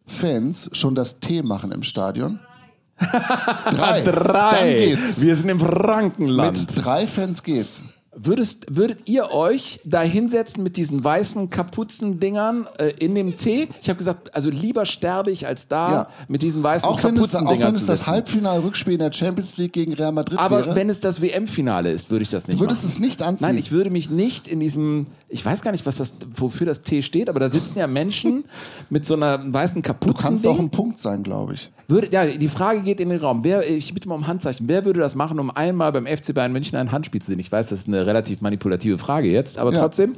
Fans 0.06 0.70
schon 0.72 0.94
das 0.94 1.20
T 1.20 1.42
machen 1.42 1.72
im 1.72 1.82
Stadion? 1.82 2.38
Drei. 2.98 4.00
Drei. 4.02 4.50
Dann 4.52 4.68
geht's. 4.68 5.20
Wir 5.20 5.34
sind 5.34 5.48
im 5.48 5.58
Frankenland. 5.60 6.60
Mit 6.60 6.84
drei 6.84 7.06
Fans 7.06 7.42
geht's. 7.42 7.82
Würdest, 8.14 8.66
würdet 8.68 9.08
ihr 9.08 9.30
euch 9.30 9.80
da 9.84 10.02
hinsetzen 10.02 10.62
mit 10.62 10.76
diesen 10.76 11.02
weißen 11.02 11.48
Kapuzendingern 11.48 12.66
äh, 12.78 12.90
in 12.98 13.14
dem 13.14 13.36
Tee? 13.36 13.68
Ich 13.80 13.88
habe 13.88 13.96
gesagt, 13.96 14.34
also 14.34 14.50
lieber 14.50 14.84
sterbe 14.86 15.30
ich 15.30 15.46
als 15.46 15.66
da 15.68 15.90
Ja. 15.92 16.08
mit 16.28 16.42
diesen 16.42 16.62
weißen 16.62 16.86
Auch 16.88 17.02
wenn 17.02 17.16
es, 17.16 17.22
auch 17.34 17.40
Kapuzendingern 17.40 17.68
wenn 17.74 17.80
es 17.80 17.86
das. 17.86 18.06
Halbfinal-Rückspiel 18.06 18.94
in 18.94 18.98
der 18.98 19.12
Champions 19.12 19.56
League 19.56 19.72
gegen 19.72 19.94
Real 19.94 20.12
Madrid 20.12 20.38
Aber 20.38 20.66
wäre. 20.66 20.76
wenn 20.76 20.90
es 20.90 21.00
das 21.00 21.20
WM-Finale 21.22 21.90
ist, 21.90 22.10
würde 22.10 22.22
ich 22.22 22.28
das 22.30 22.46
nicht 22.46 22.56
Du 22.58 22.64
würdest 22.64 22.82
machen. 22.82 22.92
es 22.92 22.98
nicht 22.98 23.22
anziehen? 23.22 23.46
Nein, 23.48 23.58
ich 23.58 23.72
würde 23.72 23.88
mich 23.90 24.10
nicht 24.10 24.46
in 24.46 24.60
diesem, 24.60 25.06
ich 25.28 25.44
weiß 25.44 25.62
gar 25.62 25.72
nicht, 25.72 25.86
was 25.86 25.96
das, 25.96 26.14
wofür 26.36 26.66
das 26.66 26.82
T 26.82 27.02
steht, 27.02 27.28
aber 27.30 27.40
da 27.40 27.48
sitzen 27.48 27.78
ja 27.78 27.86
Menschen 27.86 28.44
mit 28.90 29.06
so 29.06 29.14
einer 29.14 29.40
weißen 29.52 29.80
du 29.82 29.86
Kapuze. 29.88 30.14
kannst 30.22 30.46
auch 30.46 30.58
ein 30.58 30.70
Punkt 30.70 30.98
sein, 30.98 31.22
glaube 31.22 31.54
ich. 31.54 31.70
Würde, 31.88 32.08
ja, 32.10 32.24
die 32.24 32.48
Frage 32.48 32.80
geht 32.82 33.00
in 33.00 33.10
den 33.10 33.18
Raum. 33.20 33.40
Wer, 33.44 33.68
ich 33.68 33.92
bitte 33.92 34.08
mal 34.08 34.14
um 34.14 34.26
Handzeichen. 34.26 34.66
Wer 34.68 34.84
würde 34.86 35.00
das 35.00 35.14
machen, 35.14 35.38
um 35.38 35.50
einmal 35.50 35.92
beim 35.92 36.06
FC 36.06 36.32
Bayern 36.32 36.52
München 36.52 36.78
ein 36.78 36.90
Handspiel 36.92 37.20
zu 37.20 37.26
sehen? 37.26 37.38
Ich 37.38 37.50
weiß, 37.52 37.66
das 37.68 37.80
ist 37.80 37.88
eine 37.88 38.01
relativ 38.06 38.40
manipulative 38.40 38.98
Frage 38.98 39.28
jetzt, 39.30 39.58
aber 39.58 39.72
Ja. 39.72 39.80
trotzdem, 39.80 40.14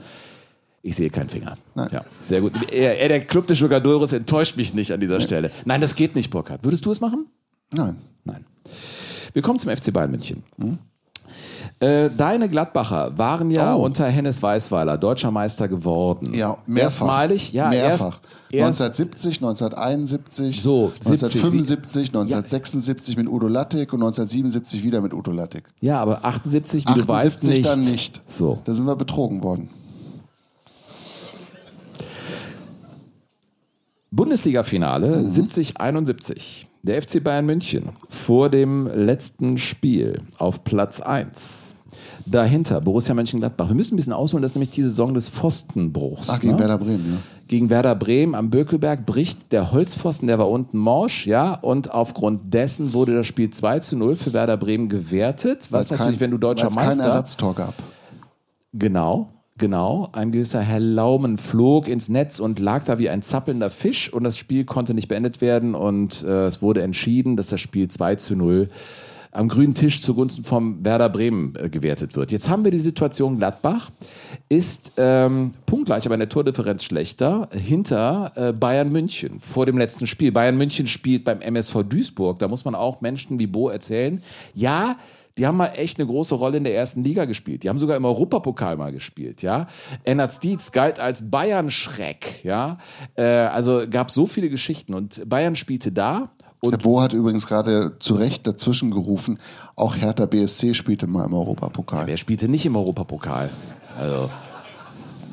ich 0.83 0.97
sehe 0.97 1.11
keinen 1.11 1.31
Finger. 1.31 1.57
Nein. 1.75 1.88
Ja, 1.92 2.05
sehr 2.20 2.40
gut. 2.40 2.53
Er, 2.73 2.99
er, 3.01 3.09
der 3.09 3.20
Club 3.20 3.47
des 3.47 3.59
Jugadores 3.61 4.12
enttäuscht 4.12 4.57
mich 4.57 4.75
nicht 4.75 4.92
an 4.92 5.01
dieser 5.01 5.20
Stelle. 5.20 5.51
Nein, 5.64 5.81
das 5.81 5.94
geht 5.94 6.14
nicht, 6.14 6.31
Burkhard. 6.31 6.62
Würdest 6.64 6.85
du 6.85 6.90
es 6.92 7.01
machen? 7.01 7.27
Nein. 7.73 7.97
Nein. 8.25 8.44
Wir 9.33 9.42
kommen 9.42 9.59
zum 9.59 9.75
FC 9.75 9.92
Bayern 9.92 10.11
München. 10.11 10.42
Äh, 11.80 12.08
deine 12.16 12.48
Gladbacher 12.48 13.18
waren 13.18 13.50
ja 13.50 13.74
Oh. 13.74 13.82
unter 13.84 14.06
Hennes 14.06 14.42
Weißweiler 14.42 14.96
deutscher 14.96 15.30
Meister 15.30 15.68
geworden. 15.68 16.32
Ja, 16.32 16.56
mehrfach. 16.66 16.82
Erstmalig, 17.06 17.52
ja, 17.52 17.68
mehrfach. 17.68 18.20
Erst, 18.50 18.80
erst, 18.80 18.80
1970, 18.80 19.37
1971, 19.42 20.62
So, 20.62 20.92
1975, 21.04 22.08
1976 22.10 23.16
mit 23.16 23.28
Udo 23.28 23.48
Lattek 23.48 23.92
und 23.92 24.00
1977 24.00 24.82
wieder 24.84 25.00
mit 25.00 25.12
Udo 25.12 25.32
Lattek. 25.32 25.64
ja, 25.80 26.00
aber 26.00 26.24
78, 26.24 26.87
wie 26.88 26.94
du 27.00 27.08
weißt, 27.08 27.38
78 27.38 27.48
nicht. 27.58 27.66
dann 27.66 27.80
nicht. 27.80 28.22
So. 28.28 28.58
Da 28.64 28.72
sind 28.72 28.87
wir 28.87 28.96
betrogen 28.96 29.42
worden. 29.42 29.68
Bundesliga-Finale 34.10 35.24
70-71. 35.26 36.66
Der 36.87 37.01
FC 37.01 37.23
Bayern 37.25 37.47
München 37.47 37.90
vor 38.11 38.51
dem 38.51 38.87
letzten 38.87 39.57
Spiel 39.57 40.20
auf 40.38 40.64
Platz 40.64 41.01
1. 41.01 41.75
Dahinter 42.27 42.81
Borussia 42.83 43.14
Mönchengladbach. 43.14 43.68
Wir 43.68 43.75
müssen 43.75 43.94
ein 43.94 43.97
bisschen 43.97 44.12
ausholen, 44.12 44.42
das 44.42 44.53
ist 44.53 44.57
nämlich 44.57 44.70
die 44.70 44.83
Saison 44.83 45.14
des 45.14 45.29
Pfostenbruchs. 45.31 46.29
Ach, 46.31 46.40
gegen 46.40 46.53
ne? 46.55 46.59
Werder 46.59 46.77
Bremen, 46.79 47.07
ja. 47.14 47.18
Gegen 47.49 47.70
Werder 47.70 47.94
Bremen 47.94 48.35
am 48.35 48.51
Bökelberg 48.51 49.07
bricht 49.07 49.51
der 49.53 49.73
Holzpfosten, 49.73 50.27
der 50.29 50.38
war 50.38 50.51
unten 50.51 50.77
morsch, 50.77 51.27
ja, 51.27 51.55
und 51.55 51.90
aufgrund 51.90 52.53
dessen 52.53 52.92
wurde 52.92 53.14
das 53.14 53.27
Spiel 53.27 53.51
2 53.51 53.79
zu 53.81 53.97
0 53.97 54.16
für 54.16 54.33
Werder 54.35 54.59
Bremen 54.59 54.88
gewertet. 54.90 55.68
Was 55.70 55.73
Weil's 55.73 55.90
natürlich, 55.92 56.12
kein- 56.18 56.20
wenn 56.20 56.31
du 56.33 56.38
deutscher 56.38 56.64
weil's 56.64 56.75
kein 56.77 56.87
Meister. 56.87 57.05
Ersatztor 57.05 57.55
gab. 57.55 57.75
Genau, 58.75 59.29
genau. 59.59 60.09
Ein 60.12 60.33
gewisser 60.33 60.61
Herr 60.61 60.81
Laumen 60.81 61.38
flog 61.38 61.88
ins 61.88 62.09
Netz 62.09 62.38
und 62.38 62.59
lag 62.59 62.85
da 62.85 62.99
wie 62.99 63.09
ein 63.09 63.23
zappelnder 63.23 63.71
Fisch 63.71 64.12
und 64.12 64.25
das 64.25 64.37
Spiel 64.37 64.64
konnte 64.64 64.95
nicht 64.95 65.09
beendet 65.09 65.40
werden 65.40 65.75
und 65.75 66.23
äh, 66.23 66.46
es 66.46 66.63
wurde 66.63 66.83
entschieden, 66.83 67.37
dass 67.37 67.48
das 67.48 67.61
Spiel 67.61 67.88
2 67.88 68.17
zu 68.17 68.37
0 68.37 68.69
am 69.35 69.48
grünen 69.48 69.75
Tisch 69.75 70.00
zugunsten 70.00 70.44
vom 70.44 70.85
Werder 70.85 71.09
Bremen 71.09 71.55
äh, 71.57 71.69
gewertet 71.69 72.15
wird. 72.15 72.31
Jetzt 72.31 72.48
haben 72.48 72.63
wir 72.65 72.71
die 72.71 72.79
Situation, 72.79 73.38
Gladbach 73.38 73.90
ist 74.48 74.92
ähm, 74.96 75.52
punktgleich, 75.67 76.07
aber 76.07 76.15
in 76.15 76.21
der 76.21 76.29
Tordifferenz 76.29 76.85
schlechter, 76.85 77.48
hinter 77.52 78.33
äh, 78.37 78.52
Bayern 78.52 78.92
München 78.92 79.40
vor 79.40 79.67
dem 79.67 79.77
letzten 79.77 80.07
Spiel. 80.07 80.31
Bayern 80.31 80.57
München 80.57 80.87
spielt 80.87 81.25
beim 81.25 81.40
MSV 81.40 81.83
Duisburg, 81.88 82.38
da 82.38 82.46
muss 82.46 82.65
man 82.65 82.77
auch 82.77 83.00
Menschen 83.00 83.40
wie 83.40 83.48
Bo 83.48 83.69
erzählen, 83.69 84.23
ja, 84.55 84.96
die 85.37 85.46
haben 85.46 85.56
mal 85.56 85.72
echt 85.74 85.98
eine 85.98 86.06
große 86.06 86.35
Rolle 86.35 86.58
in 86.58 86.64
der 86.64 86.76
ersten 86.76 87.02
Liga 87.02 87.24
gespielt. 87.24 87.64
Die 87.64 87.68
haben 87.68 87.78
sogar 87.78 87.96
im 87.96 88.04
Europapokal 88.04 88.76
mal 88.76 88.92
gespielt, 88.92 89.42
ja. 89.42 89.66
Ennard 90.04 90.32
Stietz 90.32 90.70
galt 90.70 91.00
als 91.00 91.28
Bayern-Schreck, 91.28 92.44
ja. 92.44 92.78
Äh, 93.16 93.24
also 93.24 93.82
gab 93.90 94.10
so 94.10 94.26
viele 94.26 94.48
Geschichten 94.48 94.94
und 94.94 95.28
Bayern 95.28 95.56
spielte 95.56 95.90
da. 95.90 96.30
Der 96.64 96.78
Bo 96.78 97.00
hat 97.00 97.12
übrigens 97.12 97.46
gerade 97.46 97.98
zu 97.98 98.14
Recht 98.14 98.46
dazwischen 98.46 98.90
gerufen, 98.90 99.38
auch 99.76 99.96
Hertha 99.96 100.24
BSC 100.24 100.72
spielte 100.74 101.06
mal 101.06 101.26
im 101.26 101.35
Europapokal. 101.35 102.06
Wer 102.06 102.16
spielte 102.16 102.48
nicht 102.48 102.64
im 102.64 102.76
Europapokal? 102.76 103.50
Also. 103.98 104.30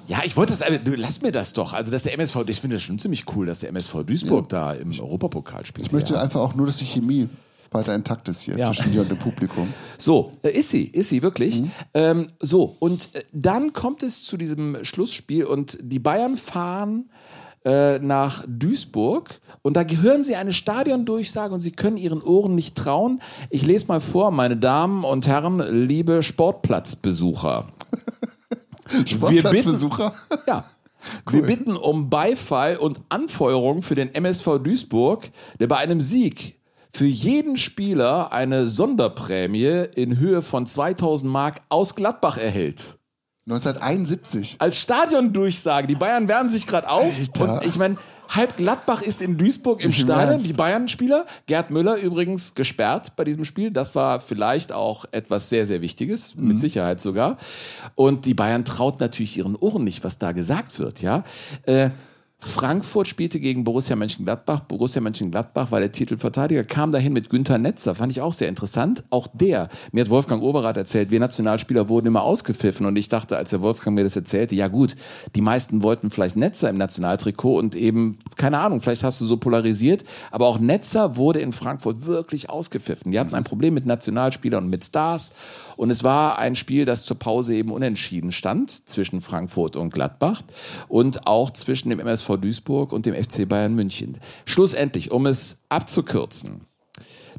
Ja, 0.07 0.19
ich 0.25 0.35
wollte 0.35 0.57
das, 0.57 0.83
du, 0.83 0.95
lass 0.95 1.21
mir 1.21 1.31
das 1.31 1.53
doch. 1.53 1.71
Also, 1.71 1.89
dass 1.89 2.03
der 2.03 2.13
MSV, 2.15 2.35
ich 2.47 2.59
finde 2.59 2.75
das 2.75 2.83
schon 2.83 2.99
ziemlich 2.99 3.23
cool, 3.33 3.45
dass 3.45 3.61
der 3.61 3.69
MSV 3.69 4.03
Duisburg 4.03 4.49
da 4.49 4.73
im 4.73 4.91
Europapokal 4.91 5.65
spielt. 5.65 5.87
Ich 5.87 5.93
möchte 5.93 6.15
ja. 6.15 6.21
einfach 6.21 6.41
auch 6.41 6.53
nur, 6.53 6.65
dass 6.65 6.77
die 6.77 6.85
Chemie 6.85 7.29
weiter 7.71 7.95
intakt 7.95 8.27
ist 8.27 8.41
hier 8.41 8.57
Ja. 8.57 8.65
zwischen 8.65 8.91
dir 8.91 9.01
und 9.01 9.09
dem 9.11 9.17
Publikum. 9.17 9.73
So, 9.97 10.31
äh, 10.41 10.49
ist 10.49 10.69
sie, 10.71 10.85
ist 10.85 11.09
sie 11.09 11.21
wirklich. 11.21 11.63
Ähm, 11.93 12.31
so, 12.39 12.75
und 12.79 13.13
äh, 13.15 13.23
dann 13.31 13.71
kommt 13.71 14.01
es 14.03 14.23
zu 14.23 14.35
diesem 14.35 14.83
Schlussspiel 14.83 15.45
und 15.45 15.77
die 15.81 15.99
Bayern 15.99 16.37
fahren 16.37 17.11
äh, 17.63 17.99
nach 17.99 18.43
Duisburg 18.47 19.39
und 19.61 19.77
da 19.77 19.83
hören 19.83 20.23
sie 20.23 20.35
eine 20.35 20.53
Stadiondurchsage 20.53 21.53
und 21.53 21.59
sie 21.59 21.71
können 21.71 21.97
ihren 21.97 22.23
Ohren 22.23 22.55
nicht 22.55 22.75
trauen. 22.75 23.21
Ich 23.51 23.63
lese 23.65 23.85
mal 23.87 24.01
vor, 24.01 24.31
meine 24.31 24.57
Damen 24.57 25.03
und 25.03 25.27
Herren, 25.27 25.59
liebe 25.87 26.23
Sportplatzbesucher. 26.23 27.67
Sportplatzbesucher? 29.05 30.13
ja. 30.47 30.65
Wir 31.31 31.41
bitten 31.41 31.75
um 31.77 32.11
Beifall 32.11 32.75
und 32.77 32.99
Anfeuerung 33.09 33.81
für 33.81 33.95
den 33.95 34.13
MSV 34.13 34.59
Duisburg, 34.63 35.31
der 35.59 35.65
bei 35.65 35.77
einem 35.77 35.99
Sieg 35.99 36.55
für 36.93 37.05
jeden 37.05 37.57
Spieler 37.57 38.31
eine 38.33 38.67
Sonderprämie 38.67 39.85
in 39.95 40.17
Höhe 40.17 40.41
von 40.41 40.65
2000 40.65 41.31
Mark 41.31 41.61
aus 41.69 41.95
Gladbach 41.95 42.37
erhält. 42.37 42.97
1971. 43.47 44.57
Als 44.59 44.79
Stadiondurchsage. 44.79 45.87
Die 45.87 45.95
Bayern 45.95 46.27
wärmen 46.27 46.49
sich 46.49 46.67
gerade 46.67 46.87
auf. 46.89 47.13
Alter. 47.17 47.55
Und 47.55 47.65
ich 47.65 47.75
meine, 47.77 47.97
halb 48.29 48.55
Gladbach 48.57 49.01
ist 49.01 49.21
in 49.21 49.37
Duisburg 49.37 49.81
im 49.81 49.87
im 49.87 49.91
Stadion. 49.91 50.43
Die 50.43 50.53
Bayern-Spieler. 50.53 51.25
Gerd 51.47 51.71
Müller 51.71 51.95
übrigens 51.95 52.53
gesperrt 52.53 53.15
bei 53.15 53.23
diesem 53.23 53.45
Spiel. 53.45 53.71
Das 53.71 53.95
war 53.95 54.19
vielleicht 54.19 54.71
auch 54.71 55.05
etwas 55.11 55.49
sehr, 55.49 55.65
sehr 55.65 55.81
Wichtiges. 55.81 56.35
Mhm. 56.35 56.49
Mit 56.49 56.59
Sicherheit 56.59 57.01
sogar. 57.01 57.37
Und 57.95 58.25
die 58.25 58.33
Bayern 58.33 58.63
traut 58.63 58.99
natürlich 58.99 59.37
ihren 59.37 59.55
Ohren 59.55 59.83
nicht, 59.83 60.03
was 60.03 60.19
da 60.19 60.33
gesagt 60.33 60.77
wird. 60.77 61.01
Ja. 61.01 61.23
Äh, 61.63 61.89
Frankfurt 62.43 63.07
spielte 63.07 63.39
gegen 63.39 63.63
Borussia 63.63 63.95
Mönchengladbach. 63.95 64.61
Borussia 64.61 64.99
Mönchengladbach 64.99 65.71
war 65.71 65.79
der 65.79 65.91
Titelverteidiger, 65.91 66.63
kam 66.63 66.91
dahin 66.91 67.13
mit 67.13 67.29
Günther 67.29 67.59
Netzer. 67.59 67.93
Fand 67.93 68.11
ich 68.11 68.19
auch 68.19 68.33
sehr 68.33 68.49
interessant. 68.49 69.03
Auch 69.11 69.27
der, 69.31 69.69
mir 69.91 70.03
hat 70.03 70.09
Wolfgang 70.09 70.41
Overath 70.41 70.75
erzählt, 70.75 71.11
wir 71.11 71.19
Nationalspieler 71.19 71.87
wurden 71.87 72.07
immer 72.07 72.23
ausgepfiffen. 72.23 72.87
Und 72.87 72.95
ich 72.95 73.09
dachte, 73.09 73.37
als 73.37 73.51
der 73.51 73.61
Wolfgang 73.61 73.93
mir 73.93 74.03
das 74.03 74.15
erzählte, 74.15 74.55
ja 74.55 74.69
gut, 74.69 74.95
die 75.35 75.41
meisten 75.41 75.83
wollten 75.83 76.09
vielleicht 76.09 76.35
Netzer 76.35 76.71
im 76.71 76.77
Nationaltrikot 76.77 77.59
und 77.59 77.75
eben, 77.75 78.17
keine 78.37 78.57
Ahnung, 78.57 78.81
vielleicht 78.81 79.03
hast 79.03 79.21
du 79.21 79.25
so 79.25 79.37
polarisiert. 79.37 80.03
Aber 80.31 80.47
auch 80.47 80.57
Netzer 80.57 81.17
wurde 81.17 81.39
in 81.41 81.53
Frankfurt 81.53 82.07
wirklich 82.07 82.49
ausgepfiffen. 82.49 83.11
Die 83.11 83.19
hatten 83.19 83.35
ein 83.35 83.43
Problem 83.43 83.75
mit 83.75 83.85
Nationalspielern 83.85 84.63
und 84.63 84.69
mit 84.71 84.83
Stars. 84.83 85.31
Und 85.77 85.89
es 85.89 86.03
war 86.03 86.39
ein 86.39 86.55
Spiel, 86.55 86.85
das 86.85 87.05
zur 87.05 87.17
Pause 87.17 87.55
eben 87.55 87.71
unentschieden 87.71 88.31
stand 88.31 88.89
zwischen 88.89 89.21
Frankfurt 89.21 89.75
und 89.75 89.91
Gladbach 89.93 90.41
und 90.87 91.27
auch 91.27 91.51
zwischen 91.51 91.89
dem 91.89 91.99
MSV 91.99 92.30
Duisburg 92.37 92.93
und 92.93 93.05
dem 93.05 93.15
FC 93.15 93.47
Bayern 93.47 93.75
München. 93.75 94.19
Schlussendlich, 94.45 95.11
um 95.11 95.25
es 95.25 95.63
abzukürzen, 95.69 96.61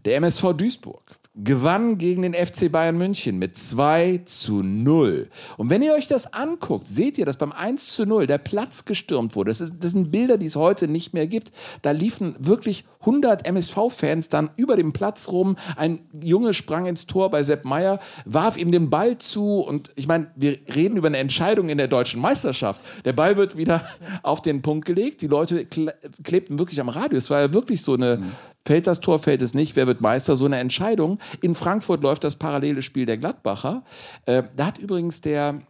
der 0.05 0.17
MSV 0.17 0.53
Duisburg 0.55 1.03
gewann 1.35 1.97
gegen 1.97 2.23
den 2.23 2.35
FC 2.35 2.71
Bayern 2.71 2.99
München 2.99 3.39
mit 3.39 3.57
2 3.57 4.23
zu 4.27 4.63
0. 4.63 5.31
Und 5.57 5.71
wenn 5.71 5.81
ihr 5.81 5.95
euch 5.95 6.07
das 6.07 6.35
anguckt, 6.35 6.89
seht 6.89 7.17
ihr, 7.17 7.25
dass 7.25 7.39
beim 7.39 7.53
1 7.53 7.95
zu 7.95 8.05
0 8.05 8.27
der 8.27 8.37
Platz 8.37 8.85
gestürmt 8.85 9.35
wurde. 9.35 9.51
Das, 9.51 9.63
ist, 9.63 9.83
das 9.83 9.93
sind 9.93 10.11
Bilder, 10.11 10.37
die 10.37 10.47
es 10.47 10.57
heute 10.57 10.89
nicht 10.89 11.15
mehr 11.15 11.27
gibt. 11.27 11.53
Da 11.81 11.93
liefen 11.93 12.37
wirklich 12.39 12.85
100 13.01 13.47
MSV-Fans 13.47 14.29
dann 14.29 14.51
über 14.57 14.77
dem 14.77 14.93
Platz 14.93 15.29
rum. 15.29 15.57
Ein 15.77 16.01
Junge 16.21 16.53
sprang 16.53 16.85
ins 16.85 17.07
Tor 17.07 17.31
bei 17.31 17.43
Sepp 17.43 17.65
Meier, 17.65 17.99
warf 18.27 18.59
ihm 18.59 18.71
den 18.71 18.91
Ball 18.91 19.17
zu. 19.17 19.61
Und 19.61 19.91
ich 19.97 20.07
meine, 20.07 20.31
wir 20.37 20.59
reden 20.75 20.99
über 20.99 21.09
eine 21.09 21.19
Entscheidung 21.19 21.71
in 21.71 21.79
der 21.79 21.89
deutschen 21.89 22.21
Meisterschaft. 22.21 22.81
Der 23.07 23.15
Ball 23.15 23.39
wird 23.39 23.57
wieder 23.57 23.81
auf 24.23 24.43
den 24.43 24.61
Punkt 24.61 24.85
gelegt. 24.85 25.23
Die 25.23 25.29
Leute 25.29 25.65
kle 25.65 25.95
klebten 26.23 26.59
wirklich 26.59 26.81
am 26.81 26.91
Radio. 26.91 27.17
Es 27.17 27.31
war 27.31 27.41
ja 27.41 27.53
wirklich 27.53 27.83
so 27.83 27.95
eine, 27.95 28.23
fällt 28.65 28.87
das 28.87 29.01
Tor, 29.01 29.19
fällt 29.19 29.43
es 29.43 29.55
nicht, 29.55 29.77
wer 29.77 29.87
wird 29.87 30.01
Meister, 30.01 30.37
so 30.37 30.45
eine 30.47 30.59
Entscheidung. 30.59 31.19
In 31.41 31.55
Frankfurt 31.55 32.03
läuft 32.03 32.25
das 32.25 32.37
parallele 32.37 32.83
Spiel 32.83 33.07
der 33.07 33.19
Gladbacher. 33.19 33.83
Äh, 34.27 34.45
da 34.57 34.67
hat 34.67 34.79
übrigens 34.79 35.21
der 35.21 35.61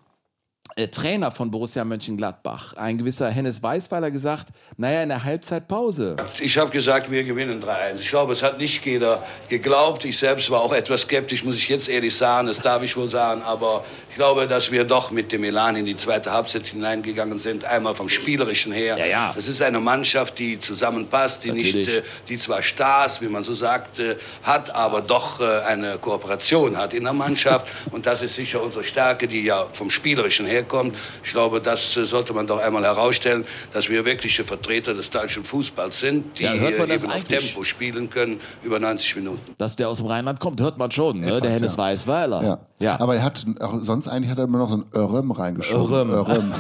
äh, 0.76 0.88
Trainer 0.88 1.30
von 1.30 1.50
Borussia 1.50 1.84
Mönchengladbach, 1.84 2.74
ein 2.74 2.98
gewisser 2.98 3.28
Hennes 3.28 3.62
Weißweiler, 3.62 4.10
gesagt, 4.10 4.48
naja, 4.76 5.02
in 5.02 5.08
der 5.08 5.24
Halbzeitpause. 5.24 6.16
Ich 6.40 6.56
habe 6.58 6.70
gesagt, 6.70 7.10
wir 7.10 7.24
gewinnen 7.24 7.62
3-1. 7.62 8.00
Ich 8.00 8.08
glaube, 8.08 8.32
es 8.32 8.42
hat 8.42 8.58
nicht 8.58 8.84
jeder 8.84 9.22
geglaubt. 9.48 10.04
Ich 10.04 10.18
selbst 10.18 10.50
war 10.50 10.60
auch 10.60 10.72
etwas 10.72 11.02
skeptisch, 11.02 11.44
muss 11.44 11.56
ich 11.56 11.68
jetzt 11.68 11.88
ehrlich 11.88 12.14
sagen. 12.16 12.48
Das 12.48 12.60
darf 12.60 12.82
ich 12.82 12.96
wohl 12.96 13.08
sagen. 13.08 13.42
Aber 13.42 13.84
ich 14.08 14.16
glaube, 14.16 14.46
dass 14.46 14.70
wir 14.70 14.84
doch 14.84 15.10
mit 15.10 15.32
dem 15.32 15.44
Elan 15.44 15.76
in 15.76 15.86
die 15.86 15.96
zweite 15.96 16.32
Halbzeit 16.32 16.66
hineingegangen 16.66 17.38
sind. 17.38 17.64
Einmal 17.64 17.94
vom 17.94 18.08
Spielerischen 18.08 18.72
her. 18.72 18.96
Ja, 18.98 19.06
ja. 19.06 19.32
Das 19.34 19.48
ist 19.48 19.62
eine 19.62 19.80
Mannschaft, 19.80 20.38
die 20.38 20.58
zusammenpasst, 20.58 21.44
die 21.44 21.52
nicht, 21.52 21.74
äh, 21.88 22.02
die 22.28 22.38
zwar 22.38 22.62
Stars, 22.62 23.20
wie 23.20 23.28
man 23.28 23.42
so 23.42 23.54
sagt, 23.54 23.98
äh, 23.98 24.16
hat, 24.42 24.74
aber 24.74 25.02
doch 25.02 25.40
äh, 25.40 25.60
eine 25.66 25.98
Kooperation 25.98 26.76
hat 26.76 26.94
in 26.94 27.04
der 27.04 27.12
Mannschaft. 27.12 27.66
Und 27.90 28.06
das 28.06 28.22
ist 28.22 28.34
sicher 28.34 28.62
unsere 28.62 28.84
Stärke, 28.84 29.28
die 29.28 29.42
ja 29.42 29.66
vom 29.72 29.90
Spielerischen 29.90 30.46
herkommt. 30.62 30.96
Ich 31.22 31.32
glaube, 31.32 31.60
das 31.60 31.96
äh, 31.96 32.06
sollte 32.06 32.32
man 32.32 32.46
doch 32.46 32.58
einmal 32.58 32.84
herausstellen, 32.84 33.44
dass 33.72 33.88
wir 33.88 34.04
wirkliche 34.04 34.44
Vertreter 34.44 34.94
des 34.94 35.10
deutschen 35.10 35.44
Fußballs 35.44 36.00
sind, 36.00 36.38
die 36.38 36.44
Ja, 36.44 36.54
eben 36.54 36.80
auf 36.80 36.90
eigentlich? 36.90 37.24
Tempo 37.24 37.64
spielen 37.64 38.08
können 38.08 38.40
über 38.62 38.78
90 38.78 39.16
Minuten. 39.16 39.54
Dass 39.58 39.76
der 39.76 39.88
aus 39.88 39.98
dem 39.98 40.06
Rheinland 40.06 40.40
kommt, 40.40 40.60
hört 40.60 40.78
man 40.78 40.90
schon, 40.90 41.20
ne? 41.20 41.26
Etwas, 41.26 41.40
der 41.42 41.50
Hennes 41.50 41.76
ja. 41.76 41.82
Weißweiler. 41.82 42.42
Ja. 42.42 42.58
Ja. 42.82 43.00
Aber 43.00 43.16
er 43.16 43.22
hat, 43.24 43.44
auch 43.60 43.78
sonst 43.80 44.08
eigentlich 44.08 44.30
hat 44.30 44.38
er 44.38 44.44
immer 44.44 44.58
noch 44.58 44.70
so 44.70 44.76
ein 44.76 44.84
Örem 44.94 45.30
reingeschoben. 45.30 46.10
Örem. 46.10 46.10
Örem. 46.10 46.52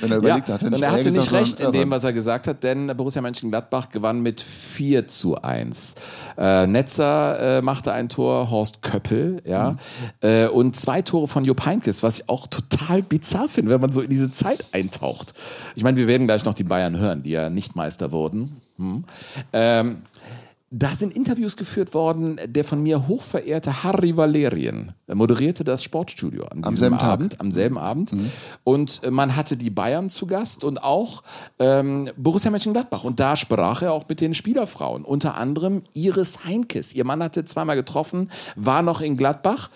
Wenn 0.00 0.10
er 0.10 0.18
überlegt, 0.18 0.48
hat 0.48 0.62
er 0.62 0.66
und 0.66 0.72
nicht 0.72 0.82
er 0.82 0.90
hatte 0.92 1.10
nicht 1.10 1.32
recht 1.32 1.60
in 1.60 1.72
dem, 1.72 1.90
was 1.90 2.04
er 2.04 2.12
gesagt 2.12 2.46
hat, 2.46 2.62
denn 2.62 2.88
Borussia 2.96 3.22
Mönchengladbach 3.22 3.90
gewann 3.90 4.20
mit 4.20 4.40
4 4.40 5.06
zu 5.06 5.40
1. 5.40 5.94
Äh, 6.36 6.66
Netzer 6.66 7.58
äh, 7.58 7.62
machte 7.62 7.92
ein 7.92 8.08
Tor, 8.08 8.50
Horst 8.50 8.82
Köppel, 8.82 9.40
ja, 9.46 9.70
Mhm. 9.70 9.78
äh, 10.20 10.46
und 10.48 10.76
zwei 10.76 11.00
Tore 11.00 11.28
von 11.28 11.44
Jupp 11.44 11.64
Heynckes, 11.64 12.02
was 12.02 12.18
ich 12.18 12.28
auch 12.28 12.48
total 12.48 13.02
bizarr 13.02 13.48
finde, 13.48 13.70
wenn 13.70 13.80
man 13.80 13.92
so 13.92 14.00
in 14.00 14.10
diese 14.10 14.30
Zeit 14.32 14.64
eintaucht. 14.72 15.32
Ich 15.76 15.84
meine, 15.84 15.96
wir 15.96 16.08
werden 16.08 16.26
gleich 16.26 16.44
noch 16.44 16.54
die 16.54 16.64
Bayern 16.64 16.98
hören, 16.98 17.22
die 17.22 17.30
ja 17.30 17.48
nicht 17.48 17.76
Meister 17.76 18.10
wurden. 18.12 18.60
Hm. 18.76 19.04
Ähm, 19.52 20.02
da 20.76 20.96
sind 20.96 21.14
Interviews 21.14 21.56
geführt 21.56 21.94
worden. 21.94 22.40
Der 22.46 22.64
von 22.64 22.82
mir 22.82 23.06
hochverehrte 23.06 23.84
Harry 23.84 24.16
Valerien 24.16 24.92
moderierte 25.06 25.62
das 25.62 25.84
Sportstudio 25.84 26.46
diesem 26.52 26.76
selben 26.76 26.98
Tag. 26.98 27.10
Abend, 27.10 27.40
am 27.40 27.52
selben 27.52 27.78
Abend. 27.78 28.12
Und 28.64 29.00
äh, 29.04 29.10
man 29.10 29.36
hatte 29.36 29.56
die 29.56 29.70
Bayern 29.70 30.10
zu 30.10 30.26
Gast 30.26 30.64
und 30.64 30.82
auch 30.82 31.22
ähm, 31.60 32.10
Borussia 32.16 32.50
Mönchengladbach. 32.50 33.04
Und 33.04 33.20
da 33.20 33.36
sprach 33.36 33.82
er 33.82 33.92
auch 33.92 34.08
mit 34.08 34.20
den 34.20 34.34
Spielerfrauen. 34.34 35.04
Unter 35.04 35.36
anderem 35.36 35.82
Iris 35.92 36.44
Heinkes. 36.44 36.92
Ihr 36.92 37.04
Mann 37.04 37.22
hatte 37.22 37.44
zweimal 37.44 37.76
getroffen, 37.76 38.30
war 38.56 38.82
noch 38.82 39.00
in 39.00 39.16
Gladbach. 39.16 39.70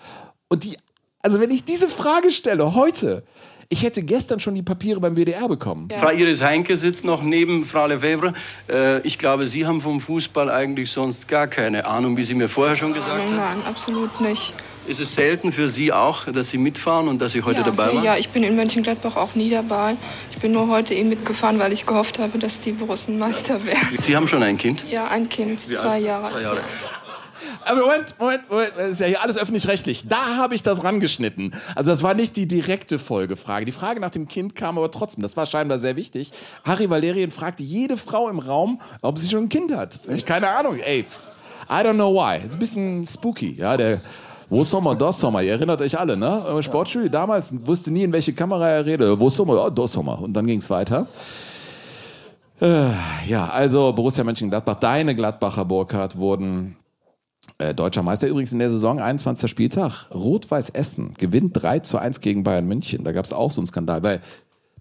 Und 0.49 0.65
die, 0.65 0.77
also 1.21 1.39
wenn 1.39 1.51
ich 1.51 1.63
diese 1.63 1.87
Frage 1.87 2.31
stelle 2.31 2.75
heute, 2.75 3.23
ich 3.71 3.83
hätte 3.83 4.01
gestern 4.01 4.39
schon 4.39 4.55
die 4.55 4.63
Papiere 4.63 4.99
beim 4.99 5.15
WDR 5.15 5.47
bekommen. 5.47 5.89
Frau 5.95 6.09
Iris 6.09 6.41
Heinke 6.41 6.75
sitzt 6.75 7.05
noch 7.05 7.21
neben 7.21 7.65
Frau 7.65 7.85
Lefebvre. 7.85 8.33
Äh, 8.67 8.99
ich 9.01 9.19
glaube, 9.19 9.45
Sie 9.45 9.67
haben 9.67 9.79
vom 9.79 9.99
Fußball 9.99 10.49
eigentlich 10.49 10.89
sonst 10.89 11.27
gar 11.27 11.45
keine 11.45 11.85
Ahnung, 11.85 12.17
wie 12.17 12.23
Sie 12.23 12.33
mir 12.33 12.49
vorher 12.49 12.75
schon 12.75 12.93
gesagt 12.93 13.21
haben. 13.21 13.35
Nein, 13.35 13.57
absolut 13.67 14.21
nicht. 14.21 14.55
Ist 14.87 14.99
es 14.99 15.13
selten 15.13 15.51
für 15.51 15.69
Sie 15.69 15.93
auch, 15.93 16.25
dass 16.25 16.49
Sie 16.49 16.57
mitfahren 16.57 17.07
und 17.07 17.21
dass 17.21 17.33
Sie 17.33 17.43
heute 17.43 17.59
ja, 17.59 17.65
dabei 17.65 17.93
waren? 17.93 18.03
Ja, 18.03 18.17
ich 18.17 18.29
bin 18.29 18.41
in 18.41 18.55
Mönchengladbach 18.55 19.15
auch 19.15 19.35
nie 19.35 19.51
dabei. 19.51 19.97
Ich 20.31 20.39
bin 20.39 20.51
nur 20.51 20.67
heute 20.67 20.95
eben 20.95 21.09
mitgefahren, 21.09 21.59
weil 21.59 21.71
ich 21.71 21.85
gehofft 21.85 22.17
habe, 22.17 22.39
dass 22.39 22.59
die 22.59 22.71
Borussen 22.71 23.19
Meister 23.19 23.63
werden. 23.65 23.99
Sie 24.01 24.15
haben 24.15 24.27
schon 24.27 24.41
ein 24.41 24.57
Kind? 24.57 24.83
Ja, 24.89 25.09
ein 25.09 25.29
Kind, 25.29 25.59
zwei 25.59 25.99
Jahre. 25.99 26.33
Zwei 26.33 26.41
Jahre. 26.41 26.61
Aber 27.65 27.81
Moment, 27.81 28.15
Moment, 28.19 28.49
Moment, 28.49 28.71
das 28.77 28.89
ist 28.89 28.99
ja 28.99 29.07
hier 29.07 29.21
alles 29.21 29.37
öffentlich-rechtlich. 29.37 30.07
Da 30.07 30.37
habe 30.37 30.55
ich 30.55 30.63
das 30.63 30.83
rangeschnitten. 30.83 31.53
Also 31.75 31.91
das 31.91 32.03
war 32.03 32.13
nicht 32.13 32.35
die 32.35 32.47
direkte 32.47 32.99
Folgefrage. 32.99 33.65
Die 33.65 33.71
Frage 33.71 33.99
nach 33.99 34.09
dem 34.09 34.27
Kind 34.27 34.55
kam 34.55 34.77
aber 34.77 34.91
trotzdem. 34.91 35.21
Das 35.21 35.37
war 35.37 35.45
scheinbar 35.45 35.79
sehr 35.79 35.95
wichtig. 35.95 36.31
Harry 36.63 36.89
Valerien 36.89 37.31
fragte 37.31 37.63
jede 37.63 37.97
Frau 37.97 38.29
im 38.29 38.39
Raum, 38.39 38.81
ob 39.01 39.17
sie 39.17 39.29
schon 39.29 39.43
ein 39.43 39.49
Kind 39.49 39.73
hat. 39.73 39.99
Ich, 40.07 40.25
keine 40.25 40.49
Ahnung, 40.49 40.77
ey. 40.77 41.05
I 41.69 41.73
don't 41.83 41.93
know 41.93 42.13
why. 42.13 42.37
Ist 42.37 42.55
ein 42.55 42.59
bisschen 42.59 43.05
spooky, 43.05 43.55
ja, 43.55 43.77
der... 43.77 44.01
Wo 44.51 44.63
Sommer, 44.63 44.95
das 44.95 45.19
Sommer. 45.19 45.43
Ihr 45.43 45.51
erinnert 45.51 45.79
euch 45.79 45.99
alle, 45.99 46.17
ne? 46.17 46.43
Sportstudio 46.63 47.07
damals 47.07 47.53
wusste 47.67 47.91
nie, 47.91 48.01
in 48.01 48.11
welche 48.11 48.33
Kamera 48.33 48.67
er 48.67 48.83
redet. 48.83 49.19
Wo 49.19 49.29
Sommer, 49.29 49.63
oh, 49.63 49.69
das 49.69 49.91
Sommer. 49.91 50.19
Und 50.19 50.33
dann 50.33 50.47
ging 50.47 50.57
es 50.57 50.71
weiter. 50.71 51.05
Äh, 52.59 52.89
ja, 53.27 53.47
also 53.47 53.93
Borussia 53.93 54.23
Mönchengladbach, 54.23 54.75
deine 54.75 55.13
Gladbacher 55.15 55.65
Burkhardt 55.65 56.17
wurden 56.17 56.75
Äh, 57.59 57.75
Deutscher 57.75 58.03
Meister 58.03 58.27
übrigens 58.27 58.53
in 58.53 58.59
der 58.59 58.69
Saison, 58.69 58.99
21. 58.99 59.51
Spieltag. 59.51 60.07
Rot-Weiß 60.13 60.69
Essen 60.69 61.13
gewinnt 61.17 61.61
3 61.61 61.79
zu 61.79 61.97
1 61.97 62.21
gegen 62.21 62.43
Bayern 62.43 62.65
München. 62.65 63.03
Da 63.03 63.11
gab 63.11 63.25
es 63.25 63.33
auch 63.33 63.51
so 63.51 63.59
einen 63.59 63.67
Skandal, 63.67 64.01
weil 64.01 64.21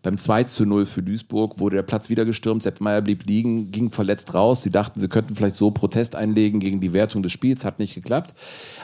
beim 0.02 0.16
2 0.16 0.44
zu 0.44 0.64
0 0.64 0.86
für 0.86 1.02
Duisburg 1.02 1.58
wurde 1.58 1.74
der 1.74 1.82
Platz 1.82 2.08
wieder 2.08 2.24
gestürmt. 2.24 2.62
Sepp 2.62 2.80
Meier 2.80 3.02
blieb 3.02 3.26
liegen, 3.26 3.72
ging 3.72 3.90
verletzt 3.90 4.32
raus. 4.32 4.62
Sie 4.62 4.70
dachten, 4.70 5.00
sie 5.00 5.08
könnten 5.08 5.34
vielleicht 5.34 5.56
so 5.56 5.72
Protest 5.72 6.14
einlegen 6.14 6.60
gegen 6.60 6.80
die 6.80 6.92
Wertung 6.92 7.24
des 7.24 7.32
Spiels. 7.32 7.64
Hat 7.64 7.80
nicht 7.80 7.96
geklappt. 7.96 8.34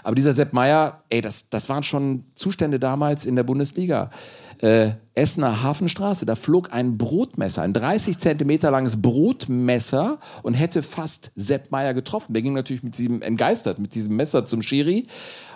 Aber 0.02 0.16
dieser 0.16 0.32
Sepp 0.32 0.52
Meier, 0.52 1.04
ey, 1.10 1.20
das, 1.20 1.48
das 1.48 1.68
waren 1.68 1.84
schon 1.84 2.24
Zustände 2.34 2.80
damals 2.80 3.24
in 3.24 3.36
der 3.36 3.44
Bundesliga. 3.44 4.10
Äh, 4.58 4.92
Essener 5.14 5.62
Hafenstraße, 5.62 6.26
da 6.26 6.34
flog 6.34 6.72
ein 6.72 6.98
Brotmesser, 6.98 7.62
ein 7.62 7.72
30 7.72 8.18
Zentimeter 8.18 8.70
langes 8.70 9.00
Brotmesser 9.00 10.18
und 10.42 10.54
hätte 10.54 10.82
fast 10.82 11.30
Sepp 11.36 11.70
Meier 11.70 11.94
getroffen. 11.94 12.32
Der 12.32 12.42
ging 12.42 12.52
natürlich 12.52 12.82
mit 12.82 12.98
diesem, 12.98 13.22
entgeistert 13.22 13.78
mit 13.78 13.94
diesem 13.94 14.16
Messer 14.16 14.44
zum 14.44 14.62
Schiri. 14.62 15.06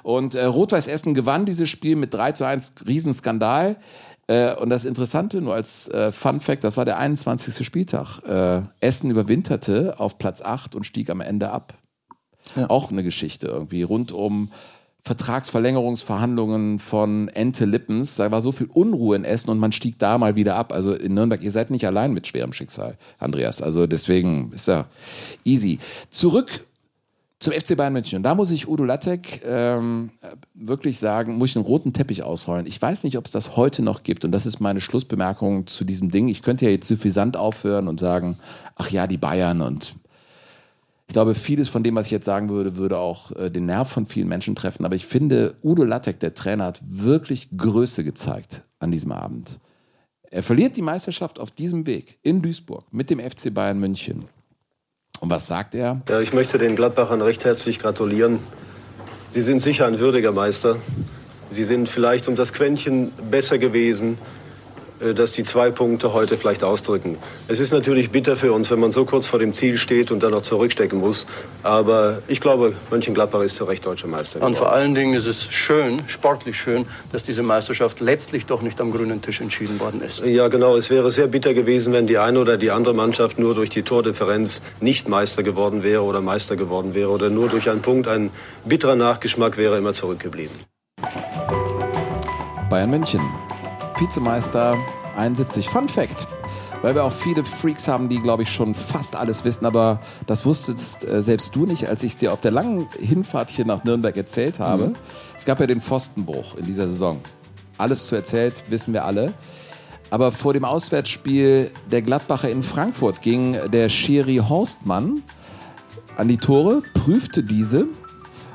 Und 0.03 0.35
äh, 0.35 0.45
Rot-Weiß 0.45 0.87
Essen 0.87 1.15
gewann 1.15 1.45
dieses 1.45 1.69
Spiel 1.69 1.97
mit 1.97 2.15
3 2.15 2.33
zu 2.33 2.45
1, 2.45 2.75
Riesenskandal. 2.87 3.77
Äh, 4.29 4.55
und 4.55 4.71
das 4.71 4.85
Interessante, 4.85 5.41
nur 5.41 5.55
als 5.55 5.89
äh, 5.89 6.13
Fun 6.13 6.41
Fact, 6.41 6.63
das 6.63 6.77
war 6.77 6.85
der 6.85 6.99
21. 6.99 7.67
Spieltag. 7.67 8.21
Äh, 8.21 8.63
Essen 8.81 9.11
überwinterte 9.11 9.99
auf 9.99 10.19
Platz 10.19 10.41
8 10.41 10.75
und 10.77 10.85
stieg 10.85 11.11
am 11.11 11.21
Ende 11.21 11.51
ab. 11.51 11.75
Ja. 12.55 12.71
Auch 12.71 12.91
eine 12.91 13.03
Geschichte 13.03 13.49
irgendwie 13.49 13.83
rund 13.83 14.13
um 14.13 14.51
Vertragsverlängerungsverhandlungen 15.09 16.79
von 16.79 17.29
Ente 17.29 17.65
Lippens. 17.65 18.17
Da 18.17 18.31
war 18.31 18.41
so 18.41 18.53
viel 18.53 18.69
Unruhe 18.73 19.17
in 19.17 19.25
Essen 19.25 19.51
und 19.51 19.59
man 19.59 19.73
stieg 19.73 19.99
da 19.99 20.19
mal 20.19 20.37
wieder 20.37 20.55
ab. 20.55 20.73
Also 20.73 20.95
in 20.95 21.15
Nürnberg, 21.15 21.43
ihr 21.43 21.51
seid 21.51 21.71
nicht 21.71 21.87
allein 21.87 22.13
mit 22.13 22.27
schwerem 22.27 22.53
Schicksal, 22.53 22.97
Andreas. 23.19 23.61
Also 23.61 23.87
deswegen 23.87 24.53
ist 24.53 24.69
ja 24.69 24.87
easy. 25.45 25.79
Zurück 26.11 26.61
zum 27.41 27.53
FC 27.53 27.77
Bayern 27.77 27.93
München. 27.93 28.17
Und 28.17 28.23
da 28.25 28.35
muss 28.35 28.51
ich 28.51 28.69
Udo 28.69 28.85
Lattek 28.85 29.43
ähm, 29.45 30.11
wirklich 30.55 30.99
sagen, 30.99 31.37
muss 31.37 31.51
ich 31.51 31.57
einen 31.57 31.65
roten 31.65 31.93
Teppich 31.93 32.23
ausrollen. 32.23 32.67
Ich 32.67 32.81
weiß 32.81 33.05
nicht, 33.05 33.17
ob 33.17 33.27
es 33.27 33.33
das 33.33 33.57
heute 33.57 33.83
noch 33.83 34.03
gibt. 34.03 34.25
Und 34.25 34.33
das 34.33 34.45
ist 34.45 34.61
meine 34.61 34.81
Schlussbemerkung 34.81 35.67
zu 35.67 35.85
diesem 35.85 36.11
Ding. 36.11 36.29
Ich 36.29 36.43
könnte 36.43 36.65
ja 36.65 36.71
jetzt 36.71 36.89
suffisant 36.89 37.37
aufhören 37.37 37.87
und 37.87 38.01
sagen, 38.01 38.39
ach 38.75 38.91
ja, 38.91 39.07
die 39.07 39.19
Bayern. 39.19 39.61
Und 39.61 39.95
ich 41.09 41.15
glaube, 41.15 41.35
vieles 41.35 41.71
von 41.71 41.83
dem, 41.83 41.95
was 41.95 42.07
ich 42.07 42.13
jetzt 42.13 42.27
sagen 42.27 42.51
würde, 42.51 42.77
würde 42.77 42.99
auch 42.99 43.33
äh, 43.33 43.51
den 43.51 43.65
Nerv 43.65 43.91
von 43.91 44.05
vielen 44.05 44.29
Menschen 44.29 44.55
treffen. 44.55 44.85
Aber 44.85 44.95
ich 44.95 45.07
finde, 45.07 45.57
Udo 45.65 45.83
Lattek, 45.83 46.21
der 46.21 46.35
Trainer, 46.35 46.67
hat 46.67 46.83
wirklich 46.87 47.49
Größe 47.57 48.05
gezeigt 48.05 48.65
an 48.79 48.93
diesem 48.93 49.13
Abend. 49.13 49.59
Er 50.31 50.43
verliert 50.43 50.77
die 50.77 50.83
Meisterschaft 50.83 51.41
auf 51.41 51.51
diesem 51.51 51.87
Weg 51.87 52.19
in 52.23 52.43
Duisburg 52.43 52.85
mit 52.93 53.09
dem 53.09 53.21
FC 53.21 53.53
Bayern 53.53 53.79
München. 53.81 54.27
Und 55.21 55.31
was 55.31 55.47
sagt 55.47 55.75
er? 55.75 56.03
Ja, 56.11 56.21
ich 56.21 56.35
möchte 56.35 56.59
den 56.59 56.77
Gladbachern 56.77 57.23
recht 57.23 57.43
herzlich 57.47 57.79
gratulieren. 57.79 58.39
Sie 59.31 59.43
sind 59.43 59.63
sicher 59.63 59.87
ein 59.87 59.99
würdiger 60.01 60.33
Meister. 60.33 60.77
Sie 61.49 61.65
sind 61.65 61.89
vielleicht 61.89 62.29
um 62.29 62.37
das 62.37 62.53
Quäntchen 62.53 63.13
besser 63.31 63.57
gewesen 63.57 64.19
dass 65.01 65.33
die 65.33 65.43
zwei 65.45 65.71
Punkte 65.71 66.13
heute 66.13 66.37
vielleicht 66.37 66.65
ausdrücken. 66.65 67.17
Es 67.49 67.61
ist 67.61 67.73
natürlich 67.73 68.11
bitter 68.11 68.37
für 68.37 68.53
uns, 68.53 68.71
wenn 68.71 68.81
man 68.81 68.93
so 68.93 69.05
kurz 69.05 69.27
vor 69.27 69.39
dem 69.39 69.55
Ziel 69.55 69.77
steht 69.77 70.11
und 70.11 70.23
dann 70.23 70.33
noch 70.33 70.43
zurückstecken 70.43 70.99
muss. 70.99 71.27
Aber 71.63 72.23
ich 72.29 72.41
glaube, 72.41 72.75
Mönchengladbach 72.91 73.41
ist 73.41 73.57
zu 73.57 73.65
Recht 73.65 73.87
deutscher 73.87 74.09
Meister. 74.09 74.43
Und 74.43 74.57
vor 74.57 74.73
allen 74.73 74.95
Dingen 74.95 75.15
ist 75.15 75.27
es 75.27 75.45
schön, 75.45 76.03
sportlich 76.07 76.59
schön, 76.59 76.87
dass 77.13 77.23
diese 77.23 77.43
Meisterschaft 77.43 78.01
letztlich 78.01 78.47
doch 78.47 78.63
nicht 78.63 78.81
am 78.81 78.91
grünen 78.91 79.23
Tisch 79.23 79.41
entschieden 79.41 79.79
worden 79.81 80.03
ist. 80.03 80.25
Ja, 80.25 80.49
genau. 80.49 80.77
Es 80.77 80.91
wäre 80.91 81.11
sehr 81.11 81.27
bitter 81.27 81.55
gewesen, 81.55 81.93
wenn 81.93 82.07
die 82.07 82.19
eine 82.19 82.41
oder 82.41 82.57
die 82.57 82.71
andere 82.71 82.95
Mannschaft 82.95 83.39
nur 83.39 83.55
durch 83.55 83.71
die 83.71 83.83
Tordifferenz 83.83 84.61
nicht 84.81 85.09
Meister 85.09 85.43
geworden 85.43 85.83
wäre 85.83 86.03
oder 86.03 86.21
Meister 86.21 86.57
geworden 86.57 86.95
wäre 86.95 87.11
oder 87.11 87.31
nur 87.31 87.49
durch 87.49 87.71
einen 87.71 87.83
Punkt. 87.83 88.09
Ein 88.09 88.31
bitterer 88.65 88.97
Nachgeschmack 88.97 89.57
wäre 89.57 89.79
immer 89.79 89.95
zurückgeblieben. 89.95 90.55
Bayern 92.71 92.91
München 92.91 93.21
Vizemeister 94.01 94.77
71. 95.17 95.69
Fun 95.69 95.89
Fact. 95.89 96.29
Weil 96.83 96.95
wir 96.95 97.03
auch 97.03 97.13
viele 97.13 97.43
Freaks 97.43 97.89
haben, 97.89 98.09
die, 98.09 98.19
glaube 98.19 98.45
ich, 98.45 98.49
schon 98.49 98.75
fast 98.75 99.17
alles 99.17 99.45
wissen, 99.45 99.67
aber 99.67 99.99
das 100.29 100.47
wusstest 100.47 101.05
äh, 101.05 101.21
selbst 101.21 101.57
du 101.57 101.67
nicht, 101.67 101.89
als 101.89 102.05
ich 102.05 102.13
es 102.13 102.19
dir 102.19 102.33
auf 102.33 102.41
der 102.41 102.53
langen 102.53 102.89
Hinfahrt 103.01 103.51
hier 103.51 103.65
nach 103.65 103.83
Nürnberg 103.83 104.17
erzählt 104.17 104.61
habe. 104.61 104.89
Mhm. 104.89 104.97
Es 105.37 105.45
gab 105.45 105.59
ja 105.59 105.67
den 105.67 105.81
Pfostenbruch 105.81 106.57
in 106.57 106.67
dieser 106.67 106.87
Saison. 106.87 107.21
Alles 107.77 108.07
zu 108.07 108.15
erzählt, 108.15 108.63
wissen 108.69 108.93
wir 108.93 109.05
alle. 109.05 109.33
Aber 110.11 110.31
vor 110.31 110.53
dem 110.53 110.65
Auswärtsspiel 110.65 111.73
der 111.91 112.03
Gladbacher 112.03 112.49
in 112.49 112.63
Frankfurt 112.63 113.21
ging 113.21 113.57
der 113.73 113.89
Schiri 113.89 114.37
Horstmann 114.37 115.23
an 116.17 116.29
die 116.29 116.39
Tore, 116.39 116.83
prüfte 116.95 117.43
diese 117.43 117.87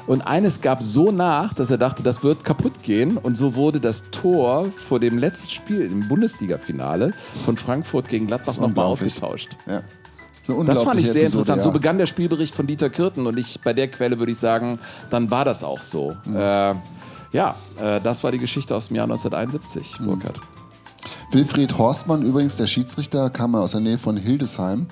und 0.06 0.22
eines 0.22 0.62
gab 0.62 0.84
so 0.84 1.12
nach, 1.12 1.54
dass 1.54 1.72
er 1.72 1.78
dachte, 1.78 2.04
das 2.04 2.24
wird 2.24 2.44
kaputt 2.44 2.84
gehen. 2.84 3.18
Und 3.18 3.38
so 3.38 3.56
wurde 3.56 3.80
das 3.80 4.10
Tor 4.12 4.68
vor 4.72 5.00
dem 5.00 5.18
letzten 5.18 5.50
Spiel 5.50 5.82
im 5.82 6.08
Bundesliga-Finale 6.08 7.14
von 7.46 7.58
Frankfurt 7.58 8.10
gegen 8.10 8.28
Gladbach 8.28 8.58
nochmal 8.58 8.86
ausgetauscht. 8.86 9.56
Ja. 9.66 9.82
So 10.42 10.62
das 10.64 10.84
fand 10.84 11.00
ich 11.00 11.10
sehr 11.10 11.22
Episode, 11.22 11.40
interessant. 11.40 11.58
Ja. 11.60 11.64
So 11.64 11.72
begann 11.72 11.98
der 11.98 12.06
Spielbericht 12.06 12.54
von 12.54 12.68
Dieter 12.68 12.90
Kürten 12.90 13.28
und 13.28 13.40
ich 13.40 13.62
bei 13.62 13.72
der 13.72 13.88
Quelle 13.88 14.20
würde 14.20 14.34
ich 14.34 14.38
sagen, 14.38 14.78
dann 15.10 15.32
war 15.32 15.46
das 15.46 15.64
auch 15.64 15.82
so. 15.82 16.18
Mhm. 16.26 16.36
Äh, 16.36 16.76
ja, 17.32 17.56
äh, 17.82 18.02
das 18.02 18.24
war 18.26 18.32
die 18.32 18.40
Geschichte 18.40 18.76
aus 18.76 18.90
dem 18.90 18.98
Jahr 18.98 19.06
1971, 19.06 20.02
mhm. 20.02 20.06
Burkhard. 20.06 20.42
Wilfried 21.32 21.78
Horstmann 21.78 22.24
übrigens, 22.24 22.58
der 22.58 22.68
Schiedsrichter, 22.68 23.30
kam 23.30 23.56
aus 23.56 23.72
der 23.72 23.80
Nähe 23.80 23.98
von 23.98 24.18
Hildesheim 24.18 24.88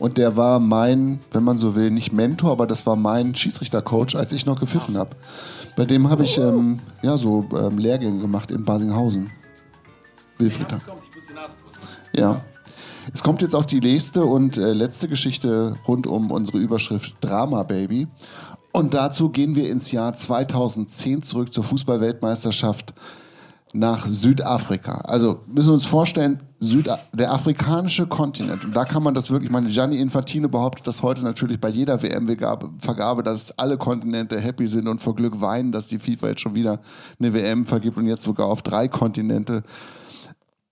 und 0.00 0.16
der 0.16 0.36
war 0.36 0.58
mein, 0.58 1.20
wenn 1.30 1.44
man 1.44 1.58
so 1.58 1.76
will, 1.76 1.90
nicht 1.90 2.12
Mentor, 2.12 2.50
aber 2.50 2.66
das 2.66 2.86
war 2.86 2.96
mein 2.96 3.34
Schiedsrichtercoach, 3.34 4.16
als 4.16 4.32
ich 4.32 4.46
noch 4.46 4.58
gepfiffen 4.58 4.96
habe. 4.96 5.10
Bei 5.76 5.84
dem 5.84 6.08
habe 6.08 6.24
ich 6.24 6.38
ähm, 6.38 6.80
ja, 7.02 7.16
so 7.16 7.46
ähm, 7.52 7.78
Lehrgänge 7.78 8.20
gemacht 8.20 8.50
in 8.50 8.64
Basinghausen. 8.64 9.30
Wilfried. 10.38 10.68
Ja. 12.14 12.40
Es 13.12 13.22
kommt 13.22 13.42
jetzt 13.42 13.54
auch 13.54 13.66
die 13.66 13.80
nächste 13.80 14.24
und 14.24 14.56
äh, 14.56 14.72
letzte 14.72 15.06
Geschichte 15.06 15.76
rund 15.86 16.06
um 16.06 16.30
unsere 16.30 16.58
Überschrift 16.58 17.16
Drama 17.20 17.62
Baby. 17.62 18.08
Und 18.72 18.94
dazu 18.94 19.28
gehen 19.28 19.54
wir 19.54 19.68
ins 19.68 19.92
Jahr 19.92 20.14
2010 20.14 21.22
zurück 21.22 21.52
zur 21.52 21.64
Fußballweltmeisterschaft 21.64 22.94
nach 23.72 24.06
Südafrika. 24.06 25.02
Also 25.02 25.40
müssen 25.46 25.68
wir 25.68 25.74
uns 25.74 25.86
vorstellen, 25.86 26.40
Süda 26.62 26.98
der 27.12 27.32
afrikanische 27.32 28.06
Kontinent, 28.06 28.66
und 28.66 28.76
da 28.76 28.84
kann 28.84 29.02
man 29.02 29.14
das 29.14 29.30
wirklich, 29.30 29.50
meine 29.50 29.68
Gianni 29.68 29.98
Infantino 29.98 30.48
behauptet 30.48 30.86
das 30.86 31.02
heute 31.02 31.22
natürlich 31.22 31.58
bei 31.58 31.70
jeder 31.70 32.02
WM-Vergabe, 32.02 33.22
dass 33.22 33.58
alle 33.58 33.78
Kontinente 33.78 34.38
happy 34.38 34.66
sind 34.66 34.86
und 34.86 35.00
vor 35.00 35.14
Glück 35.14 35.40
weinen, 35.40 35.72
dass 35.72 35.86
die 35.86 35.98
FIFA 35.98 36.28
jetzt 36.28 36.42
schon 36.42 36.54
wieder 36.54 36.80
eine 37.18 37.32
WM 37.32 37.64
vergibt 37.64 37.96
und 37.96 38.06
jetzt 38.06 38.22
sogar 38.22 38.46
auf 38.46 38.62
drei 38.62 38.88
Kontinente. 38.88 39.62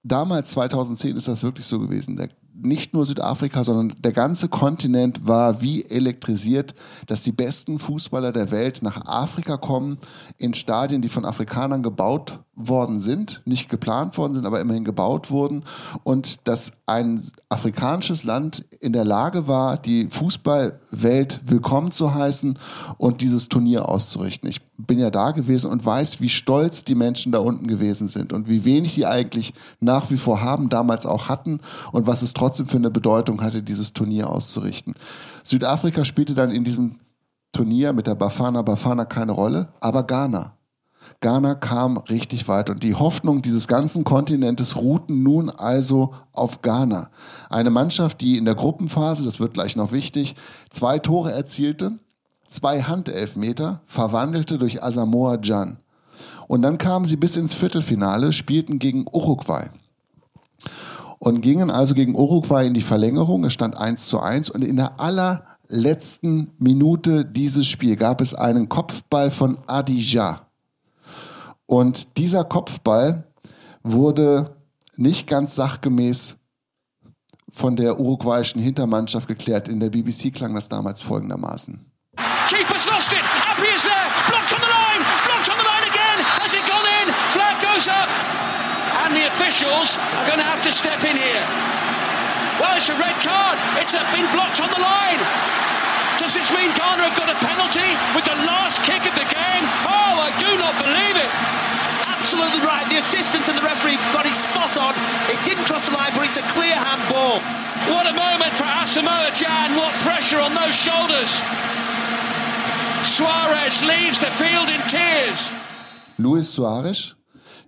Damals, 0.03 0.51
2010, 0.51 1.17
ist 1.17 1.27
das 1.27 1.43
wirklich 1.43 1.67
so 1.67 1.79
gewesen. 1.79 2.17
Der 2.17 2.29
nicht 2.61 2.93
nur 2.93 3.07
Südafrika, 3.07 3.63
sondern 3.65 3.97
der 4.01 4.13
ganze 4.13 4.49
Kontinent 4.49 5.27
war 5.27 5.61
wie 5.61 5.85
elektrisiert, 5.85 6.75
dass 7.07 7.23
die 7.23 7.33
besten 7.33 7.79
Fußballer 7.79 8.33
der 8.33 8.51
Welt 8.51 8.83
nach 8.83 9.07
Afrika 9.07 9.57
kommen, 9.57 9.99
in 10.39 10.55
Stadien, 10.55 11.03
die 11.03 11.09
von 11.09 11.25
Afrikanern 11.25 11.83
gebaut 11.83 12.41
worden 12.59 12.99
sind, 12.99 13.41
nicht 13.45 13.69
geplant 13.69 14.19
worden 14.19 14.35
sind, 14.35 14.45
aber 14.45 14.61
immerhin 14.61 14.85
gebaut 14.85 15.31
wurden 15.31 15.65
und 16.03 16.49
dass 16.49 16.73
ein 16.87 17.23
afrikanisches 17.49 18.25
Land 18.25 18.65
in 18.81 18.93
der 18.93 19.05
Lage 19.05 19.47
war, 19.47 19.77
die 19.77 20.09
Fußballwelt 20.11 21.41
willkommen 21.47 21.93
zu 21.93 22.15
heißen 22.15 22.59
und 22.99 23.21
dieses 23.21 23.49
Turnier 23.49 23.89
auszurichten. 23.89 24.49
Ich 24.49 24.61
bin 24.77 24.99
ja 24.99 25.11
da 25.11 25.31
gewesen 25.31 25.71
und 25.71 25.85
weiß, 25.85 26.21
wie 26.21 26.29
stolz 26.29 26.85
die 26.85 26.95
Menschen 26.95 27.33
da 27.33 27.39
unten 27.39 27.69
gewesen 27.69 28.09
sind 28.09 28.33
und 28.33 28.49
wie 28.49 28.65
wenig 28.65 28.93
sie 28.93 29.07
eigentlich 29.07 29.55
nach 29.81 30.11
wie 30.11 30.19
vor 30.19 30.43
haben, 30.43 30.69
damals 30.69 31.07
auch 31.07 31.29
hatten 31.29 31.61
und 31.93 32.07
was 32.07 32.23
es 32.23 32.35
trotzdem 32.35 32.67
für 32.67 32.77
eine 32.77 32.91
Bedeutung 32.91 33.41
hatte, 33.41 33.63
dieses 33.63 33.93
Turnier 33.93 34.31
auszurichten. 34.31 34.95
Südafrika 35.45 36.05
spielte 36.05 36.35
dann 36.35 36.51
in 36.51 36.65
diesem 36.65 36.97
Turnier 37.53 37.93
mit 37.93 38.07
der 38.07 38.15
Bafana 38.15 38.63
Bafana 38.63 39.05
keine 39.05 39.33
Rolle, 39.33 39.69
aber 39.81 40.03
Ghana. 40.03 40.58
Ghana 41.21 41.57
kam 41.57 41.99
richtig 41.99 42.47
weit 42.47 42.71
und 42.71 42.85
die 42.85 42.95
Hoffnung 42.95 43.43
dieses 43.43 43.67
ganzen 43.67 44.05
Kontinentes 44.05 44.77
ruhten 44.77 45.25
nun 45.25 45.51
also 45.51 46.15
auf 46.33 46.63
Ghana. 46.63 47.11
Eine 47.51 47.71
Mannschaft, 47.71 48.21
die 48.21 48.39
in 48.39 48.45
der 48.45 48.55
Gruppenphase, 48.55 49.25
das 49.25 49.41
wird 49.41 49.55
gleich 49.55 49.75
noch 49.75 49.91
wichtig, 49.91 50.37
zwei 50.71 51.01
Tore 51.01 51.33
erzielte, 51.33 51.99
zwei 52.49 52.83
Handelfmeter 52.83 53.81
verwandelte 53.87 54.59
durch 54.59 54.83
Asamoah 54.83 55.41
Jan. 55.43 55.79
Und 56.47 56.63
dann 56.63 56.79
kamen 56.79 57.05
sie 57.05 57.17
bis 57.17 57.37
ins 57.37 57.53
Viertelfinale, 57.53 58.33
spielten 58.33 58.79
gegen 58.79 59.05
Uruguay. 59.13 59.71
Und 61.19 61.41
gingen 61.41 61.69
also 61.69 61.95
gegen 61.95 62.15
Uruguay 62.15 62.65
in 62.65 62.75
die 62.75 62.81
Verlängerung. 62.81 63.45
Es 63.45 63.53
stand 63.53 63.77
1 63.77 64.07
zu 64.07 64.21
1 64.21 64.51
und 64.51 64.63
in 64.63 64.77
der 64.77 65.01
allerletzten 65.01 66.53
Minute 66.59 67.25
dieses 67.25 67.67
Spiel 67.67 67.97
gab 67.97 68.21
es 68.21 68.35
einen 68.35 68.69
Kopfball 68.69 69.33
von 69.33 69.59
Adija. 69.67 70.48
Und 71.69 72.17
dieser 72.17 72.45
Kopfball 72.45 73.25
wurde 73.83 74.57
nicht 74.97 75.29
ganz 75.29 75.55
sachgemäß 75.55 76.39
von 77.53 77.77
der 77.77 78.01
uruguayischen 78.01 78.63
Hintermannschaft 78.63 79.29
geklärt. 79.29 79.69
In 79.69 79.79
der 79.79 79.91
BBC 79.91 80.33
klang 80.33 80.55
das 80.55 80.69
damals 80.71 81.03
folgendermaßen. 81.03 81.85
Keeper's 82.49 82.89
lost 82.89 83.13
it. 83.13 83.21
Murphy 83.21 83.69
is 83.77 83.85
there. 83.85 84.09
Blocked 84.33 84.53
on 84.57 84.61
the 84.65 84.73
line. 84.73 85.03
Blocked 85.29 85.49
on 85.53 85.59
the 85.61 85.69
line 85.69 85.85
again. 85.93 86.19
Has 86.41 86.55
it 86.57 86.65
gone 86.65 86.89
in? 87.05 87.13
Flag 87.37 87.61
goes 87.61 87.87
up. 87.87 88.09
And 89.05 89.13
the 89.13 89.29
officials 89.29 89.93
are 90.17 90.25
going 90.25 90.41
to 90.41 90.49
have 90.49 90.65
to 90.65 90.73
step 90.73 91.05
in 91.05 91.21
here. 91.21 91.45
Well, 92.57 92.81
it's 92.81 92.89
a 92.89 92.97
red 92.97 93.17
card. 93.21 93.61
It's 93.77 93.93
been 93.93 94.25
blocked 94.33 94.59
on 94.65 94.73
the 94.73 94.81
line. 94.81 95.21
Does 96.19 96.35
this 96.35 96.51
mean 96.51 96.67
Ghana 96.75 97.07
have 97.07 97.15
got 97.15 97.31
a 97.31 97.39
penalty 97.39 97.91
with 98.11 98.27
the 98.27 98.35
last 98.43 98.83
kick 98.83 99.07
of 99.07 99.15
the 99.15 99.29
game? 99.31 99.65
Oh, 99.87 100.19
I 100.19 100.35
do 100.43 100.51
not 100.59 100.75
believe 100.83 101.15
it. 101.15 101.31
Absolutely 102.11 102.59
right. 102.67 102.83
The 102.91 102.99
assistant 102.99 103.47
and 103.47 103.57
the 103.57 103.63
referee 103.63 103.97
got 104.11 104.27
it 104.27 104.35
spot 104.35 104.75
on. 104.77 104.99
It 105.31 105.39
didn't 105.47 105.65
cross 105.65 105.87
the 105.87 105.95
line, 105.95 106.11
but 106.19 106.27
it's 106.27 106.37
a 106.37 106.47
clear 106.51 106.75
handball. 106.75 107.39
What 107.95 108.11
a 108.11 108.15
moment 108.19 108.53
for 108.59 108.67
Asamoah 108.67 109.31
Jan. 109.39 109.79
What 109.79 109.95
pressure 110.03 110.43
on 110.43 110.53
those 110.59 110.75
shoulders. 110.75 111.31
Suarez 113.15 113.79
leaves 113.87 114.19
the 114.19 114.31
field 114.35 114.69
in 114.69 114.81
tears. 114.91 115.51
Luis 116.19 116.53
Suarez, 116.53 117.15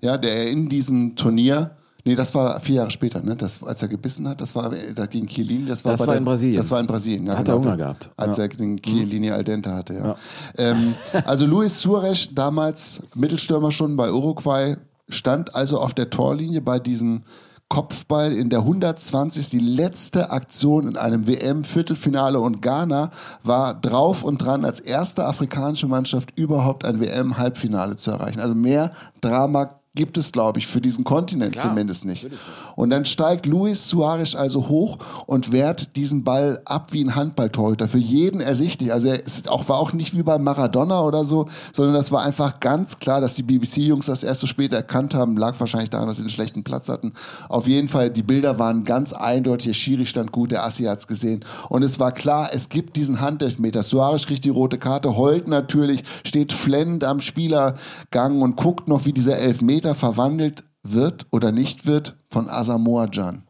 ja, 0.01 0.16
der 0.16 0.51
in 0.51 0.68
diesem 0.68 1.14
Turnier, 1.14 1.76
nee, 2.05 2.14
das 2.14 2.34
war 2.34 2.61
vier 2.61 2.76
Jahre 2.76 2.90
später, 2.90 3.20
ne? 3.22 3.34
Das, 3.34 3.62
als 3.62 3.82
er 3.82 3.88
gebissen 3.88 4.28
hat, 4.28 4.40
das 4.40 4.55
war 4.55 4.72
da 4.94 5.07
gegen 5.07 5.26
Chiellini, 5.26 5.66
das 5.66 5.84
war, 5.84 5.92
Das 5.92 6.01
war 6.01 6.07
der, 6.09 6.16
in 6.18 6.24
Brasilien. 6.24 6.57
Das 6.57 6.70
war 6.70 6.80
in 6.80 6.86
Brasilien, 6.86 7.26
ja, 7.26 7.36
Hat 7.38 7.44
genau, 7.44 7.59
er 7.59 7.61
Hunger 7.62 7.76
gehabt. 7.76 8.11
Als 8.16 8.36
Ja. 8.36 8.44
er 8.44 8.48
den 8.51 8.80
Chiellini 8.80 9.30
al 9.30 9.44
dente 9.44 9.72
hatte, 9.74 9.94
ja. 9.94 10.16
Ähm, 10.59 10.94
also 11.24 11.46
Luis 11.46 11.80
Suarez, 11.80 12.28
damals 12.34 13.03
Mittelstürmer 13.14 13.70
schon 13.70 13.96
bei 13.96 14.12
Uruguay, 14.12 14.76
stand 15.09 15.55
also 15.55 15.80
auf 15.80 15.94
der 15.94 16.11
Torlinie 16.11 16.61
bei 16.61 16.78
diesem 16.78 17.22
Kopfball 17.68 18.32
in 18.32 18.48
der 18.51 18.61
120. 18.61 19.48
Die 19.51 19.61
letzte 19.61 20.30
Aktion 20.30 20.88
in 20.88 20.96
einem 20.96 21.26
WM-Viertelfinale 21.28 22.40
und 22.40 22.62
Ghana 22.62 23.12
war 23.44 23.74
drauf 23.74 24.24
und 24.24 24.38
dran, 24.38 24.64
als 24.64 24.80
erste 24.80 25.24
afrikanische 25.24 25.86
Mannschaft 25.86 26.36
überhaupt 26.36 26.84
ein 26.84 27.01
WM-Halbfinale 27.01 27.94
zu 27.96 28.11
erreichen. 28.11 28.40
Also 28.40 28.55
mehr 28.57 28.90
Drama 29.20 29.80
gibt 29.97 30.16
es, 30.16 30.30
glaube 30.30 30.61
ich, 30.61 30.68
für 30.68 30.80
diesen 30.80 31.03
Kontinent 31.03 31.55
Klar, 31.55 31.68
zumindest 31.68 32.05
nicht. 32.05 32.28
Und 32.76 32.91
dann 32.91 33.05
steigt 33.05 33.47
Luis 33.47 33.88
Suarez 33.88 34.36
also 34.36 34.68
hoch 34.68 34.99
und 35.26 35.51
wehrt 35.51 35.97
diesen 35.97 36.22
Ball 36.22 36.62
ab 36.64 36.93
wie 36.93 37.03
ein 37.03 37.16
Handballtorhüter. 37.16 37.88
Für 37.88 37.99
jeden 37.99 38.41
ersichtlich. 38.41 38.93
Also 38.93 39.09
er 39.09 39.26
ist 39.26 39.49
auch, 39.49 39.68
war 39.68 39.78
auch 39.78 39.93
nicht 39.93 40.16
wie 40.16 40.22
bei 40.22 40.38
Maradona 40.38 41.01
oder 41.01 41.24
so, 41.24 41.49
sondern 41.72 41.95
das 41.95 42.12
war 42.12 42.22
einfach 42.22 42.61
ganz 42.61 43.01
klar, 43.01 43.20
dass 43.20 43.34
die 43.34 43.43
BBC-Jungs 43.43 44.07
das 44.07 44.22
erst 44.22 44.43
so 44.43 44.47
spät 44.47 44.72
erkannt 44.72 45.14
haben. 45.14 45.36
Lag 45.36 45.59
wahrscheinlich 45.59 45.91
daran, 45.91 46.07
dass 46.07 46.18
sie 46.18 46.22
einen 46.22 46.30
schlechten 46.30 46.62
Platz 46.62 46.88
hatten. 46.88 47.12
Auf 47.49 47.66
jeden 47.66 47.88
Fall, 47.88 48.11
die 48.11 48.22
Bilder 48.22 48.61
waren 48.61 48.84
ganz 48.84 49.12
eindeutig. 49.12 49.66
Der 49.66 49.74
Schiri 49.74 50.07
stand 50.07 50.30
gut, 50.30 50.53
der 50.53 50.64
Assi 50.64 50.84
hat's 50.84 51.09
gesehen. 51.09 51.45
Und 51.68 51.82
es 51.82 51.99
war 51.99 52.12
klar, 52.12 52.51
es 52.53 52.68
gibt 52.68 52.95
diesen 52.95 53.20
Handelfmeter. 53.20 53.82
Suarez 53.82 54.26
kriegt 54.26 54.45
die 54.45 54.51
rote 54.51 54.78
Karte, 54.78 55.16
heult 55.16 55.49
natürlich, 55.49 56.05
steht 56.24 56.53
flennend 56.53 57.03
am 57.03 57.20
Spielergang 57.20 58.41
und 58.41 58.55
guckt 58.55 58.86
noch, 58.86 59.05
wie 59.05 59.12
dieser 59.12 59.36
Elfmeter 59.36 59.80
verwandelt 59.95 60.64
wird 60.83 61.26
oder 61.31 61.53
nicht 61.53 61.87
wird 61.87 62.16
von 62.31 62.49
Asamoah 62.49 63.09
Jan. 63.12 63.47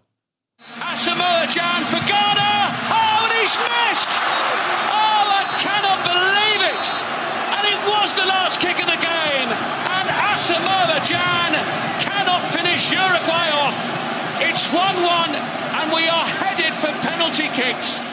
Asamoah 0.81 1.47
Jan 1.47 1.83
for 1.91 2.01
Ghana. 2.07 2.53
Oh, 2.91 3.25
and 3.25 3.33
he's 3.39 3.57
missed. 3.57 4.13
Oh, 4.91 5.23
I 5.41 5.45
cannot 5.63 6.01
believe 6.03 6.63
it. 6.67 6.85
And 7.55 7.65
it 7.67 7.81
was 7.87 8.15
the 8.15 8.27
last 8.27 8.61
kick 8.61 8.79
of 8.81 8.87
the 8.87 9.01
game. 9.01 9.51
And 9.97 10.07
Asamoah 10.09 11.01
Jan 11.07 11.53
cannot 12.01 12.43
finish 12.51 12.91
Uruguay 12.91 13.49
off. 13.63 13.77
It's 14.43 14.67
1-1 14.69 15.61
and 15.81 15.93
we 15.93 16.09
are 16.09 16.27
headed 16.27 16.73
for 16.75 16.91
penalty 17.07 17.49
kicks. 17.55 18.10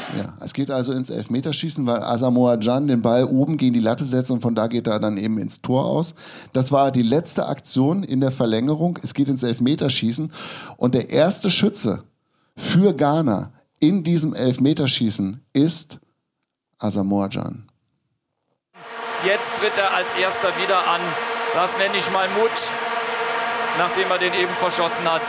Es 0.47 0.53
geht 0.53 0.71
also 0.71 0.93
ins 0.93 1.09
Elfmeterschießen, 1.09 1.85
weil 1.87 2.01
Asamoah 2.03 2.57
Jan 2.61 2.87
den 2.87 3.01
Ball 3.01 3.25
oben 3.25 3.57
gegen 3.57 3.73
die 3.73 3.81
Latte 3.81 4.05
setzt 4.05 4.31
und 4.31 4.39
von 4.39 4.55
da 4.55 4.67
geht 4.67 4.87
er 4.87 4.97
dann 4.97 5.17
eben 5.17 5.37
ins 5.39 5.61
Tor 5.61 5.83
aus. 5.83 6.15
Das 6.53 6.71
war 6.71 6.89
die 6.89 7.01
letzte 7.01 7.47
Aktion 7.47 8.01
in 8.01 8.21
der 8.21 8.31
Verlängerung. 8.31 8.97
Es 9.03 9.13
geht 9.13 9.27
ins 9.27 9.43
Elfmeterschießen 9.43 10.31
und 10.77 10.95
der 10.95 11.09
erste 11.09 11.51
Schütze 11.51 12.03
für 12.55 12.93
Ghana 12.93 13.51
in 13.81 14.05
diesem 14.05 14.33
Elfmeterschießen 14.33 15.43
ist 15.51 15.99
Asamoah 16.77 17.27
Jan. 17.29 17.69
Jetzt 19.25 19.53
tritt 19.55 19.77
er 19.77 19.93
als 19.93 20.13
erster 20.13 20.47
wieder 20.63 20.77
an. 20.77 21.01
Das 21.55 21.77
nenne 21.77 21.97
ich 21.97 22.09
mal 22.13 22.29
Mut, 22.29 22.71
nachdem 23.77 24.09
er 24.09 24.17
den 24.17 24.33
eben 24.33 24.53
verschossen 24.55 25.11
hat. 25.11 25.23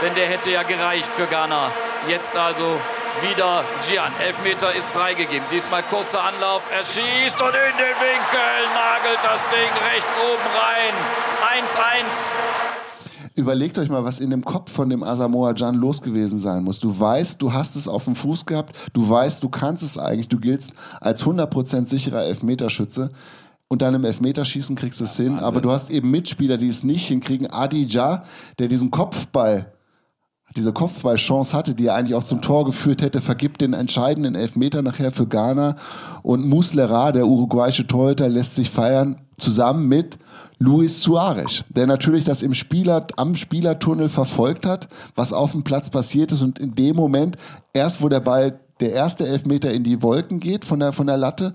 Denn 0.00 0.14
der 0.14 0.26
hätte 0.26 0.50
ja 0.50 0.62
gereicht 0.62 1.12
für 1.12 1.26
Ghana. 1.26 1.70
Jetzt 2.08 2.34
also 2.34 2.80
wieder 3.22 3.64
Gian. 3.88 4.12
Elfmeter 4.20 4.74
ist 4.74 4.90
freigegeben. 4.90 5.46
Diesmal 5.50 5.82
kurzer 5.82 6.22
Anlauf. 6.22 6.68
Er 6.72 6.84
schießt 6.84 7.40
und 7.40 7.48
in 7.48 7.76
den 7.78 7.96
Winkel 8.00 8.60
nagelt 8.74 9.20
das 9.22 9.46
Ding 9.48 9.72
rechts 9.92 10.14
oben 10.18 10.48
rein. 10.54 10.94
1-1. 11.64 12.74
Überlegt 13.36 13.78
euch 13.78 13.88
mal, 13.88 14.04
was 14.04 14.20
in 14.20 14.30
dem 14.30 14.44
Kopf 14.44 14.70
von 14.70 14.88
dem 14.88 15.02
Asamoah 15.02 15.54
Jan 15.56 15.74
los 15.74 16.02
gewesen 16.02 16.38
sein 16.38 16.62
muss. 16.62 16.78
Du 16.78 16.98
weißt, 16.98 17.42
du 17.42 17.52
hast 17.52 17.74
es 17.74 17.88
auf 17.88 18.04
dem 18.04 18.14
Fuß 18.14 18.46
gehabt, 18.46 18.76
du 18.92 19.08
weißt, 19.08 19.42
du 19.42 19.48
kannst 19.48 19.82
es 19.82 19.98
eigentlich, 19.98 20.28
du 20.28 20.38
giltst 20.38 20.72
als 21.00 21.24
100% 21.24 21.86
sicherer 21.86 22.24
Elfmeterschütze. 22.24 23.10
Und 23.66 23.82
dann 23.82 23.94
im 23.94 24.04
Elfmeterschießen 24.04 24.76
kriegst 24.76 25.00
du 25.00 25.04
es 25.04 25.16
hin, 25.16 25.40
aber 25.40 25.60
du 25.60 25.72
hast 25.72 25.90
eben 25.90 26.12
Mitspieler, 26.12 26.58
die 26.58 26.68
es 26.68 26.84
nicht 26.84 27.08
hinkriegen. 27.08 27.50
Adija, 27.50 28.22
der 28.60 28.68
diesen 28.68 28.92
Kopfball, 28.92 29.72
diese 30.56 30.72
Kopfballchance 30.72 31.56
hatte, 31.56 31.74
die 31.74 31.86
er 31.86 31.94
eigentlich 31.94 32.14
auch 32.14 32.24
zum 32.24 32.40
Tor 32.40 32.64
geführt 32.64 33.02
hätte, 33.02 33.20
vergibt 33.20 33.60
den 33.60 33.72
entscheidenden 33.72 34.34
Elfmeter 34.34 34.82
nachher 34.82 35.12
für 35.12 35.26
Ghana. 35.26 35.76
Und 36.22 36.46
Muslera, 36.46 37.12
der 37.12 37.26
uruguayische 37.26 37.86
Torhüter, 37.86 38.28
lässt 38.28 38.54
sich 38.54 38.70
feiern, 38.70 39.20
zusammen 39.38 39.88
mit 39.88 40.18
Luis 40.58 41.02
Suarez, 41.02 41.64
der 41.68 41.86
natürlich 41.86 42.24
das 42.24 42.42
im 42.42 42.54
Spieler, 42.54 43.06
am 43.16 43.34
Spielertunnel 43.34 44.08
verfolgt 44.08 44.66
hat, 44.66 44.88
was 45.16 45.32
auf 45.32 45.52
dem 45.52 45.64
Platz 45.64 45.90
passiert 45.90 46.30
ist 46.30 46.42
und 46.42 46.58
in 46.58 46.74
dem 46.74 46.94
Moment, 46.94 47.36
erst 47.72 48.00
wo 48.00 48.08
der 48.08 48.20
Ball, 48.20 48.60
der 48.80 48.92
erste 48.92 49.26
Elfmeter 49.26 49.72
in 49.72 49.82
die 49.82 50.02
Wolken 50.02 50.40
geht 50.40 50.64
von 50.64 50.78
der, 50.78 50.92
von 50.92 51.08
der 51.08 51.16
Latte, 51.16 51.54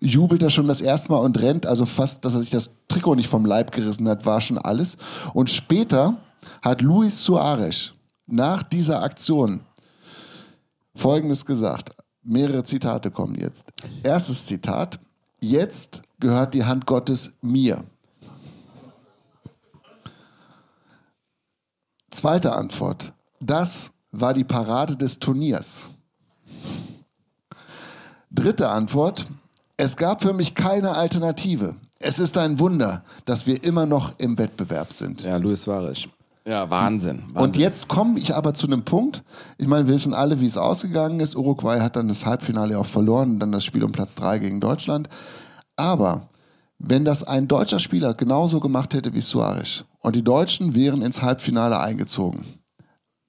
jubelt 0.00 0.42
er 0.42 0.50
schon 0.50 0.68
das 0.68 0.82
erste 0.82 1.10
Mal 1.12 1.18
und 1.18 1.40
rennt, 1.40 1.66
also 1.66 1.86
fast, 1.86 2.24
dass 2.24 2.34
er 2.34 2.42
sich 2.42 2.50
das 2.50 2.76
Trikot 2.88 3.14
nicht 3.14 3.28
vom 3.28 3.46
Leib 3.46 3.72
gerissen 3.72 4.08
hat, 4.08 4.26
war 4.26 4.40
schon 4.40 4.58
alles. 4.58 4.98
Und 5.32 5.50
später 5.50 6.18
hat 6.62 6.82
Luis 6.82 7.24
Suarez 7.24 7.94
nach 8.26 8.62
dieser 8.62 9.02
Aktion 9.02 9.60
Folgendes 10.94 11.44
gesagt. 11.44 11.90
Mehrere 12.22 12.64
Zitate 12.64 13.10
kommen 13.10 13.34
jetzt. 13.34 13.72
Erstes 14.02 14.46
Zitat. 14.46 14.98
Jetzt 15.40 16.02
gehört 16.20 16.54
die 16.54 16.64
Hand 16.64 16.86
Gottes 16.86 17.34
mir. 17.42 17.84
Zweite 22.10 22.52
Antwort. 22.52 23.12
Das 23.40 23.90
war 24.12 24.32
die 24.32 24.44
Parade 24.44 24.96
des 24.96 25.18
Turniers. 25.18 25.90
Dritte 28.30 28.68
Antwort. 28.68 29.26
Es 29.76 29.96
gab 29.96 30.22
für 30.22 30.32
mich 30.32 30.54
keine 30.54 30.96
Alternative. 30.96 31.74
Es 31.98 32.18
ist 32.18 32.38
ein 32.38 32.58
Wunder, 32.60 33.04
dass 33.24 33.46
wir 33.46 33.62
immer 33.64 33.86
noch 33.86 34.18
im 34.18 34.38
Wettbewerb 34.38 34.92
sind. 34.92 35.22
Ja, 35.24 35.36
Luis 35.36 35.62
Suarez. 35.62 36.06
Ja, 36.46 36.68
Wahnsinn. 36.68 37.22
Wahnsinn. 37.22 37.36
Und 37.36 37.56
jetzt 37.56 37.88
komme 37.88 38.18
ich 38.18 38.34
aber 38.34 38.52
zu 38.52 38.66
einem 38.66 38.84
Punkt. 38.84 39.24
Ich 39.56 39.66
meine, 39.66 39.88
wir 39.88 39.94
wissen 39.94 40.12
alle, 40.12 40.40
wie 40.40 40.46
es 40.46 40.58
ausgegangen 40.58 41.20
ist. 41.20 41.36
Uruguay 41.36 41.80
hat 41.80 41.96
dann 41.96 42.08
das 42.08 42.26
Halbfinale 42.26 42.78
auch 42.78 42.86
verloren 42.86 43.30
und 43.32 43.40
dann 43.40 43.52
das 43.52 43.64
Spiel 43.64 43.82
um 43.82 43.92
Platz 43.92 44.14
3 44.16 44.40
gegen 44.40 44.60
Deutschland. 44.60 45.08
Aber 45.76 46.28
wenn 46.78 47.04
das 47.04 47.24
ein 47.24 47.48
deutscher 47.48 47.80
Spieler 47.80 48.14
genauso 48.14 48.60
gemacht 48.60 48.92
hätte 48.92 49.14
wie 49.14 49.22
Suarez 49.22 49.84
und 50.00 50.16
die 50.16 50.24
Deutschen 50.24 50.74
wären 50.74 51.00
ins 51.00 51.22
Halbfinale 51.22 51.80
eingezogen, 51.80 52.44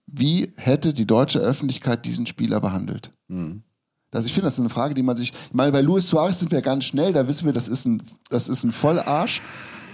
wie 0.07 0.51
hätte 0.57 0.93
die 0.93 1.07
deutsche 1.07 1.39
Öffentlichkeit 1.39 2.05
diesen 2.05 2.25
Spieler 2.25 2.59
behandelt? 2.59 3.13
Mhm. 3.27 3.63
Also 4.11 4.27
ich 4.27 4.33
finde, 4.33 4.47
das 4.47 4.55
ist 4.55 4.61
eine 4.61 4.69
Frage, 4.69 4.93
die 4.93 5.03
man 5.03 5.17
sich. 5.17 5.31
Ich 5.31 5.53
meine, 5.53 5.71
bei 5.73 5.81
Luis 5.81 6.07
Suarez 6.07 6.39
sind 6.39 6.51
wir 6.51 6.61
ganz 6.61 6.85
schnell, 6.85 7.11
da 7.11 7.27
wissen 7.27 7.45
wir, 7.45 7.53
das 7.53 7.67
ist 7.67 7.85
ein, 7.85 8.01
das 8.29 8.47
ist 8.47 8.63
ein 8.63 8.71
Vollarsch, 8.71 9.41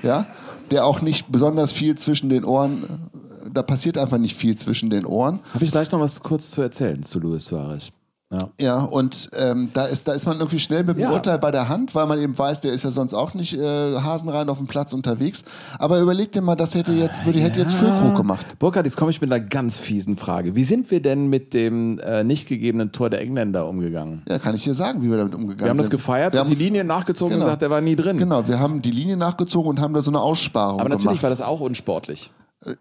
ja, 0.03 0.27
der 0.71 0.85
auch 0.85 1.01
nicht 1.01 1.31
besonders 1.31 1.71
viel 1.71 1.95
zwischen 1.95 2.29
den 2.29 2.45
Ohren, 2.45 2.83
äh, 2.83 3.49
da 3.53 3.61
passiert 3.61 3.97
einfach 3.97 4.17
nicht 4.17 4.35
viel 4.35 4.57
zwischen 4.57 4.89
den 4.89 5.05
Ohren. 5.05 5.39
Habe 5.53 5.65
ich 5.65 5.71
gleich 5.71 5.91
noch 5.91 5.99
was 5.99 6.23
kurz 6.23 6.51
zu 6.51 6.61
erzählen 6.61 7.03
zu 7.03 7.19
Luis 7.19 7.45
Suarez. 7.45 7.91
Ja. 8.31 8.49
Ja, 8.59 8.79
und 8.83 9.29
ähm, 9.37 9.69
da, 9.73 9.85
ist, 9.85 10.07
da 10.07 10.13
ist 10.13 10.25
man 10.25 10.37
irgendwie 10.37 10.59
schnell 10.59 10.83
mit 10.85 10.95
dem 10.95 11.01
Ja. 11.03 11.11
Urteil 11.11 11.37
bei 11.37 11.51
der 11.51 11.67
Hand, 11.67 11.93
weil 11.95 12.07
man 12.07 12.17
eben 12.17 12.37
weiß, 12.37 12.61
der 12.61 12.71
ist 12.71 12.83
ja 12.83 12.91
sonst 12.91 13.13
auch 13.13 13.33
nicht 13.33 13.53
äh, 13.57 13.97
hasenrein 13.99 14.47
auf 14.47 14.57
dem 14.57 14.67
Platz 14.67 14.93
unterwegs. 14.93 15.43
Aber 15.79 15.99
überleg 15.99 16.31
dir 16.31 16.41
mal, 16.41 16.55
das 16.55 16.73
hätte 16.75 16.93
jetzt, 16.93 17.25
würde, 17.25 17.39
hätte 17.41 17.59
jetzt 17.59 17.73
Füllkrug 17.73 18.15
gemacht. 18.15 18.45
Burkhard, 18.57 18.85
jetzt 18.85 18.95
komme 18.95 19.11
ich 19.11 19.19
mit 19.19 19.31
einer 19.31 19.43
ganz 19.43 19.77
fiesen 19.77 20.15
Frage. 20.15 20.55
Wie 20.55 20.63
sind 20.63 20.91
wir 20.91 21.01
denn 21.01 21.27
mit 21.27 21.53
dem 21.53 21.99
äh, 21.99 22.23
nicht 22.23 22.47
gegebenen 22.47 22.93
Tor 22.93 23.09
der 23.09 23.19
Engländer 23.21 23.67
umgegangen? 23.67 24.21
Ja, 24.29 24.39
kann 24.39 24.55
ich 24.55 24.63
dir 24.63 24.73
sagen, 24.73 25.01
wie 25.03 25.09
wir 25.09 25.17
damit 25.17 25.35
umgegangen 25.35 25.57
sind. 25.57 25.65
Wir 25.65 25.69
haben 25.69 25.77
das 25.79 25.89
gefeiert, 25.89 26.31
wir 26.33 26.39
haben 26.39 26.49
die 26.49 26.55
Linie 26.55 26.83
nachgezogen 26.85 27.31
Genau. 27.33 27.43
und 27.43 27.47
gesagt, 27.49 27.61
der 27.63 27.69
war 27.69 27.81
nie 27.81 27.95
drin. 27.97 28.17
Genau, 28.17 28.47
wir 28.47 28.59
haben 28.59 28.81
die 28.81 28.91
Linie 28.91 29.17
nachgezogen 29.17 29.69
und 29.71 29.81
haben 29.81 29.93
da 29.93 30.01
so 30.01 30.09
eine 30.11 30.21
Aussparung 30.21 30.79
Aber 30.79 30.87
natürlich 30.89 31.05
gemacht. 31.19 31.23
war 31.23 31.29
das 31.31 31.41
auch 31.41 31.59
unsportlich. 31.59 32.31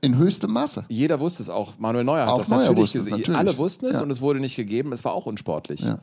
In 0.02 0.18
höchstem 0.18 0.52
Maße. 0.52 0.84
Jeder 0.88 1.20
wusste 1.20 1.42
es 1.42 1.48
auch. 1.48 1.78
Manuel 1.78 2.04
Neuer 2.04 2.26
hat 2.26 2.32
Auch 2.34 2.38
das 2.40 2.48
Neuer 2.50 2.58
natürlich 2.60 2.78
wusste 2.80 2.98
es, 2.98 3.04
gesehen. 3.04 3.18
natürlich. 3.20 3.38
Alle 3.38 3.56
wussten 3.56 3.86
es 3.86 3.96
Ja. 3.96 4.02
und 4.02 4.10
es 4.10 4.20
wurde 4.20 4.38
nicht 4.40 4.54
gegeben. 4.56 4.92
Es 4.92 5.04
war 5.04 5.14
auch 5.14 5.24
unsportlich. 5.24 5.80
Ja. 5.80 5.98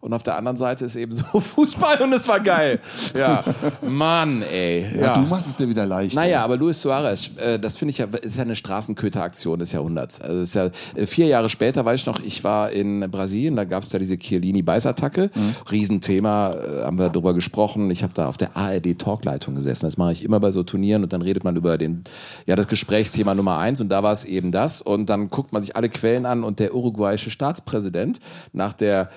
Und 0.00 0.14
auf 0.14 0.22
der 0.22 0.36
anderen 0.36 0.56
Seite 0.56 0.86
ist 0.86 0.96
eben 0.96 1.12
so 1.12 1.24
Fußball 1.40 2.00
und 2.00 2.12
es 2.14 2.26
war 2.26 2.40
geil. 2.40 2.80
Ja, 3.14 3.44
Mann, 3.82 4.42
ey. 4.50 4.86
Ja, 4.94 5.00
Ja, 5.00 5.14
du 5.14 5.20
machst 5.22 5.48
es 5.48 5.56
dir 5.56 5.68
wieder 5.68 5.84
leicht. 5.84 6.16
Naja, 6.16 6.42
aber 6.42 6.56
Luis 6.56 6.80
Suarez, 6.80 7.28
äh, 7.36 7.58
das 7.58 7.76
finde 7.76 7.90
ich 7.90 7.98
ja, 7.98 8.06
ist 8.06 8.36
ja 8.36 8.42
eine 8.42 8.56
Straßenköteraktion 8.56 9.58
des 9.58 9.72
Jahrhunderts. 9.72 10.18
Also 10.22 10.40
ist 10.40 10.54
ja 10.54 10.70
äh, 10.94 11.04
vier 11.04 11.26
Jahre 11.26 11.50
später, 11.50 11.84
weiß 11.84 12.00
ich 12.00 12.06
noch, 12.06 12.18
ich 12.20 12.42
war 12.44 12.70
in 12.70 13.10
Brasilien, 13.10 13.56
da 13.56 13.64
gab 13.64 13.82
es 13.82 13.92
ja 13.92 13.98
diese 13.98 14.14
Chiellini-Beißattacke. 14.14 15.30
Riesenthema, 15.70 16.52
äh, 16.52 16.84
haben 16.84 16.98
wir 16.98 17.10
drüber 17.10 17.34
gesprochen. 17.34 17.90
Ich 17.90 18.02
habe 18.02 18.14
da 18.14 18.26
auf 18.26 18.38
der 18.38 18.56
ARD-Talkleitung 18.56 19.54
gesessen. 19.54 19.84
Das 19.84 19.98
mache 19.98 20.12
ich 20.12 20.24
immer 20.24 20.40
bei 20.40 20.50
so 20.50 20.62
Turnieren 20.62 21.02
und 21.02 21.12
dann 21.12 21.20
redet 21.20 21.44
man 21.44 21.56
über 21.56 21.76
den, 21.76 22.04
ja, 22.46 22.56
das 22.56 22.68
Gesprächsthema 22.68 23.34
Nummer 23.34 23.58
eins 23.58 23.82
und 23.82 23.90
da 23.90 24.02
war 24.02 24.12
es 24.12 24.24
eben 24.24 24.50
das. 24.50 24.80
Und 24.80 25.10
dann 25.10 25.28
guckt 25.28 25.52
man 25.52 25.62
sich 25.62 25.76
alle 25.76 25.90
Quellen 25.90 26.24
an 26.24 26.42
und 26.42 26.58
der 26.58 26.74
uruguayische 26.74 27.30
Staatspräsident 27.30 28.18
nach 28.54 28.72
der 28.72 29.10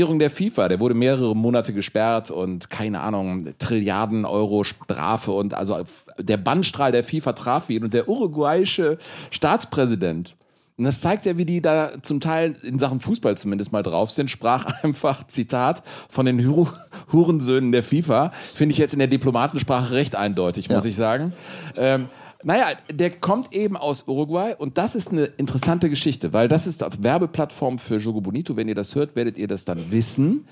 Sanktionierung 0.00 0.18
der 0.18 0.30
FIFA, 0.30 0.68
der 0.68 0.80
wurde 0.80 0.94
mehrere 0.94 1.36
Monate 1.36 1.74
gesperrt 1.74 2.30
und 2.30 2.70
keine 2.70 3.00
Ahnung, 3.00 3.48
Trilliarden 3.58 4.24
Euro 4.24 4.64
Strafe 4.64 5.32
und 5.32 5.52
also 5.52 5.84
der 6.18 6.38
Bannstrahl 6.38 6.90
der 6.90 7.04
FIFA 7.04 7.34
traf 7.34 7.68
ihn 7.68 7.84
und 7.84 7.92
der 7.92 8.08
uruguayische 8.08 8.96
Staatspräsident 9.30 10.36
und 10.78 10.84
das 10.84 11.02
zeigt 11.02 11.26
ja, 11.26 11.36
wie 11.36 11.44
die 11.44 11.60
da 11.60 11.90
zum 12.00 12.20
Teil 12.20 12.56
in 12.62 12.78
Sachen 12.78 13.00
Fußball 13.00 13.36
zumindest 13.36 13.70
mal 13.70 13.82
drauf 13.82 14.10
sind. 14.10 14.30
Sprach 14.30 14.64
einfach, 14.82 15.26
Zitat, 15.26 15.82
von 16.08 16.24
den 16.24 16.46
Hu 16.46 16.66
Hurensöhnen 17.12 17.70
der 17.70 17.82
FIFA. 17.82 18.32
Finde 18.54 18.72
ich 18.72 18.78
jetzt 18.78 18.94
in 18.94 18.98
der 18.98 19.08
Diplomatensprache 19.08 19.92
recht 19.92 20.16
eindeutig, 20.16 20.70
muss 20.70 20.86
ich 20.86 20.96
sagen. 20.96 21.34
Ähm, 21.76 22.08
naja, 22.42 22.68
der 22.90 23.10
kommt 23.10 23.54
eben 23.54 23.76
aus 23.76 24.04
Uruguay 24.06 24.54
und 24.56 24.78
das 24.78 24.94
ist 24.94 25.12
eine 25.12 25.24
interessante 25.24 25.90
Geschichte, 25.90 26.32
weil 26.32 26.48
das 26.48 26.66
ist 26.66 26.82
auf 26.82 27.02
Werbeplattform 27.02 27.78
für 27.78 27.98
Jogo 27.98 28.20
Bonito. 28.20 28.56
Wenn 28.56 28.68
ihr 28.68 28.74
das 28.74 28.94
hört, 28.94 29.16
werdet 29.16 29.38
ihr 29.38 29.48
das 29.48 29.64
dann 29.64 29.90
wissen. 29.90 30.46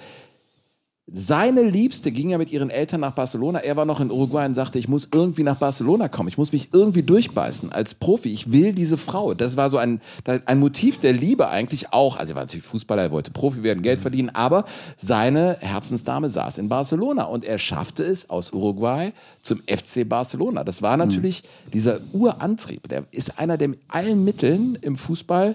Seine 1.10 1.62
Liebste 1.62 2.10
ging 2.12 2.28
ja 2.28 2.36
mit 2.36 2.52
ihren 2.52 2.68
Eltern 2.68 3.00
nach 3.00 3.14
Barcelona. 3.14 3.60
Er 3.60 3.76
war 3.76 3.86
noch 3.86 4.00
in 4.00 4.10
Uruguay 4.10 4.44
und 4.44 4.52
sagte, 4.52 4.78
ich 4.78 4.88
muss 4.88 5.08
irgendwie 5.10 5.42
nach 5.42 5.56
Barcelona 5.56 6.08
kommen. 6.08 6.28
Ich 6.28 6.36
muss 6.36 6.52
mich 6.52 6.68
irgendwie 6.72 7.02
durchbeißen 7.02 7.72
als 7.72 7.94
Profi. 7.94 8.28
Ich 8.30 8.52
will 8.52 8.74
diese 8.74 8.98
Frau. 8.98 9.32
Das 9.32 9.56
war 9.56 9.70
so 9.70 9.78
ein, 9.78 10.02
ein 10.44 10.58
Motiv 10.58 10.98
der 10.98 11.14
Liebe 11.14 11.48
eigentlich 11.48 11.94
auch. 11.94 12.18
Also 12.18 12.32
er 12.32 12.36
war 12.36 12.42
natürlich 12.42 12.66
Fußballer, 12.66 13.04
er 13.04 13.10
wollte 13.10 13.30
Profi 13.30 13.62
werden, 13.62 13.82
Geld 13.82 14.00
verdienen, 14.00 14.28
aber 14.34 14.66
seine 14.98 15.56
Herzensdame 15.60 16.28
saß 16.28 16.58
in 16.58 16.68
Barcelona 16.68 17.24
und 17.24 17.46
er 17.46 17.58
schaffte 17.58 18.04
es 18.04 18.28
aus 18.28 18.52
Uruguay 18.52 19.12
zum 19.40 19.60
FC 19.60 20.06
Barcelona. 20.06 20.62
Das 20.62 20.82
war 20.82 20.98
natürlich 20.98 21.42
dieser 21.72 22.00
Urantrieb. 22.12 22.86
Der 22.88 23.04
ist 23.12 23.38
einer, 23.38 23.56
der 23.56 23.68
mit 23.68 23.80
allen 23.88 24.24
Mitteln 24.24 24.76
im 24.82 24.96
Fußball 24.96 25.54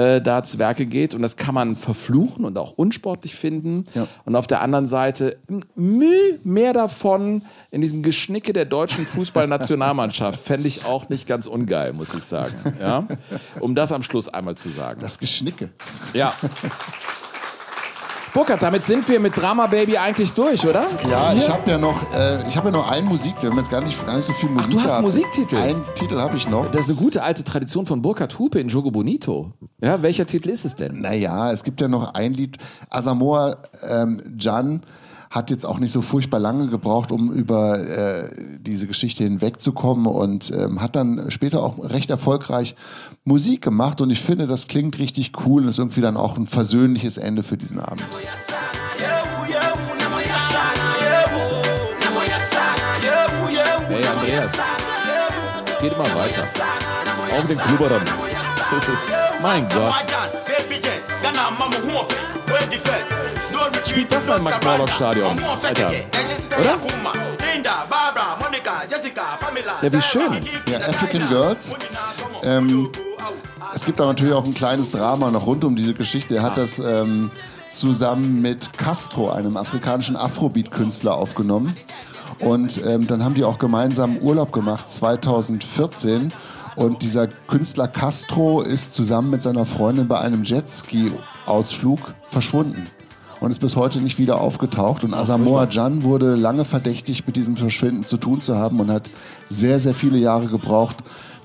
äh, 0.00 0.22
da 0.22 0.42
zu 0.42 0.58
Werke 0.58 0.86
geht. 0.86 1.14
Und 1.14 1.22
das 1.22 1.36
kann 1.36 1.54
man 1.54 1.76
verfluchen 1.76 2.44
und 2.44 2.56
auch 2.56 2.72
unsportlich 2.72 3.34
finden. 3.34 3.84
Und 4.24 4.36
auf 4.36 4.46
der 4.46 4.62
anderen 4.62 4.86
Seite 4.86 5.38
Mühe 5.74 6.38
mehr 6.42 6.72
davon 6.72 7.42
in 7.70 7.80
diesem 7.80 8.02
Geschnicke 8.02 8.52
der 8.52 8.64
deutschen 8.64 9.04
Fußballnationalmannschaft 9.04 10.40
fände 10.44 10.68
ich 10.68 10.86
auch 10.86 11.08
nicht 11.08 11.26
ganz 11.26 11.46
ungeil, 11.46 11.92
muss 11.92 12.14
ich 12.14 12.24
sagen. 12.24 12.54
Ja? 12.80 13.06
Um 13.60 13.74
das 13.74 13.92
am 13.92 14.02
Schluss 14.02 14.28
einmal 14.28 14.56
zu 14.56 14.70
sagen. 14.70 15.00
Das 15.00 15.18
Geschnicke. 15.18 15.70
Ja. 16.14 16.34
Burkhard, 18.32 18.62
damit 18.62 18.84
sind 18.84 19.08
wir 19.08 19.18
mit 19.18 19.36
Drama 19.36 19.66
Baby 19.66 19.98
eigentlich 19.98 20.32
durch, 20.32 20.64
oder? 20.64 20.86
Ja, 21.10 21.32
ich 21.32 21.50
habe 21.50 21.68
ja 21.68 21.78
noch, 21.78 22.14
äh, 22.14 22.46
ich 22.48 22.56
habe 22.56 22.68
ja 22.68 22.72
noch 22.72 22.88
einen 22.88 23.08
Musik. 23.08 23.34
Wir 23.40 23.50
haben 23.50 23.56
jetzt 23.56 23.72
gar 23.72 23.82
nicht, 23.82 24.06
gar 24.06 24.14
nicht 24.14 24.24
so 24.24 24.32
viel 24.32 24.48
Musik. 24.50 24.70
du 24.70 24.78
hast 24.78 24.86
gehabt. 24.86 25.02
Musiktitel. 25.02 25.56
Einen 25.56 25.82
Titel 25.96 26.16
habe 26.16 26.36
ich 26.36 26.48
noch. 26.48 26.70
Das 26.70 26.82
ist 26.82 26.90
eine 26.90 26.96
gute 26.96 27.24
alte 27.24 27.42
Tradition 27.42 27.86
von 27.86 28.02
Burkhard 28.02 28.38
Hupe 28.38 28.60
in 28.60 28.68
Jogo 28.68 28.92
Bonito. 28.92 29.52
Ja, 29.82 30.00
welcher 30.02 30.26
Titel 30.26 30.50
ist 30.50 30.64
es 30.64 30.76
denn? 30.76 31.00
Naja, 31.00 31.50
es 31.50 31.64
gibt 31.64 31.80
ja 31.80 31.88
noch 31.88 32.14
ein 32.14 32.32
Lied. 32.32 32.56
Asamoah 32.88 33.56
ähm, 33.88 34.22
Jan 34.38 34.82
hat 35.30 35.52
jetzt 35.52 35.64
auch 35.64 35.78
nicht 35.78 35.92
so 35.92 36.02
furchtbar 36.02 36.40
lange 36.40 36.66
gebraucht, 36.66 37.12
um 37.12 37.32
über 37.32 37.78
äh, 37.78 38.30
diese 38.58 38.88
Geschichte 38.88 39.22
hinwegzukommen 39.22 40.06
und 40.06 40.50
ähm, 40.50 40.82
hat 40.82 40.96
dann 40.96 41.30
später 41.30 41.62
auch 41.62 41.78
recht 41.78 42.10
erfolgreich 42.10 42.74
Musik 43.24 43.62
gemacht 43.62 44.00
und 44.00 44.10
ich 44.10 44.20
finde, 44.20 44.48
das 44.48 44.66
klingt 44.66 44.98
richtig 44.98 45.32
cool 45.46 45.62
und 45.62 45.68
ist 45.68 45.78
irgendwie 45.78 46.00
dann 46.00 46.16
auch 46.16 46.36
ein 46.36 46.48
versöhnliches 46.48 47.16
Ende 47.16 47.44
für 47.44 47.56
diesen 47.56 47.78
Abend. 47.78 48.04
Hey 53.86 54.06
Andreas, 54.06 54.52
geht 55.80 55.92
immer 55.92 56.14
weiter. 56.14 56.44
Auch 57.38 57.46
den 57.46 57.58
Klubberern. 57.58 58.04
Das 58.72 58.88
ist, 58.88 59.02
mein 59.40 59.68
Gott. 59.68 59.94
Spielt 63.86 64.12
das 64.12 64.26
mal 64.26 64.36
im 64.38 64.44
Max-Morlock-Stadion, 64.44 65.38
Alter. 65.64 65.90
Oder? 66.60 66.78
Ja, 69.82 69.92
wie 69.92 70.02
schön. 70.02 70.44
Ja, 70.70 70.78
African 70.88 71.28
Girls. 71.28 71.74
Ähm, 72.42 72.90
es 73.74 73.84
gibt 73.84 74.00
da 74.00 74.06
natürlich 74.06 74.34
auch 74.34 74.44
ein 74.44 74.54
kleines 74.54 74.90
Drama 74.90 75.30
noch 75.30 75.46
rund 75.46 75.64
um 75.64 75.76
diese 75.76 75.94
Geschichte. 75.94 76.36
Er 76.36 76.42
hat 76.42 76.56
das 76.56 76.78
ähm, 76.78 77.30
zusammen 77.68 78.40
mit 78.40 78.72
Castro, 78.76 79.30
einem 79.30 79.56
afrikanischen 79.56 80.16
Afrobeat-Künstler, 80.16 81.14
aufgenommen. 81.14 81.76
Und 82.40 82.80
ähm, 82.86 83.06
dann 83.06 83.22
haben 83.24 83.34
die 83.34 83.44
auch 83.44 83.58
gemeinsam 83.58 84.16
Urlaub 84.18 84.52
gemacht, 84.52 84.88
2014. 84.88 86.32
Und 86.76 87.02
dieser 87.02 87.26
Künstler 87.26 87.88
Castro 87.88 88.60
ist 88.62 88.94
zusammen 88.94 89.30
mit 89.30 89.42
seiner 89.42 89.66
Freundin 89.66 90.08
bei 90.08 90.18
einem 90.20 90.44
Jetski-Ausflug 90.44 92.14
verschwunden 92.28 92.86
und 93.40 93.50
ist 93.50 93.58
bis 93.60 93.76
heute 93.76 94.00
nicht 94.00 94.18
wieder 94.18 94.40
aufgetaucht. 94.40 95.02
Und 95.04 95.14
Asamoah 95.14 95.66
Jan 95.70 96.02
wurde 96.02 96.34
lange 96.36 96.64
verdächtigt, 96.64 97.26
mit 97.26 97.36
diesem 97.36 97.56
Verschwinden 97.56 98.04
zu 98.04 98.16
tun 98.18 98.40
zu 98.40 98.56
haben 98.56 98.80
und 98.80 98.90
hat 98.90 99.10
sehr, 99.48 99.78
sehr 99.80 99.94
viele 99.94 100.18
Jahre 100.18 100.46
gebraucht, 100.46 100.96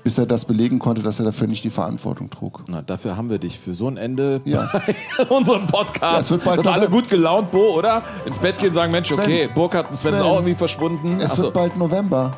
bis 0.04 0.18
er 0.18 0.26
das 0.26 0.44
belegen 0.44 0.78
konnte, 0.78 1.02
dass 1.02 1.18
er 1.18 1.24
dafür 1.26 1.48
nicht 1.48 1.64
die 1.64 1.70
Verantwortung 1.70 2.30
trug. 2.30 2.62
Na, 2.68 2.80
dafür 2.82 3.16
haben 3.16 3.28
wir 3.28 3.38
dich 3.38 3.58
für 3.58 3.74
so 3.74 3.88
ein 3.88 3.96
Ende 3.96 4.40
Ja. 4.44 4.70
bei 5.18 5.24
unserem 5.24 5.66
Podcast. 5.66 6.00
Ja, 6.12 6.18
es 6.20 6.30
wird 6.30 6.44
bald 6.44 6.60
Dass 6.60 6.66
alle 6.68 6.88
gut 6.88 7.08
gelaunt, 7.10 7.50
Bo, 7.50 7.74
oder? 7.76 8.02
Ins 8.26 8.38
Bett 8.38 8.56
gehen 8.58 8.68
und 8.68 8.74
sagen, 8.74 8.92
Mensch, 8.92 9.08
Sven. 9.08 9.18
okay, 9.24 9.48
Burkhard 9.52 9.90
und 9.90 9.96
Sven, 9.96 10.12
sind 10.12 10.20
Sven. 10.20 10.30
auch 10.30 10.36
irgendwie 10.36 10.54
verschwunden. 10.54 11.16
Es 11.18 11.32
Ach 11.32 11.36
so. 11.36 11.42
wird 11.44 11.54
bald 11.54 11.76
November. 11.76 12.32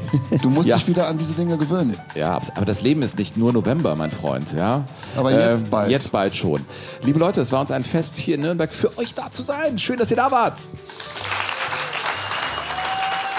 Du 0.42 0.50
musst 0.50 0.68
Ja. 0.68 0.76
dich 0.76 0.86
wieder 0.88 1.06
an 1.08 1.18
diese 1.18 1.34
Dinge 1.34 1.56
gewöhnen. 1.58 1.96
Ja, 2.14 2.40
aber 2.54 2.64
das 2.64 2.80
Leben 2.82 3.02
ist 3.02 3.18
nicht 3.18 3.36
nur 3.36 3.52
November, 3.52 3.94
mein 3.96 4.10
Freund. 4.10 4.52
Ja? 4.52 4.84
Aber 5.16 5.32
jetzt 5.32 5.70
bald. 5.70 5.90
Jetzt 5.90 6.12
bald 6.12 6.36
schon. 6.36 6.64
Liebe 7.02 7.18
Leute, 7.18 7.40
es 7.40 7.50
war 7.52 7.60
uns 7.60 7.70
ein 7.70 7.84
Fest 7.84 8.16
hier 8.16 8.36
in 8.36 8.42
Nürnberg 8.42 8.72
für 8.72 8.96
euch 8.98 9.14
da 9.14 9.30
zu 9.30 9.42
sein. 9.42 9.78
Schön, 9.78 9.98
dass 9.98 10.10
ihr 10.10 10.16
da 10.16 10.30
wart. 10.30 10.58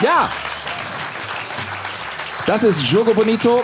Ja, 0.01 0.29
das 2.47 2.63
ist 2.63 2.83
Jogo 2.83 3.13
Bonito. 3.13 3.61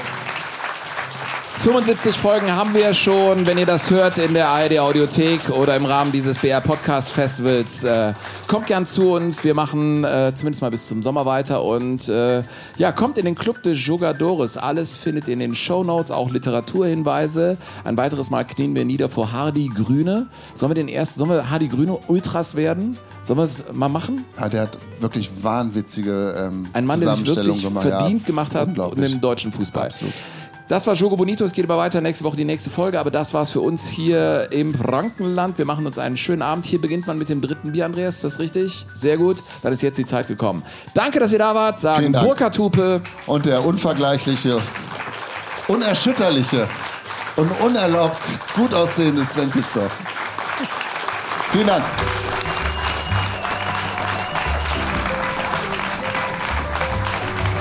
75 1.60 2.16
Folgen 2.16 2.52
haben 2.52 2.76
wir 2.76 2.94
schon. 2.94 3.48
Wenn 3.48 3.58
ihr 3.58 3.66
das 3.66 3.90
hört 3.90 4.20
in 4.20 4.36
der 4.36 4.50
ARD 4.50 4.78
Audiothek 4.78 5.50
oder 5.50 5.76
im 5.76 5.86
Rahmen 5.86 6.12
dieses 6.12 6.38
BR 6.38 6.62
Podcast 6.62 7.10
Festivals, 7.10 7.84
äh, 7.84 8.14
kommt 8.48 8.68
gern 8.68 8.86
zu 8.86 9.14
uns. 9.14 9.44
Wir 9.44 9.56
machen 9.56 10.04
äh, 10.04 10.32
zumindest 10.36 10.62
mal 10.62 10.70
bis 10.70 10.88
zum 10.88 11.02
Sommer 11.02 11.26
weiter 11.26 11.64
und 11.64 12.08
äh, 12.08 12.44
ja, 12.78 12.92
kommt 12.92 13.18
in 13.18 13.26
den 13.26 13.34
Club 13.34 13.64
des 13.64 13.84
Jogadores. 13.84 14.58
Alles 14.58 14.96
findet 14.96 15.28
ihr 15.28 15.34
in 15.34 15.40
den 15.40 15.56
Show 15.56 15.84
Notes, 15.84 16.12
auch 16.12 16.30
Literaturhinweise. 16.30 17.58
Ein 17.84 17.98
weiteres 17.98 18.30
Mal 18.30 18.44
knien 18.46 18.76
wir 18.76 18.86
nieder 18.86 19.10
vor 19.10 19.32
Hardy 19.32 19.72
Grüne. 19.74 20.28
Sollen 20.54 20.70
wir 20.70 20.76
den 20.76 20.90
ersten, 20.90 21.18
sollen 21.20 21.32
wir 21.32 21.50
Hardy 21.50 21.68
Grüne 21.68 21.98
Ultras 22.08 22.56
werden? 22.56 22.96
Sollen 23.24 23.40
wir 23.40 23.44
es 23.44 23.64
mal 23.74 23.90
machen? 23.90 24.24
Ja, 24.40 24.50
der 24.50 24.62
hat 24.64 24.78
wirklich 25.00 25.32
wahnwitzige 25.42 26.36
ähm, 26.38 26.68
Ein 26.74 26.86
Mann, 26.86 27.00
der 27.02 27.16
sich 27.16 27.26
wirklich 27.36 27.64
gemacht. 27.64 27.88
verdient 27.88 28.22
ja, 28.22 28.28
gemacht 28.28 28.54
hat 28.54 28.68
unglaublich. 28.68 29.12
im 29.12 29.20
deutschen 29.20 29.52
Fußball. 29.52 29.90
Das 30.68 30.88
war 30.88 30.96
Jogo 30.96 31.16
Bonito. 31.16 31.46
Es 31.46 31.52
geht 31.52 31.66
aber 31.66 31.78
weiter 31.78 32.02
nächste 32.02 32.24
Woche 32.24 32.38
die 32.38 32.46
nächste 32.46 32.70
Folge. 32.70 33.00
Aber 33.00 33.12
das 33.12 33.34
war's 33.34 33.52
für 33.52 33.62
uns 33.62 33.88
hier 33.88 34.48
im 34.52 34.74
Frankenland. 34.74 35.58
Wir 35.58 35.66
machen 35.66 35.86
uns 35.86 36.00
einen 36.00 36.18
schönen 36.18 36.42
Abend. 36.42 36.66
Hier 36.66 36.82
beginnt 36.82 37.06
man 37.06 37.18
mit 37.18 37.30
dem 37.30 37.40
dritten 37.40 37.74
Bier, 37.74 37.86
Andreas. 37.86 38.16
Ist 38.16 38.24
das 38.24 38.40
richtig? 38.40 38.88
Sehr 38.96 39.18
gut. 39.18 39.44
Dann 39.62 39.74
ist 39.74 39.84
jetzt 39.84 39.98
die 39.98 40.06
Zeit 40.06 40.28
gekommen. 40.28 40.64
Danke, 40.96 41.20
dass 41.20 41.32
ihr 41.32 41.40
da 41.40 41.54
wart. 41.54 41.80
Sagen. 41.80 42.14
Burkhard 42.14 42.58
Hupe. 42.58 43.02
Und 43.28 43.46
der 43.46 43.64
unvergleichliche, 43.64 44.60
unerschütterliche 45.68 46.68
und 47.36 47.52
unerlaubt 47.62 48.40
gut 48.56 48.74
aussehende 48.74 49.24
Sven 49.24 49.52
Pistor. 49.52 49.88
Vielen 51.52 51.68
Dank. 51.68 51.84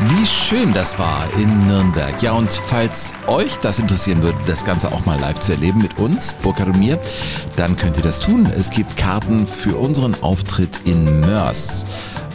Wie 0.06 0.26
schön 0.26 0.74
das 0.74 0.98
war 0.98 1.26
in 1.38 1.66
Nürnberg. 1.66 2.20
Ja, 2.20 2.32
und 2.32 2.52
falls 2.52 3.14
euch 3.26 3.56
das 3.56 3.78
interessieren 3.78 4.22
würde, 4.22 4.36
das 4.44 4.64
Ganze 4.66 4.92
auch 4.92 5.06
mal 5.06 5.18
live 5.18 5.40
zu 5.40 5.52
erleben 5.52 5.80
mit 5.80 5.98
uns, 5.98 6.34
Burkhard 6.34 6.68
und 6.68 6.78
mir, 6.78 6.98
dann 7.56 7.78
könnt 7.78 7.96
ihr 7.96 8.02
das 8.02 8.20
tun. 8.20 8.46
Es 8.46 8.68
gibt 8.68 8.98
Karten 8.98 9.46
für 9.46 9.76
unseren 9.76 10.14
Auftritt 10.22 10.80
in 10.84 11.20
Mörs. 11.20 11.86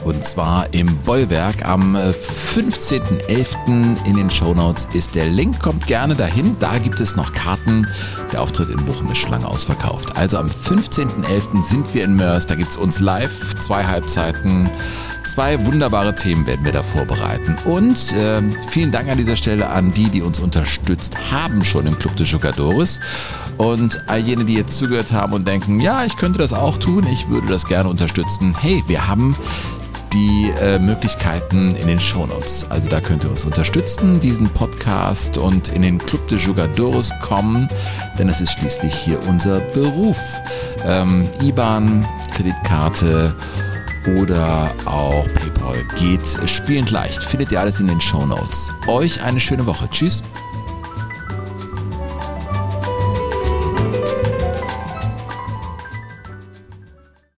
Und 0.03 0.23
zwar 0.23 0.73
im 0.73 0.97
Bollwerk 1.03 1.67
am 1.67 1.95
äh, 1.95 2.09
15.11. 2.09 4.05
in 4.05 4.15
den 4.15 4.29
Shownotes 4.31 4.87
ist 4.93 5.13
der 5.13 5.27
Link. 5.27 5.59
Kommt 5.59 5.85
gerne 5.85 6.15
dahin. 6.15 6.55
Da 6.59 6.79
gibt 6.79 6.99
es 6.99 7.15
noch 7.15 7.33
Karten. 7.33 7.87
Der 8.31 8.41
Auftritt 8.41 8.69
in 8.69 8.83
Bochum 8.85 9.11
ist 9.11 9.19
schon 9.19 9.31
lange 9.31 9.47
ausverkauft. 9.47 10.15
Also 10.15 10.37
am 10.37 10.47
15.11. 10.47 11.63
sind 11.63 11.93
wir 11.93 12.05
in 12.05 12.15
Mörs. 12.15 12.47
Da 12.47 12.55
gibt 12.55 12.71
es 12.71 12.77
uns 12.77 12.99
live. 12.99 13.59
Zwei 13.59 13.85
Halbzeiten. 13.85 14.69
Zwei 15.25 15.65
wunderbare 15.65 16.15
Themen 16.15 16.45
werden 16.45 16.65
wir 16.65 16.71
da 16.71 16.83
vorbereiten. 16.83 17.55
Und 17.65 18.13
äh, 18.13 18.41
vielen 18.67 18.91
Dank 18.91 19.09
an 19.09 19.17
dieser 19.17 19.35
Stelle 19.35 19.69
an 19.69 19.93
die, 19.93 20.09
die 20.09 20.21
uns 20.21 20.39
unterstützt 20.39 21.15
haben 21.31 21.63
schon 21.63 21.85
im 21.85 21.97
Club 21.99 22.15
de 22.15 22.25
Jugadores. 22.25 22.99
Und 23.57 24.03
all 24.07 24.19
jene, 24.19 24.45
die 24.45 24.53
jetzt 24.53 24.77
zugehört 24.77 25.11
haben 25.11 25.33
und 25.33 25.47
denken, 25.47 25.79
ja, 25.79 26.05
ich 26.05 26.15
könnte 26.17 26.39
das 26.39 26.53
auch 26.53 26.77
tun, 26.77 27.05
ich 27.11 27.29
würde 27.29 27.47
das 27.47 27.65
gerne 27.65 27.89
unterstützen. 27.89 28.55
Hey, 28.59 28.83
wir 28.87 29.07
haben 29.07 29.35
die 30.13 30.51
äh, 30.59 30.79
Möglichkeiten 30.79 31.75
in 31.75 31.87
den 31.87 31.99
Shownotes. 31.99 32.65
Also 32.69 32.87
da 32.89 32.99
könnt 32.99 33.23
ihr 33.23 33.29
uns 33.29 33.45
unterstützen, 33.45 34.19
diesen 34.19 34.49
Podcast 34.49 35.37
und 35.37 35.69
in 35.69 35.81
den 35.81 35.99
Club 35.99 36.27
de 36.27 36.37
Jugadores 36.37 37.11
kommen, 37.21 37.67
denn 38.17 38.29
es 38.29 38.41
ist 38.41 38.53
schließlich 38.53 38.93
hier 38.93 39.19
unser 39.27 39.59
Beruf. 39.59 40.19
Ähm, 40.85 41.29
IBAN, 41.41 42.05
Kreditkarte 42.33 43.35
oder 44.07 44.73
auch 44.85 45.27
PayPal 45.33 45.83
geht 45.95 46.25
spielend 46.49 46.91
leicht. 46.91 47.23
Findet 47.23 47.51
ihr 47.51 47.59
alles 47.59 47.79
in 47.79 47.87
den 47.87 48.01
Shownotes. 48.01 48.71
Euch 48.87 49.21
eine 49.21 49.39
schöne 49.39 49.65
Woche. 49.65 49.89
Tschüss. 49.89 50.23